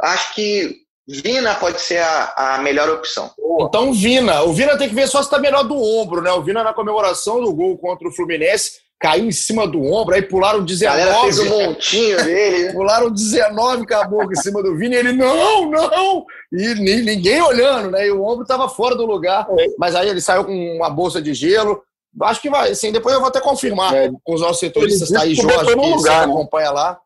Acho 0.00 0.32
que 0.34 0.76
Vina 1.08 1.56
pode 1.56 1.80
ser 1.80 1.98
a, 1.98 2.54
a 2.54 2.58
melhor 2.58 2.88
opção. 2.88 3.34
Então, 3.60 3.92
Vina. 3.92 4.42
O 4.42 4.52
Vina 4.52 4.78
tem 4.78 4.88
que 4.88 4.94
ver 4.94 5.08
só 5.08 5.20
se 5.20 5.28
tá 5.28 5.40
melhor 5.40 5.64
do 5.64 5.76
ombro, 5.76 6.22
né? 6.22 6.30
O 6.30 6.42
Vina, 6.42 6.62
na 6.62 6.72
comemoração 6.72 7.42
do 7.42 7.52
gol 7.52 7.76
contra 7.76 8.06
o 8.06 8.12
Fluminense, 8.12 8.78
caiu 9.00 9.24
em 9.24 9.32
cima 9.32 9.66
do 9.66 9.82
ombro, 9.82 10.14
aí 10.14 10.20
pularam 10.20 10.58
A 10.60 10.62
galera 10.62 11.10
19. 11.22 11.22
fez 11.22 11.38
um 11.40 11.48
montinho 11.64 12.24
dele. 12.24 12.72
Pularam 12.76 13.10
19 13.10 13.86
caboclo 13.86 14.30
em 14.30 14.36
cima 14.36 14.62
do 14.62 14.76
Vini 14.76 14.94
e 14.94 14.98
ele, 14.98 15.12
não, 15.12 15.70
não! 15.70 16.26
E 16.52 16.74
ni- 16.74 17.00
ninguém 17.02 17.40
olhando, 17.40 17.90
né? 17.90 18.06
E 18.06 18.10
o 18.10 18.22
ombro 18.22 18.42
estava 18.42 18.68
fora 18.68 18.94
do 18.94 19.06
lugar. 19.06 19.46
Mas 19.78 19.94
aí 19.94 20.08
ele 20.08 20.20
saiu 20.20 20.44
com 20.44 20.52
uma 20.76 20.90
bolsa 20.90 21.20
de 21.22 21.32
gelo. 21.32 21.82
Acho 22.22 22.42
que 22.42 22.50
vai, 22.50 22.72
assim, 22.72 22.92
depois 22.92 23.14
eu 23.14 23.20
vou 23.20 23.28
até 23.28 23.40
confirmar 23.40 23.94
É. 23.94 24.10
com 24.22 24.34
os 24.34 24.40
nossos 24.42 24.58
setoristas, 24.58 25.08
tá 25.10 25.22
aí, 25.22 25.34
Jorge, 25.34 25.64
que 25.66 25.74
lugar, 25.74 26.26
né? 26.26 26.32
acompanha 26.34 26.70
lá. 26.70 27.00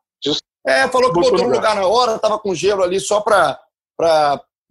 É, 0.67 0.87
falou 0.87 1.09
que 1.09 1.15
botou 1.15 1.31
botou 1.31 1.45
no 1.45 1.51
no 1.51 1.55
lugar 1.55 1.75
na 1.75 1.85
hora, 1.87 2.17
tava 2.19 2.39
com 2.39 2.53
gelo 2.55 2.81
ali 2.83 2.99
só 2.99 3.21
para 3.21 3.57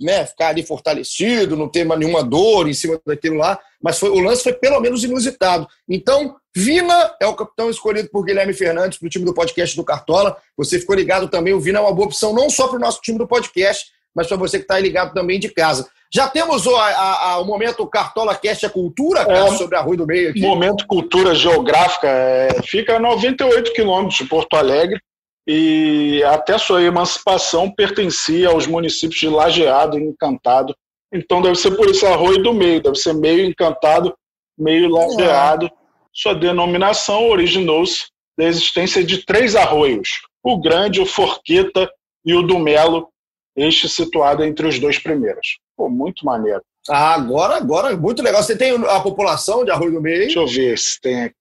né, 0.00 0.26
ficar 0.26 0.48
ali 0.48 0.62
fortalecido, 0.64 1.56
não 1.56 1.68
ter 1.68 1.84
nenhuma 1.84 2.22
dor 2.22 2.68
em 2.68 2.74
cima 2.74 3.00
daquilo 3.06 3.36
lá, 3.36 3.58
mas 3.82 3.98
foi, 3.98 4.10
o 4.10 4.20
lance 4.20 4.42
foi 4.42 4.52
pelo 4.52 4.80
menos 4.80 5.04
inusitado. 5.04 5.66
Então, 5.88 6.36
Vina 6.56 7.14
é 7.20 7.26
o 7.26 7.34
capitão 7.34 7.68
escolhido 7.68 8.08
por 8.10 8.24
Guilherme 8.24 8.52
Fernandes 8.52 8.98
para 8.98 9.06
o 9.06 9.10
time 9.10 9.24
do 9.24 9.34
podcast 9.34 9.74
do 9.76 9.84
Cartola. 9.84 10.36
Você 10.56 10.78
ficou 10.78 10.94
ligado 10.94 11.28
também, 11.28 11.52
o 11.52 11.60
Vina 11.60 11.78
é 11.78 11.82
uma 11.82 11.92
boa 11.92 12.06
opção 12.06 12.32
não 12.32 12.48
só 12.48 12.68
para 12.68 12.76
o 12.76 12.80
nosso 12.80 13.00
time 13.00 13.18
do 13.18 13.26
podcast, 13.26 13.86
mas 14.14 14.28
para 14.28 14.36
você 14.36 14.58
que 14.58 14.64
está 14.64 14.78
ligado 14.78 15.12
também 15.12 15.40
de 15.40 15.48
casa. 15.48 15.88
Já 16.12 16.28
temos 16.28 16.64
o, 16.64 16.76
a, 16.76 17.32
a, 17.32 17.38
o 17.40 17.44
momento 17.44 17.84
Cartola 17.88 18.36
Cast 18.36 18.66
a 18.66 18.70
Cultura, 18.70 19.22
é, 19.22 19.50
sobre 19.56 19.76
a 19.76 19.80
Rua 19.80 19.96
do 19.96 20.06
Meio 20.06 20.30
aqui. 20.30 20.40
Momento 20.40 20.86
Cultura 20.86 21.34
Geográfica. 21.34 22.06
É, 22.06 22.62
fica 22.62 22.96
a 22.96 23.00
98 23.00 23.72
quilômetros 23.72 24.18
de 24.18 24.24
Porto 24.24 24.54
Alegre 24.54 25.00
e 25.46 26.22
até 26.24 26.56
sua 26.56 26.82
emancipação 26.82 27.70
pertencia 27.70 28.48
aos 28.48 28.66
municípios 28.66 29.20
de 29.20 29.28
Lajeado 29.28 29.98
e 29.98 30.02
Encantado. 30.02 30.74
Então 31.12 31.40
deve 31.40 31.56
ser 31.56 31.76
por 31.76 31.88
isso 31.88 32.06
Arroio 32.06 32.42
do 32.42 32.52
Meio, 32.52 32.82
deve 32.82 32.96
ser 32.96 33.14
meio 33.14 33.44
encantado, 33.44 34.14
meio 34.58 34.88
lajeado. 34.88 35.66
É. 35.66 35.70
Sua 36.12 36.34
denominação 36.34 37.28
originou-se 37.28 38.06
da 38.36 38.44
existência 38.44 39.04
de 39.04 39.24
três 39.24 39.54
arroios: 39.54 40.22
o 40.42 40.60
Grande, 40.60 41.00
o 41.00 41.06
Forqueta 41.06 41.90
e 42.24 42.34
o 42.34 42.42
do 42.42 42.58
Melo, 42.58 43.08
este 43.56 43.88
situado 43.88 44.42
entre 44.42 44.66
os 44.66 44.78
dois 44.78 44.98
primeiros. 44.98 45.58
Pô, 45.76 45.88
muito 45.88 46.24
maneiro. 46.24 46.62
Ah, 46.88 47.14
agora, 47.14 47.56
agora, 47.56 47.96
muito 47.96 48.22
legal. 48.22 48.42
Você 48.42 48.56
tem 48.56 48.72
a 48.72 49.00
população 49.00 49.64
de 49.64 49.70
Arroio 49.70 49.92
do 49.92 50.02
Meio? 50.02 50.18
Deixa 50.20 50.38
eu 50.38 50.46
ver 50.46 50.78
se 50.78 51.00
tem 51.00 51.22
aqui. 51.22 51.34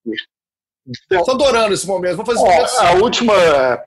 Estou 0.88 1.36
adorando 1.36 1.74
esse 1.74 1.88
momento. 1.88 2.18
Vou 2.18 2.26
fazer 2.26 2.46
A 2.80 2.96
última 2.96 3.34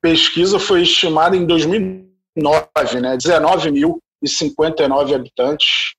pesquisa 0.01 0.59
foi 0.59 0.81
estimada 0.83 1.37
em 1.37 1.45
2009, 1.45 3.01
né? 3.01 3.15
19.059 3.17 5.15
habitantes, 5.15 5.93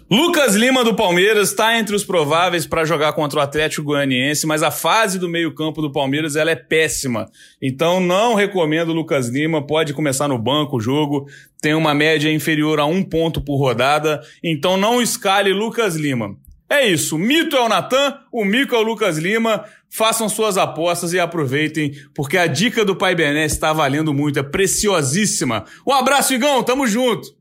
Lucas 0.08 0.54
Lima 0.54 0.84
do 0.84 0.94
Palmeiras 0.94 1.48
está 1.48 1.76
entre 1.76 1.96
os 1.96 2.04
prováveis 2.04 2.64
para 2.64 2.84
jogar 2.84 3.12
contra 3.12 3.40
o 3.40 3.42
Atlético 3.42 3.86
Goianiense, 3.86 4.46
mas 4.46 4.62
a 4.62 4.70
fase 4.70 5.18
do 5.18 5.28
meio-campo 5.28 5.82
do 5.82 5.90
Palmeiras 5.90 6.36
ela 6.36 6.52
é 6.52 6.54
péssima. 6.54 7.28
Então 7.60 7.98
não 7.98 8.34
recomendo 8.34 8.90
o 8.90 8.94
Lucas 8.94 9.28
Lima, 9.28 9.66
pode 9.66 9.92
começar 9.92 10.28
no 10.28 10.38
banco 10.38 10.76
o 10.76 10.80
jogo, 10.80 11.26
tem 11.60 11.74
uma 11.74 11.92
média 11.92 12.32
inferior 12.32 12.78
a 12.78 12.86
um 12.86 13.02
ponto 13.02 13.40
por 13.40 13.56
rodada, 13.56 14.22
então 14.44 14.76
não 14.76 15.02
escale 15.02 15.52
Lucas 15.52 15.96
Lima. 15.96 16.36
É 16.70 16.86
isso, 16.86 17.16
o 17.16 17.18
mito 17.18 17.56
é 17.56 17.60
o 17.60 17.68
Natan, 17.68 18.16
o 18.30 18.44
mico 18.44 18.76
é 18.76 18.78
o 18.78 18.82
Lucas 18.82 19.18
Lima. 19.18 19.64
Façam 19.90 20.28
suas 20.28 20.56
apostas 20.56 21.12
e 21.14 21.18
aproveitem, 21.18 21.92
porque 22.14 22.38
a 22.38 22.46
dica 22.46 22.84
do 22.84 22.94
Pai 22.94 23.16
Bené 23.16 23.44
está 23.44 23.72
valendo 23.72 24.14
muito, 24.14 24.38
é 24.38 24.42
preciosíssima. 24.44 25.64
Um 25.84 25.92
abraço, 25.92 26.32
Igão, 26.32 26.62
tamo 26.62 26.86
junto! 26.86 27.34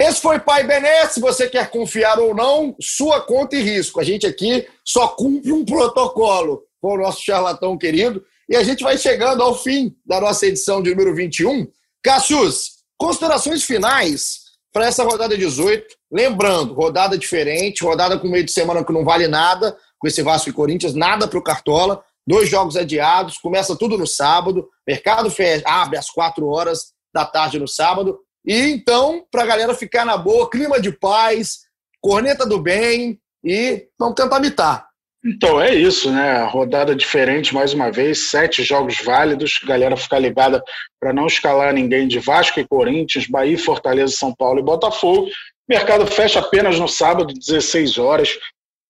Esse 0.00 0.22
foi 0.22 0.40
Pai 0.40 0.66
Bené. 0.66 1.06
Se 1.08 1.20
você 1.20 1.46
quer 1.46 1.70
confiar 1.70 2.18
ou 2.18 2.34
não, 2.34 2.74
sua 2.80 3.20
conta 3.20 3.54
e 3.54 3.62
risco. 3.62 4.00
A 4.00 4.04
gente 4.04 4.26
aqui 4.26 4.66
só 4.82 5.08
cumpre 5.08 5.52
um 5.52 5.62
protocolo 5.62 6.62
com 6.80 6.94
o 6.94 6.96
nosso 6.96 7.22
charlatão 7.22 7.76
querido. 7.76 8.24
E 8.48 8.56
a 8.56 8.62
gente 8.62 8.82
vai 8.82 8.96
chegando 8.96 9.42
ao 9.42 9.54
fim 9.54 9.94
da 10.06 10.18
nossa 10.18 10.46
edição 10.46 10.82
de 10.82 10.88
número 10.88 11.14
21. 11.14 11.68
Cassius, 12.02 12.78
considerações 12.96 13.62
finais 13.62 14.40
para 14.72 14.86
essa 14.86 15.04
rodada 15.04 15.36
18. 15.36 15.86
Lembrando, 16.10 16.72
rodada 16.72 17.18
diferente, 17.18 17.84
rodada 17.84 18.18
com 18.18 18.26
meio 18.26 18.44
de 18.44 18.52
semana 18.52 18.82
que 18.82 18.92
não 18.94 19.04
vale 19.04 19.28
nada, 19.28 19.76
com 19.98 20.08
esse 20.08 20.22
Vasco 20.22 20.48
e 20.48 20.52
Corinthians, 20.52 20.94
nada 20.94 21.28
para 21.28 21.38
o 21.38 21.42
Cartola. 21.42 22.02
Dois 22.26 22.48
jogos 22.48 22.74
adiados, 22.74 23.36
começa 23.36 23.76
tudo 23.76 23.98
no 23.98 24.06
sábado. 24.06 24.66
Mercado 24.88 25.30
abre 25.66 25.98
às 25.98 26.08
quatro 26.08 26.48
horas 26.48 26.92
da 27.12 27.26
tarde 27.26 27.58
no 27.58 27.68
sábado. 27.68 28.18
E 28.46 28.70
então, 28.70 29.24
para 29.30 29.42
a 29.42 29.46
galera 29.46 29.74
ficar 29.74 30.04
na 30.04 30.16
boa, 30.16 30.48
clima 30.48 30.80
de 30.80 30.92
paz, 30.92 31.60
corneta 32.00 32.46
do 32.46 32.60
bem 32.60 33.20
e 33.44 33.86
vamos 33.98 34.14
tentar 34.14 34.40
mitar. 34.40 34.88
Então, 35.22 35.60
é 35.60 35.74
isso, 35.74 36.10
né? 36.10 36.44
Rodada 36.44 36.96
diferente 36.96 37.52
mais 37.52 37.74
uma 37.74 37.92
vez, 37.92 38.30
sete 38.30 38.62
jogos 38.62 39.02
válidos, 39.02 39.60
galera 39.62 39.94
ficar 39.94 40.18
ligada 40.18 40.62
para 40.98 41.12
não 41.12 41.26
escalar 41.26 41.74
ninguém 41.74 42.08
de 42.08 42.18
Vasco 42.18 42.58
e 42.58 42.66
Corinthians, 42.66 43.26
Bahia, 43.26 43.58
Fortaleza, 43.58 44.16
São 44.16 44.34
Paulo 44.34 44.60
e 44.60 44.64
Botafogo. 44.64 45.28
Mercado 45.68 46.06
fecha 46.06 46.40
apenas 46.40 46.80
no 46.80 46.88
sábado, 46.88 47.34
16 47.34 47.98
horas. 47.98 48.38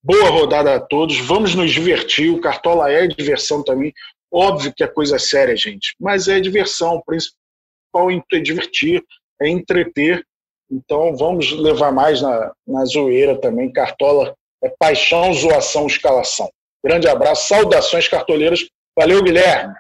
Boa 0.02 0.30
rodada 0.30 0.76
a 0.76 0.80
todos, 0.80 1.18
vamos 1.18 1.54
nos 1.54 1.72
divertir. 1.72 2.30
O 2.30 2.40
Cartola 2.40 2.90
é 2.90 3.08
diversão 3.08 3.64
também. 3.64 3.92
Óbvio 4.32 4.72
que 4.74 4.84
é 4.84 4.86
coisa 4.86 5.18
séria, 5.18 5.56
gente, 5.56 5.96
mas 5.98 6.28
é 6.28 6.38
diversão. 6.38 6.94
O 6.94 7.04
principal 7.04 8.08
é 8.32 8.38
divertir 8.38 9.04
é 9.40 9.48
entreter. 9.48 10.24
Então 10.70 11.16
vamos 11.16 11.53
levar 11.53 11.92
mais 11.92 12.22
na, 12.22 12.53
na 12.66 12.85
zoeira 12.85 13.37
também. 13.40 13.72
Cartola 13.72 14.35
é 14.62 14.68
paixão, 14.68 15.33
zoação, 15.33 15.87
escalação. 15.87 16.50
Grande 16.85 17.09
abraço, 17.09 17.48
saudações 17.48 18.08
cartoleiras. 18.08 18.67
Valeu, 18.96 19.23
Guilherme. 19.23 19.75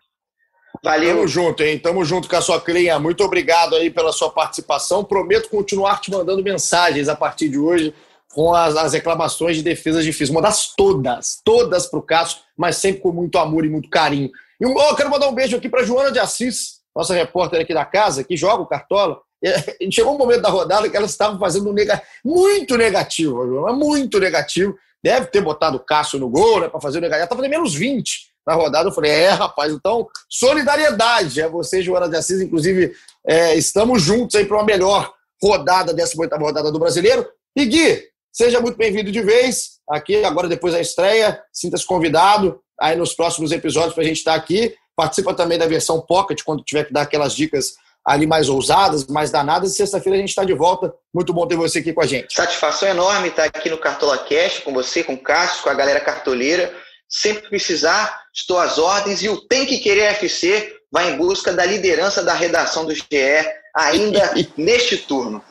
Valeu. 0.82 1.14
Tamo 1.14 1.28
junto, 1.28 1.62
hein? 1.62 1.78
Tamo 1.78 2.04
junto 2.04 2.28
com 2.28 2.36
a 2.36 2.40
sua 2.40 2.60
cria. 2.60 2.98
Muito 2.98 3.22
obrigado 3.22 3.76
aí 3.76 3.90
pela 3.90 4.12
sua 4.12 4.30
participação. 4.30 5.04
Prometo 5.04 5.50
continuar 5.50 6.00
te 6.00 6.10
mandando 6.10 6.42
mensagens 6.42 7.08
a 7.08 7.16
partir 7.16 7.48
de 7.48 7.58
hoje 7.58 7.94
com 8.32 8.54
as, 8.54 8.76
as 8.76 8.92
reclamações 8.92 9.56
de 9.56 9.62
defesas 9.62 10.04
difíceis. 10.04 10.30
Mandar 10.30 10.54
todas, 10.76 11.40
todas 11.44 11.86
para 11.86 11.98
o 11.98 12.02
Cássio, 12.02 12.38
mas 12.56 12.76
sempre 12.76 13.02
com 13.02 13.12
muito 13.12 13.38
amor 13.38 13.64
e 13.64 13.68
muito 13.68 13.90
carinho. 13.90 14.30
E 14.60 14.66
um, 14.66 14.74
oh, 14.74 14.94
quero 14.94 15.10
mandar 15.10 15.28
um 15.28 15.34
beijo 15.34 15.56
aqui 15.56 15.68
para 15.68 15.84
Joana 15.84 16.12
de 16.12 16.18
Assis, 16.18 16.80
nossa 16.94 17.14
repórter 17.14 17.60
aqui 17.60 17.74
da 17.74 17.84
casa, 17.84 18.24
que 18.24 18.36
joga 18.36 18.62
o 18.62 18.66
Cartola. 18.66 19.20
Chegou 19.90 20.14
um 20.14 20.18
momento 20.18 20.42
da 20.42 20.48
rodada 20.48 20.88
que 20.88 20.96
elas 20.96 21.10
estavam 21.10 21.38
fazendo 21.38 21.70
um 21.70 21.72
nega... 21.72 22.02
muito 22.24 22.76
negativo, 22.76 23.44
muito 23.74 24.18
negativo. 24.18 24.76
Deve 25.02 25.26
ter 25.26 25.40
botado 25.40 25.76
o 25.76 25.80
Cássio 25.80 26.18
no 26.18 26.28
gol, 26.28 26.60
né, 26.60 26.68
para 26.68 26.80
fazer 26.80 26.98
o 26.98 27.00
negativo. 27.00 27.24
Estava 27.24 27.40
fazendo 27.40 27.52
menos 27.52 27.74
20 27.74 28.30
na 28.46 28.54
rodada. 28.54 28.88
Eu 28.88 28.92
falei, 28.92 29.10
é, 29.10 29.30
rapaz, 29.30 29.72
então, 29.72 30.06
solidariedade. 30.28 31.40
É 31.40 31.48
você, 31.48 31.82
Joana 31.82 32.08
de 32.08 32.16
Assis, 32.16 32.40
inclusive, 32.40 32.92
é, 33.26 33.54
estamos 33.54 34.02
juntos 34.02 34.36
aí 34.36 34.44
para 34.44 34.56
uma 34.56 34.64
melhor 34.64 35.12
rodada, 35.42 35.94
18 35.94 36.36
rodada 36.36 36.70
do 36.70 36.78
brasileiro. 36.78 37.26
E 37.56 37.64
Gui, 37.64 38.10
Seja 38.32 38.60
muito 38.60 38.76
bem-vindo 38.76 39.10
de 39.10 39.20
vez 39.20 39.80
aqui, 39.88 40.24
agora 40.24 40.46
depois 40.46 40.72
da 40.72 40.80
estreia. 40.80 41.42
Sinta-se 41.52 41.84
convidado 41.84 42.60
aí 42.80 42.96
nos 42.96 43.12
próximos 43.12 43.50
episódios 43.50 43.92
para 43.92 44.04
a 44.04 44.06
gente 44.06 44.18
estar 44.18 44.34
aqui. 44.34 44.72
Participa 44.94 45.34
também 45.34 45.58
da 45.58 45.66
versão 45.66 46.00
Pocket, 46.00 46.40
quando 46.44 46.62
tiver 46.62 46.84
que 46.84 46.92
dar 46.92 47.02
aquelas 47.02 47.34
dicas 47.34 47.74
ali 48.06 48.26
mais 48.26 48.48
ousadas, 48.48 49.06
mais 49.06 49.30
danadas. 49.30 49.72
E 49.72 49.76
sexta-feira 49.76 50.16
a 50.16 50.20
gente 50.20 50.30
está 50.30 50.44
de 50.44 50.54
volta. 50.54 50.92
Muito 51.12 51.32
bom 51.32 51.46
ter 51.46 51.56
você 51.56 51.80
aqui 51.80 51.92
com 51.92 52.02
a 52.02 52.06
gente. 52.06 52.34
Satisfação 52.34 52.88
enorme 52.88 53.28
estar 53.28 53.44
aqui 53.44 53.68
no 53.68 53.78
Cartola 53.78 54.18
Cash 54.18 54.60
com 54.60 54.72
você, 54.72 55.04
com 55.04 55.14
o 55.14 55.22
Cássio, 55.22 55.62
com 55.62 55.70
a 55.70 55.74
galera 55.74 56.00
cartoleira. 56.00 56.74
Sempre 57.08 57.48
precisar, 57.48 58.22
estou 58.34 58.58
às 58.58 58.78
ordens. 58.78 59.22
E 59.22 59.28
o 59.28 59.36
Tem 59.36 59.66
Que 59.66 59.78
Querer 59.78 60.12
FC 60.12 60.76
vai 60.90 61.10
em 61.10 61.16
busca 61.16 61.52
da 61.52 61.64
liderança 61.64 62.22
da 62.22 62.34
redação 62.34 62.84
do 62.84 62.94
GE 62.94 63.04
ainda 63.74 64.32
neste 64.56 64.96
turno. 64.96 65.42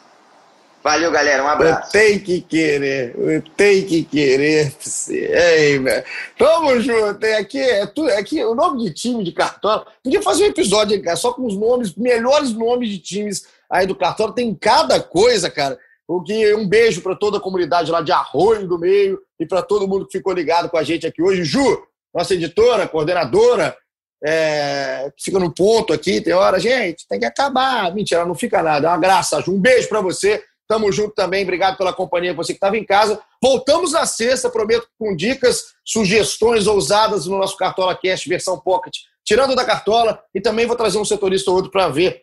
Valeu, 0.81 1.11
galera. 1.11 1.43
Um 1.43 1.47
abraço. 1.47 1.91
Tem 1.91 2.19
que 2.19 2.39
querer, 2.41 3.43
tem 3.57 3.85
que 3.85 4.03
querer. 4.03 4.73
Ei, 5.09 5.77
velho. 5.77 6.03
Tamo 6.37 6.79
junto. 6.79 7.25
É 7.25 7.37
aqui, 7.37 7.59
é, 7.59 7.85
tudo, 7.85 8.09
é 8.09 8.17
aqui 8.17 8.43
o 8.43 8.55
nome 8.55 8.83
de 8.83 8.93
time 8.93 9.23
de 9.23 9.33
cartola. 9.33 9.85
Podia 10.01 10.21
fazer 10.21 10.45
um 10.45 10.47
episódio 10.47 11.01
cara, 11.03 11.17
só 11.17 11.33
com 11.33 11.45
os 11.45 11.57
nomes, 11.57 11.95
melhores 11.95 12.53
nomes 12.53 12.89
de 12.89 12.99
times 12.99 13.45
aí 13.69 13.85
do 13.85 13.95
cartola. 13.95 14.33
Tem 14.33 14.53
cada 14.55 15.01
coisa, 15.01 15.49
cara. 15.49 15.77
O 16.07 16.23
que 16.23 16.55
um 16.55 16.67
beijo 16.67 17.01
para 17.01 17.15
toda 17.15 17.37
a 17.37 17.41
comunidade 17.41 17.91
lá 17.91 18.01
de 18.01 18.11
Arroio 18.11 18.67
do 18.67 18.79
Meio 18.79 19.19
e 19.39 19.45
para 19.45 19.61
todo 19.61 19.87
mundo 19.87 20.07
que 20.07 20.17
ficou 20.17 20.33
ligado 20.33 20.69
com 20.69 20.77
a 20.77 20.83
gente 20.83 21.05
aqui 21.05 21.21
hoje. 21.21 21.43
Ju, 21.43 21.83
nossa 22.13 22.33
editora, 22.33 22.87
coordenadora, 22.87 23.77
é, 24.23 25.11
fica 25.17 25.37
no 25.37 25.53
ponto 25.53 25.93
aqui, 25.93 26.19
tem 26.19 26.33
hora, 26.33 26.59
gente, 26.59 27.07
tem 27.07 27.19
que 27.19 27.25
acabar. 27.25 27.93
Mentira, 27.93 28.25
não 28.25 28.33
fica 28.33 28.63
nada. 28.63 28.87
É 28.87 28.89
uma 28.89 28.97
graça, 28.97 29.41
Ju. 29.41 29.53
Um 29.53 29.59
beijo 29.59 29.87
para 29.87 30.01
você. 30.01 30.43
Tamo 30.69 30.91
junto 30.91 31.15
também. 31.15 31.41
Obrigado 31.41 31.77
pela 31.77 31.91
companhia, 31.91 32.31
você 32.31 32.53
que 32.53 32.57
estava 32.57 32.77
em 32.77 32.85
casa. 32.85 33.19
Voltamos 33.41 33.93
na 33.93 34.05
sexta, 34.05 34.51
prometo, 34.51 34.87
com 34.99 35.15
dicas, 35.15 35.73
sugestões 35.83 36.67
ousadas 36.67 37.25
no 37.25 37.39
nosso 37.39 37.57
Cartola 37.57 37.97
Cast, 37.97 38.29
versão 38.29 38.59
Pocket, 38.59 38.95
tirando 39.25 39.55
da 39.55 39.65
Cartola. 39.65 40.21
E 40.33 40.39
também 40.39 40.67
vou 40.67 40.75
trazer 40.75 40.99
um 40.99 41.05
setorista 41.05 41.49
ou 41.49 41.57
outro 41.57 41.71
para 41.71 41.89
ver, 41.89 42.21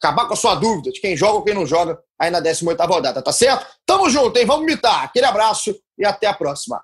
acabar 0.00 0.26
com 0.28 0.34
a 0.34 0.36
sua 0.36 0.54
dúvida 0.54 0.92
de 0.92 1.00
quem 1.00 1.16
joga 1.16 1.34
ou 1.34 1.42
quem 1.42 1.54
não 1.54 1.66
joga 1.66 1.98
aí 2.16 2.30
na 2.30 2.38
18 2.38 2.80
rodada, 2.84 3.20
tá 3.20 3.32
certo? 3.32 3.66
Tamo 3.84 4.08
junto, 4.08 4.38
hein? 4.38 4.46
Vamos 4.46 4.64
mitar. 4.64 5.02
Aquele 5.02 5.26
abraço 5.26 5.76
e 5.98 6.06
até 6.06 6.28
a 6.28 6.34
próxima. 6.34 6.80